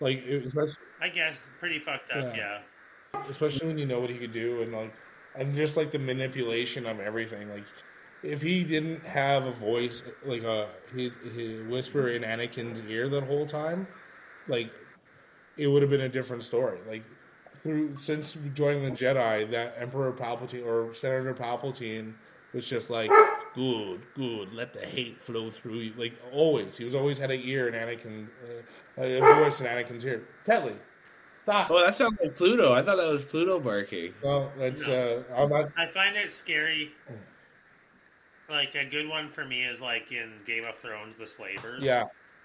[0.00, 2.34] like, it- especially, I guess pretty fucked up.
[2.36, 2.60] Yeah.
[3.14, 3.22] Yeah.
[3.28, 4.92] especially when you know what he could do and like,
[5.34, 7.50] and just like the manipulation of everything.
[7.50, 7.64] Like,
[8.22, 13.24] if he didn't have a voice, like a his, his whisper in Anakin's ear that
[13.24, 13.86] whole time,
[14.48, 14.70] like
[15.56, 16.78] it would have been a different story.
[16.86, 17.02] Like
[17.56, 22.14] through since joining the Jedi, that Emperor Palpatine or Senator Palpatine
[22.52, 23.10] was just like
[23.54, 24.52] good, good.
[24.52, 25.94] Let the hate flow through you.
[25.96, 28.28] Like always, he was always had an ear in Anakin,
[28.98, 30.22] uh, a voice in Anakin's ear.
[30.44, 30.76] Tetley,
[31.42, 31.70] stop.
[31.70, 32.72] Oh, that sounds like Pluto.
[32.72, 34.14] I thought that was Pluto barking.
[34.22, 35.70] Well, that's uh, I'm not.
[35.76, 36.92] I find it scary.
[38.48, 41.82] Like a good one for me is like in Game of Thrones, the slavers.
[41.84, 42.04] Yeah,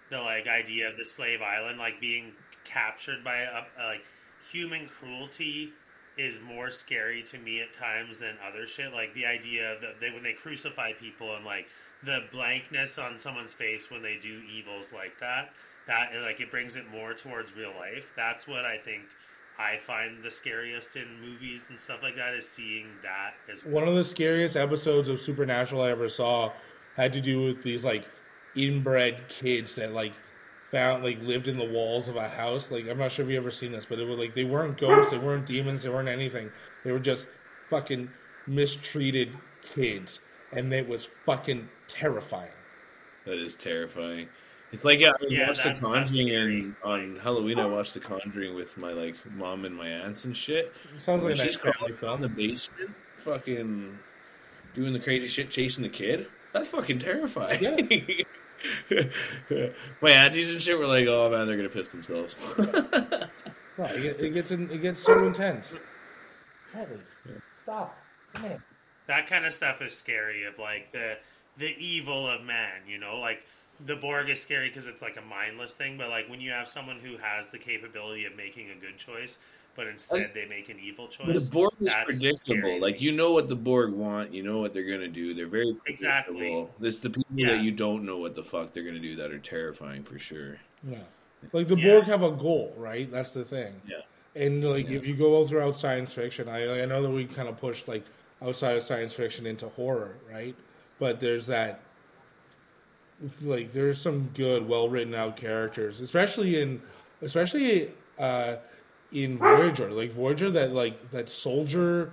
[0.09, 2.31] The like idea of the slave island, like being
[2.63, 4.05] captured by a, a like
[4.51, 5.71] human cruelty,
[6.17, 8.93] is more scary to me at times than other shit.
[8.93, 11.67] Like the idea that they when they crucify people and like
[12.03, 15.49] the blankness on someone's face when they do evils like that.
[15.87, 18.13] That like it brings it more towards real life.
[18.15, 19.03] That's what I think.
[19.59, 23.87] I find the scariest in movies and stuff like that is seeing that as one
[23.87, 26.51] of the scariest episodes of Supernatural I ever saw
[26.95, 28.05] had to do with these like
[28.55, 30.13] inbred kids that like
[30.65, 32.69] found like lived in the walls of a house.
[32.69, 34.77] Like I'm not sure if you ever seen this, but it was like they weren't
[34.77, 36.51] ghosts, they weren't demons, they weren't anything.
[36.83, 37.25] They were just
[37.69, 38.09] fucking
[38.45, 39.31] mistreated
[39.73, 40.19] kids,
[40.51, 42.51] and it was fucking terrifying.
[43.25, 44.29] That is terrifying.
[44.71, 47.59] It's like yeah, I Yeah, watched The that's- that's Conjuring and on Halloween.
[47.59, 50.73] I watched The Conjuring with my like mom and my aunts and shit.
[50.95, 52.11] It sounds like When a she's nice family crawling film.
[52.11, 53.97] around the basement, fucking
[54.75, 56.27] doing the crazy shit, chasing the kid.
[56.53, 57.63] That's fucking terrifying.
[60.01, 62.35] my aunties and shit were like, "Oh man, they're gonna piss themselves."
[63.79, 65.75] No, it, gets in, it gets so intense.
[66.73, 66.99] Tetley,
[67.61, 67.95] stop.
[68.33, 68.63] Come here.
[69.05, 71.13] that kind of stuff is scary of like the
[71.57, 73.43] the evil of man you know like
[73.85, 76.67] the borg is scary because it's like a mindless thing but like when you have
[76.67, 79.37] someone who has the capability of making a good choice
[79.75, 82.39] but instead they make an evil choice the Borg is that's predictable.
[82.61, 82.79] scary.
[82.79, 85.35] Like you know what the Borg want, you know what they're gonna do.
[85.35, 86.35] They're very Exactly.
[86.35, 86.71] predictable.
[86.81, 87.49] It's the people Yeah.
[87.49, 90.57] that you don't know what the fuck they're gonna do that are terrifying for sure.
[90.83, 91.03] Yeah.
[91.53, 91.91] Like the Yeah.
[91.93, 93.11] Borg have a goal, right?
[93.11, 93.79] That's the thing.
[93.87, 93.97] Yeah.
[94.35, 97.47] And like if you go all throughout science fiction, I I know that we kind
[97.47, 98.03] of pushed like
[98.41, 100.55] outside of science fiction into horror, right?
[100.99, 101.81] But there's that
[103.41, 106.81] like there's some good, well written out characters, especially in
[107.21, 108.57] especially uh
[109.11, 112.11] in Voyager, like Voyager that like that soldier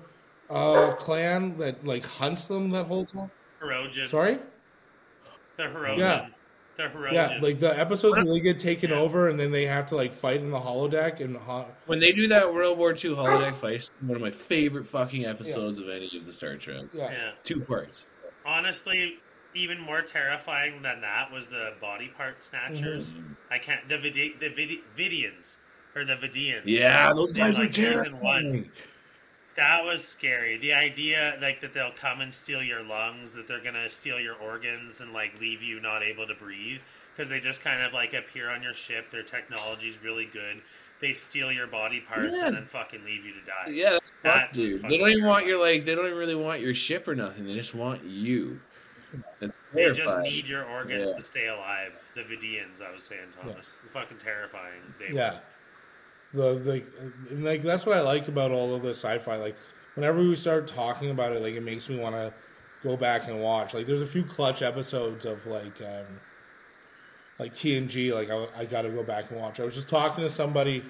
[0.51, 3.31] uh clan that like hunts them that whole time.
[3.63, 4.39] Hirogen, Sorry?
[5.57, 6.27] the Hirogen, Yeah.
[6.77, 7.13] the Hirogen.
[7.13, 10.13] Yeah, like the episodes where they get taken over and then they have to like
[10.13, 13.89] fight in the holodeck and ho- When they do that World War II holodeck fight,
[14.01, 16.97] one of my favorite fucking episodes of any of the Star Treks.
[16.99, 17.11] yeah.
[17.11, 17.31] yeah.
[17.43, 18.05] Two parts.
[18.47, 19.19] Honestly,
[19.55, 23.13] even more terrifying than that was the body part snatchers.
[23.13, 23.33] Mm-hmm.
[23.51, 25.57] I can't the Vidi, the Vidi, Vidiians
[25.95, 26.63] or the Vidiians.
[26.67, 28.43] Yeah, those guys like, are season one.
[28.43, 28.71] terrifying.
[29.57, 30.59] That was scary.
[30.59, 34.35] The idea, like, that they'll come and steal your lungs, that they're gonna steal your
[34.35, 36.81] organs and like leave you not able to breathe
[37.15, 39.11] because they just kind of like appear on your ship.
[39.11, 40.61] Their technology's really good.
[41.05, 42.47] They steal your body parts Yeah.
[42.47, 43.71] and then fucking leave you to die.
[43.71, 44.83] Yeah, that's That fucked, was dude.
[44.89, 45.49] They don't even want terrifying.
[45.49, 45.85] your like.
[45.85, 47.45] They don't even really want your ship or nothing.
[47.47, 48.59] They just want you.
[49.43, 51.17] It's They just need your organs Yeah.
[51.17, 51.93] to stay alive.
[52.15, 53.81] The Vidiians, I was saying, Thomas.
[53.93, 54.81] Fucking terrifying.
[54.99, 55.19] They were.
[55.19, 55.39] Yeah.
[56.33, 56.85] The the
[57.31, 59.37] and, like that's what I like about all of the sci-fi.
[59.37, 59.57] Like
[59.95, 62.33] whenever we start talking about it, like it makes me want to
[62.83, 63.75] go back and watch.
[63.75, 66.07] Like there's a few clutch episodes of like um
[67.39, 68.13] like TNG.
[68.13, 69.61] Like I, I got to go back and watch.
[69.61, 70.85] I was just talking to somebody,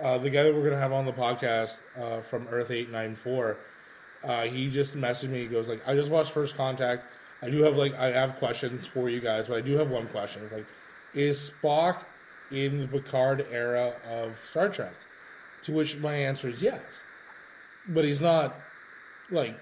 [0.00, 3.14] uh, the guy that we're gonna have on the podcast uh, from Earth eight nine
[3.14, 3.58] four.
[4.22, 5.40] Uh, he just messaged me.
[5.40, 7.04] He goes like, "I just watched First Contact.
[7.42, 10.06] I do have like I have questions for you guys, but I do have one
[10.08, 10.42] question.
[10.44, 10.66] It's like,
[11.14, 12.04] is Spock
[12.50, 14.94] in the Picard era of Star Trek?
[15.64, 17.02] To which my answer is yes,
[17.88, 18.56] but he's not
[19.30, 19.58] like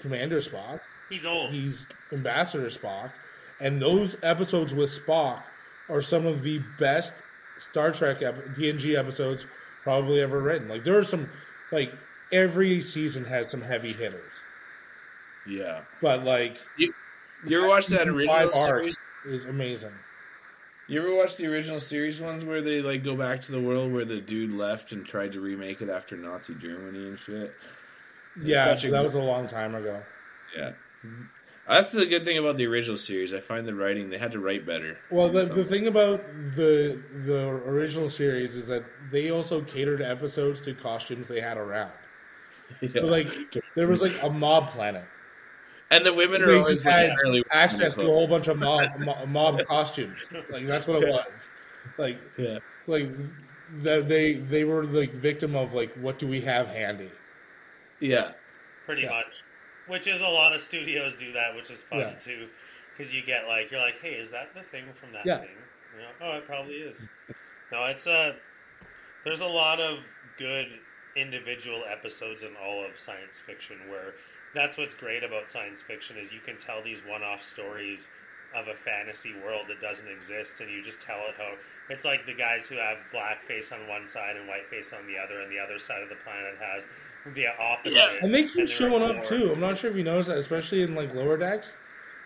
[0.00, 0.80] Commander Spock.
[1.10, 1.50] He's old.
[1.52, 3.12] He's Ambassador Spock,
[3.60, 5.42] and those episodes with Spock
[5.88, 7.14] are some of the best
[7.58, 9.46] Star Trek ep- TNG episodes
[9.82, 10.68] probably ever written.
[10.68, 11.28] Like there are some
[11.72, 11.92] like
[12.32, 14.32] every season has some heavy hitters,
[15.48, 15.82] Yeah.
[16.02, 16.92] but like You,
[17.46, 19.00] you ever watch that original series?
[19.26, 19.92] is amazing.
[20.88, 23.92] You ever watch the original series ones where they like go back to the world
[23.92, 27.54] where the dude left and tried to remake it after Nazi Germany and shit?
[28.42, 30.02] Yeah, a that good- was a long time ago.
[30.56, 30.72] Yeah.
[31.68, 33.34] That's the good thing about the original series.
[33.34, 34.98] I find the writing they had to write better.
[35.10, 36.24] Well, the, the thing about
[36.54, 41.92] the the original series is that they also catered episodes to costumes they had around.
[42.80, 42.88] Yeah.
[42.92, 43.28] So, like
[43.76, 45.04] there was like a mob planet.
[45.90, 48.84] and the women They are always had like access to a whole bunch of mob
[48.98, 50.28] mo- mob costumes.
[50.50, 51.26] Like that's what it was.
[51.98, 52.58] Like Yeah.
[52.88, 53.08] like
[53.82, 57.10] that they they were like victim of like what do we have handy?
[58.00, 58.32] Yeah.
[58.84, 59.10] pretty Yeah.
[59.10, 59.42] much.
[59.88, 62.18] Which is a lot of studios do that, which is fun Yeah.
[62.18, 62.48] too,
[62.96, 65.38] because you get like you're like, hey, is that the thing from that Yeah.
[65.38, 65.56] thing?
[65.96, 67.08] You know, oh, it probably is.
[67.72, 68.36] no, it's a.
[69.24, 70.04] There's a lot of
[70.36, 70.66] good
[71.16, 74.14] individual episodes in all of science fiction where
[74.54, 78.10] that's what's great about science fiction is you can tell these one-off stories
[78.54, 81.52] of a fantasy world that doesn't exist, and you just tell it how
[81.90, 85.06] it's like the guys who have black face on one side and white face on
[85.06, 86.86] the other, and the other side of the planet has
[87.34, 87.96] the opposite.
[87.96, 89.24] Yeah, And they keep they're showing up war.
[89.24, 89.52] too.
[89.52, 91.78] I'm not sure if you noticed that, especially in like lower decks,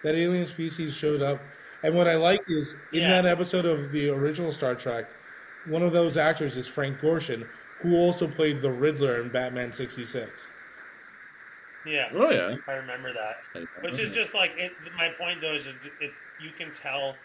[0.04, 1.40] that alien species showed up.
[1.82, 3.22] And what I like is in Yeah.
[3.22, 5.06] that episode of the original Star Trek,
[5.66, 7.48] one of those actors is Frank Gorshin,
[7.80, 10.48] who also played the Riddler in Batman '66.
[11.86, 12.56] Yeah, Oh yeah.
[12.68, 13.36] I remember that.
[13.54, 17.16] I- Which is just like it, my point though is it, it's you can tell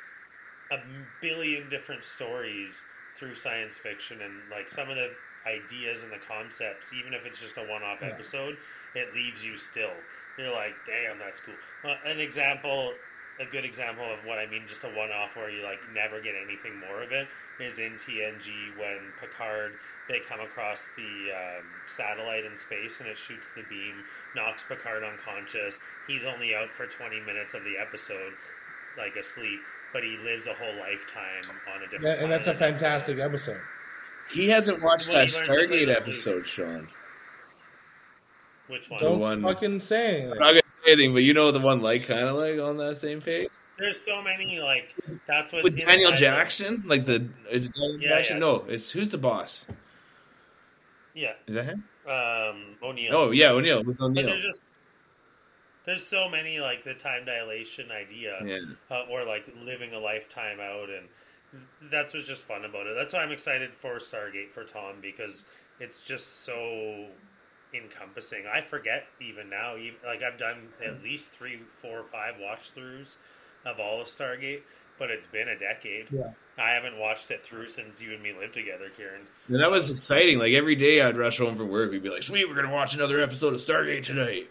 [0.72, 0.78] a
[1.22, 2.84] billion different stories
[3.20, 5.10] through science fiction and like some of the
[5.48, 8.10] ideas and the concepts, even if it's just a one-off Yeah.
[8.10, 8.58] episode,
[8.96, 9.94] it leaves you still.
[10.38, 11.56] You're like, damn, that's cool.
[11.84, 12.94] Well, an example,
[13.40, 16.36] a good example of what I mean, just a one-off where you like never get
[16.36, 17.28] anything more of it,
[17.60, 19.74] is in TNG when Picard
[20.08, 24.04] they come across the um, satellite in space and it shoots the beam,
[24.36, 25.80] knocks Picard unconscious.
[26.08, 28.34] He's only out for 20 minutes of the episode,
[28.98, 29.62] like asleep,
[29.94, 31.44] but he lives a whole lifetime
[31.74, 32.18] on a different.
[32.18, 33.62] Yeah, and that's a fantastic episode.
[34.32, 36.88] He hasn't watched that he learns to play Stargate episode, Sean.
[38.68, 39.00] Which one?
[39.00, 40.32] Don't one- fucking say anything.
[40.32, 42.78] I'm not gonna say anything, but you know the one like kind of like on
[42.78, 44.96] that same page There's so many like
[45.28, 46.84] that's what with Daniel Jackson.
[46.88, 48.38] Like the is it Daniel Yeah, Jackson?
[48.38, 48.40] yeah.
[48.40, 49.68] No, it's who's the boss?
[51.14, 51.84] Yeah, Is that him?
[52.08, 53.16] um, O'Neill.
[53.16, 54.26] Oh yeah, O'Neill with but O'Neill.
[54.26, 54.64] there's just
[55.86, 58.40] there's so many like the time dilation idea.
[58.44, 58.58] Yeah.
[58.90, 61.08] uh, or like living a lifetime out and
[61.92, 62.96] that's what's just fun about it.
[62.96, 65.46] That's why i'm excited for stargate for tom because
[65.80, 67.08] it's just so
[67.74, 68.46] encompassing.
[68.52, 73.18] I forget even now even, like i've done at least three four five watch throughs
[73.66, 74.62] of all of stargate
[74.98, 76.08] but it's been a decade.
[76.12, 76.32] Yeah.
[76.58, 79.92] I haven't watched it through since you and me lived together kieran And that was
[79.92, 80.40] exciting.
[80.40, 82.96] Like every day I'd rush home from work, we'd be like, "Sweet, we're gonna watch
[82.96, 84.50] another episode of Stargate tonight."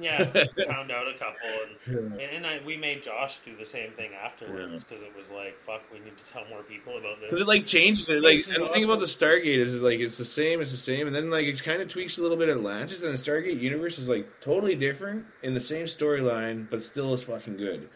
[0.00, 0.24] yeah
[0.68, 1.50] found out a couple
[1.86, 5.58] and and I, we made Josh do the same thing afterwards because it was like,
[5.60, 7.30] fuck, we need to tell more people about this.
[7.30, 8.22] Because it like changes it.
[8.22, 9.06] Like and the thing about the.
[9.06, 11.80] Stargate is, is like it's the same, it's the same, and then like it kind
[11.80, 15.24] of tweaks a little bit at Atlantis, and the Stargate universe is like totally different
[15.42, 17.88] in the same storyline, but still is fucking good.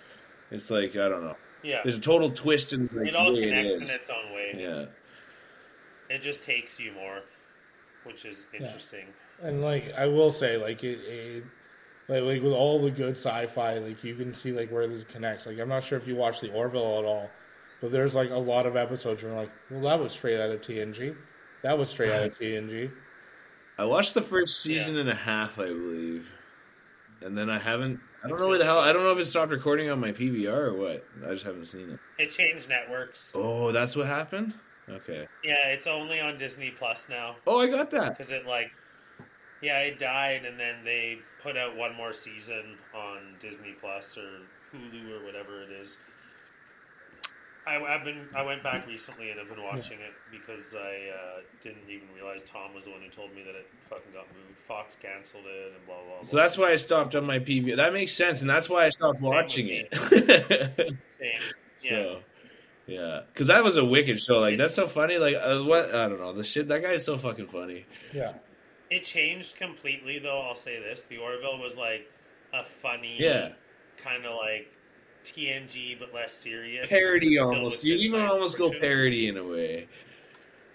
[0.50, 1.36] It's like I don't know.
[1.62, 4.32] Yeah, There's a total twist in like, it all way connects it in its own
[4.34, 4.54] way.
[4.56, 4.86] Yeah.
[6.14, 7.20] It just takes you more,
[8.04, 9.06] which is interesting.
[9.42, 11.44] And like I will say, like it, it
[12.08, 15.46] like, like with all the good sci-fi, like you can see like where this connects.
[15.46, 17.30] Like I'm not sure if you watch the Orville at all,
[17.80, 20.50] but there's like a lot of episodes where you're like, well, that was straight out
[20.50, 21.14] of TNG.
[21.62, 22.90] That was straight out of TNG.
[23.76, 26.32] I watched the first season and a half, I believe,
[27.20, 28.00] and then I haven't.
[28.24, 28.80] I don't know where the hell.
[28.80, 31.06] I don't know if it stopped recording on my PVR or what.
[31.24, 32.00] I just haven't seen it.
[32.18, 33.32] It changed networks.
[33.34, 34.54] Oh, that's what happened.
[34.88, 35.26] Okay.
[35.44, 38.16] Yeah, it's only on Disney Plus now Oh, I got that.
[38.16, 38.70] because it like,
[39.62, 44.40] yeah, it died, and then they put out one more season on Disney Plus or
[44.74, 45.98] Hulu or whatever it is.
[47.68, 50.78] I, I've been I went back recently and I've been watching it because I
[51.14, 54.26] uh, didn't even realize Tom was the one who told me that it fucking got
[54.34, 54.58] moved.
[54.58, 56.20] Fox canceled it and blah blah.
[56.20, 56.28] blah.
[56.28, 57.76] So that's why I stopped on my PVR.
[57.76, 59.94] That makes sense, and that's why I stopped with watching it.
[59.94, 60.74] Same.
[61.20, 61.30] Yeah.
[61.80, 62.20] So,
[62.88, 64.38] yeah, because that was a wicked show.
[64.40, 65.18] Like that's so funny.
[65.18, 65.94] Like uh, what?
[65.94, 66.32] I don't know.
[66.32, 66.66] The shit.
[66.68, 67.84] That guy is so fucking funny.
[68.14, 68.32] Yeah,
[68.90, 70.40] It changed completely, though.
[70.40, 72.10] I'll say this: the Orville was like
[72.54, 73.50] a funny, Yeah.
[73.98, 74.72] kind of like
[75.32, 77.84] TNG but less serious Parody almost.
[77.84, 78.80] You even almost go fiction.
[78.80, 79.88] parody in a way.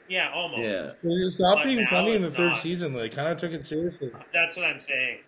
[0.07, 0.61] Yeah, almost.
[0.61, 0.91] Yeah.
[1.03, 2.93] it stopped But being funny in the it's third season.
[2.93, 4.11] They kind of took it seriously.
[4.33, 5.19] That's what I'm saying.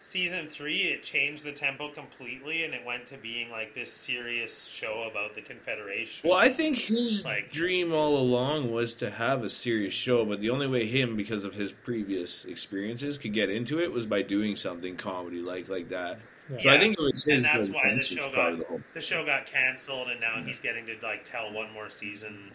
[0.00, 4.66] Season three, it changed the tempo completely, and it went to being like this serious
[4.66, 6.28] show about the Confederation.
[6.28, 10.40] Well, I think his Like- dream all along was to have a serious show, but
[10.40, 14.22] the only way him, because of his previous experiences, could get into it was by
[14.22, 16.20] doing something comedy like like that.
[16.50, 16.62] Yeah.
[16.62, 18.80] So I think it was and his that's why the show got the whole.
[18.94, 22.52] the show got canceled, and now he's getting to like tell one more season.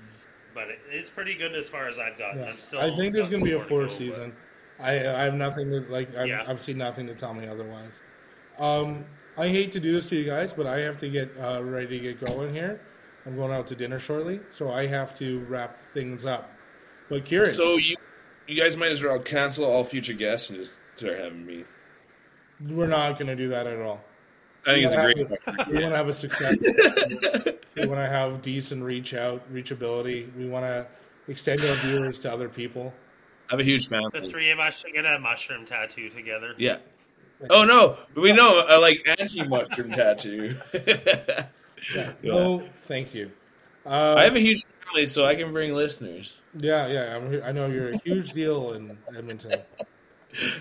[0.56, 2.42] But it, it's pretty good as far as I've gotten.
[2.42, 2.50] Yeah.
[2.50, 2.80] I'm still.
[2.80, 4.34] I think there's going to be a fourth to go, but- season.
[4.84, 6.16] I I have nothing to like.
[6.16, 6.44] I've, Yeah.
[6.48, 8.02] I've seen nothing to tell me otherwise.
[8.60, 9.06] Um,
[9.38, 11.98] I hate to do this to you guys, but I have to get uh, ready
[11.98, 12.82] to get going here.
[13.26, 16.52] I'm going out to dinner shortly, so I have to wrap things up.
[17.10, 17.96] But Kieran, So you
[18.48, 21.64] you guys might as well cancel all future guests and just start having me.
[22.70, 24.02] we're not going to do that at all.
[24.66, 25.68] I think it's a great.
[25.70, 26.62] We want to have a success.
[27.76, 30.34] we want to have decent reach out, reachability.
[30.38, 30.86] We want to
[31.28, 32.94] extend our viewers to other people.
[33.54, 34.02] I'm a huge fan.
[34.12, 36.56] The three of us should get a mushroom tattoo together.
[36.58, 36.78] Yeah.
[37.52, 40.58] Oh no, we know I like anti mushroom tattoo.
[41.94, 42.14] Yeah.
[42.24, 43.30] No, thank you.
[43.86, 46.38] Uh, I have a huge family, so I can bring listeners.
[46.58, 47.16] yeah, yeah.
[47.18, 49.60] I'm, I know you're a huge deal in Edmonton.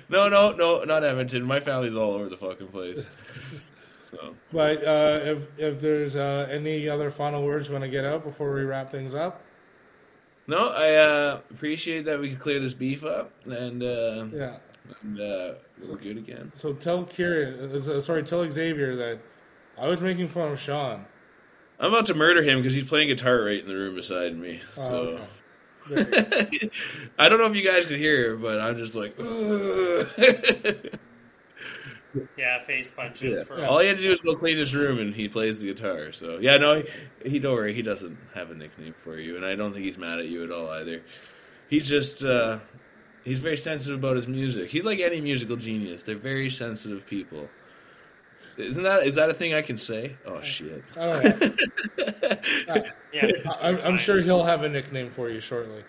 [0.08, 1.44] no, no, no, not Edmonton.
[1.44, 3.06] My family's all over the fucking place.
[4.10, 8.04] So But uh, if if there's uh, any other final words you want to get
[8.04, 9.42] out before we wrap things up,
[10.46, 14.56] no, I uh, appreciate that we could clear this beef up, and uh, yeah.
[15.02, 15.54] and uh,
[15.88, 16.50] we're good again.
[16.54, 19.18] So tell Kieran, uh, sorry, tell Xavier that
[19.78, 21.06] I was making fun of Sean.
[21.78, 24.60] I'm about to murder him because he's playing guitar right in the room beside me.
[24.78, 25.20] Oh, So.
[25.90, 26.70] okay.
[27.18, 29.18] I don't know if you guys can hear, but I'm just like.
[32.36, 33.44] Yeah, face punches Yeah.
[33.44, 35.66] for all he had to do was go clean his room, and he plays the
[35.68, 36.12] guitar.
[36.12, 36.82] So yeah, no,
[37.22, 39.84] he, he don't worry, he doesn't have a nickname for you, and I don't think
[39.84, 41.02] he's mad at you at all either.
[41.68, 42.58] He's just uh,
[43.24, 44.68] he's very sensitive about his music.
[44.68, 47.48] He's like any musical genius; they're very sensitive people.
[48.58, 50.16] Isn't that is that a thing I can say?
[50.26, 50.84] Oh shit!
[50.96, 51.60] I don't.
[53.12, 53.28] Yeah,
[53.60, 55.84] I'm, I'm sure he'll have a nickname for you shortly.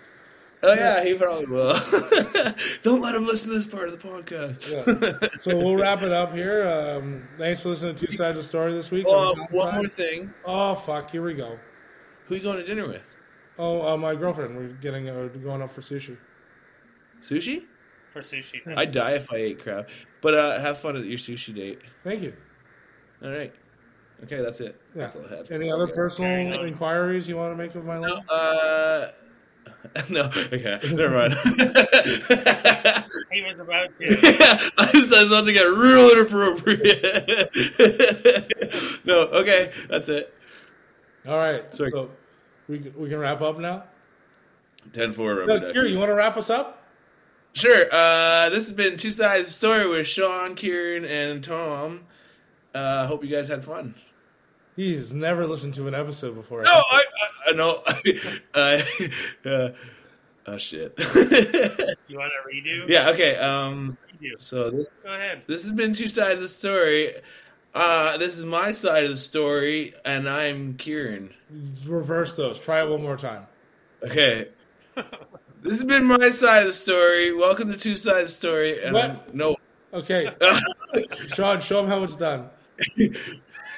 [0.65, 1.73] Oh yeah, he probably will.
[2.81, 4.69] don't let him listen to this part of the podcast.
[4.71, 5.27] Yeah.
[5.41, 6.67] So we'll wrap it up here.
[6.67, 9.05] Um, thanks for listening to Two Sides of the Story this week.
[9.07, 10.33] Oh, I'm Tom one more thing.
[10.45, 11.11] Oh fuck!
[11.11, 11.59] Here we go.
[12.27, 13.13] Who you going to dinner with?
[13.59, 14.55] Oh, uh, my girlfriend.
[14.55, 16.17] We're getting uh, going up for sushi.
[17.21, 17.65] Sushi?
[18.13, 18.61] for sushi.
[18.77, 19.89] I'd die if I ate crab.
[20.21, 21.79] But uh, have fun at your sushi date.
[22.03, 22.33] Thank you.
[23.23, 23.53] All right.
[24.23, 24.79] Okay, that's it.
[24.95, 25.01] Yeah.
[25.01, 25.51] That's all I had.
[25.51, 28.29] Any other personal inquiries you want to make of my No, life?
[28.29, 29.07] uh,
[30.09, 30.23] no.
[30.23, 31.33] Okay, never mind.
[33.31, 34.71] He was about to.
[34.77, 37.51] I was I was about to get real inappropriate.
[39.05, 40.33] no, okay, that's it.
[41.27, 41.73] All right.
[41.73, 41.91] Sorry.
[41.91, 42.11] So
[42.67, 43.83] we we can wrap up now.
[44.91, 46.83] 10 4 Uh, Kira, you want to wrap us up?
[47.53, 47.85] Sure.
[47.91, 52.01] Uh, this has been Two Sides Story with Sean, Kieran, and Tom.
[52.75, 53.95] Uh, hope you guys had fun.
[54.75, 56.63] He's never listened to an episode before.
[56.63, 57.03] No, I,
[57.47, 57.83] I, I know.
[58.55, 59.09] I,
[59.45, 59.69] uh,
[60.47, 60.93] oh shit.
[62.07, 62.87] You want to redo?
[62.89, 63.09] yeah.
[63.11, 63.35] Okay.
[63.37, 63.97] Um.
[64.21, 64.31] Redo.
[64.41, 65.43] So this Go ahead.
[65.47, 67.15] this has been two sides of the story.
[67.73, 71.33] Uh, this is my side of the story, and I'm Kieran.
[71.85, 72.59] Reverse those.
[72.59, 73.47] Try it one more time.
[74.03, 74.49] Okay.
[74.95, 77.33] this has been my side of the story.
[77.33, 78.83] Welcome to two sides of the story.
[78.83, 79.05] And What?
[79.05, 79.55] I'm- no.
[79.91, 80.29] Okay.
[81.29, 82.49] Sean, show him how it's done.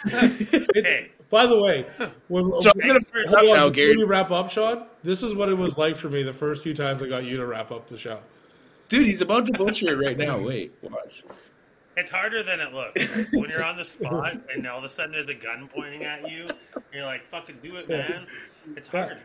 [0.77, 1.11] Okay.
[1.29, 1.85] By the way,
[2.27, 3.97] when, So I'm gonna Thanks for on, now, before Gary.
[3.97, 6.73] you wrap up, Sean, this is what it was like for me the first few
[6.73, 8.19] times I got you to wrap up the show.
[8.89, 10.37] Dude, he's about to butcher it right now.
[10.37, 11.23] Wait, watch.
[11.97, 13.33] It's harder than it looks.
[13.33, 16.29] when you're on the spot and all of a sudden there's a gun pointing at
[16.29, 18.27] you, and you're like, fucking do it, man.
[18.75, 19.17] It's hard.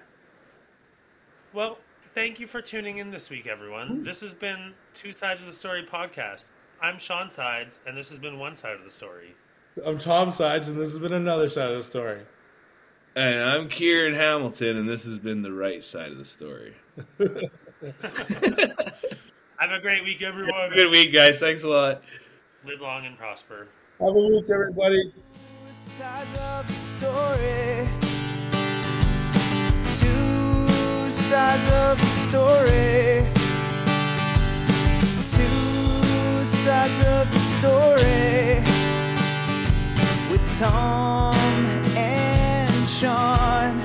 [1.53, 1.79] Well,
[2.15, 3.89] thank you for tuning in this week, everyone.
[3.89, 4.03] Hmm.
[4.03, 6.47] This has been Two Sides of the Story podcast.
[6.81, 9.35] I'm Sean Sides, and this has been One Side of the Story.
[9.87, 12.23] I'm Tom Sides, and this has been another side of the story.
[13.15, 16.75] And I'm Kieran Hamilton, and this has been the right side of the story.
[17.19, 17.31] Have
[19.71, 20.71] a great week, everyone.
[20.75, 21.39] Good week, guys.
[21.39, 22.03] Thanks a lot.
[22.65, 23.69] Live long and prosper.
[24.01, 25.13] Have a week, everybody.
[25.71, 27.87] sides of the story.
[30.01, 33.25] Two sides of the story.
[35.31, 38.70] Two sides of the story.
[40.61, 41.35] Tom
[41.97, 43.79] and Sean.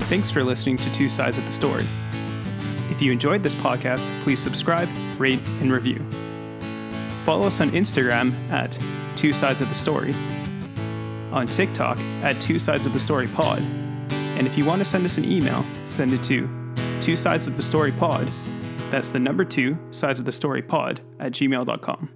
[0.00, 1.86] Thanks for listening to Two Sides of the Story.
[2.90, 6.04] If you enjoyed this podcast, please subscribe, rate, and review.
[7.22, 8.78] Follow us on Instagram at
[9.16, 10.14] Two Sides of the Story,
[11.32, 13.60] on TikTok at Two Sides of the Story Pod,
[14.36, 16.50] and if you want to send us an email, send it to
[17.00, 18.28] Two Sides of the Story Pod.
[18.90, 22.10] That's the number two sides of the story pod at gmail.com.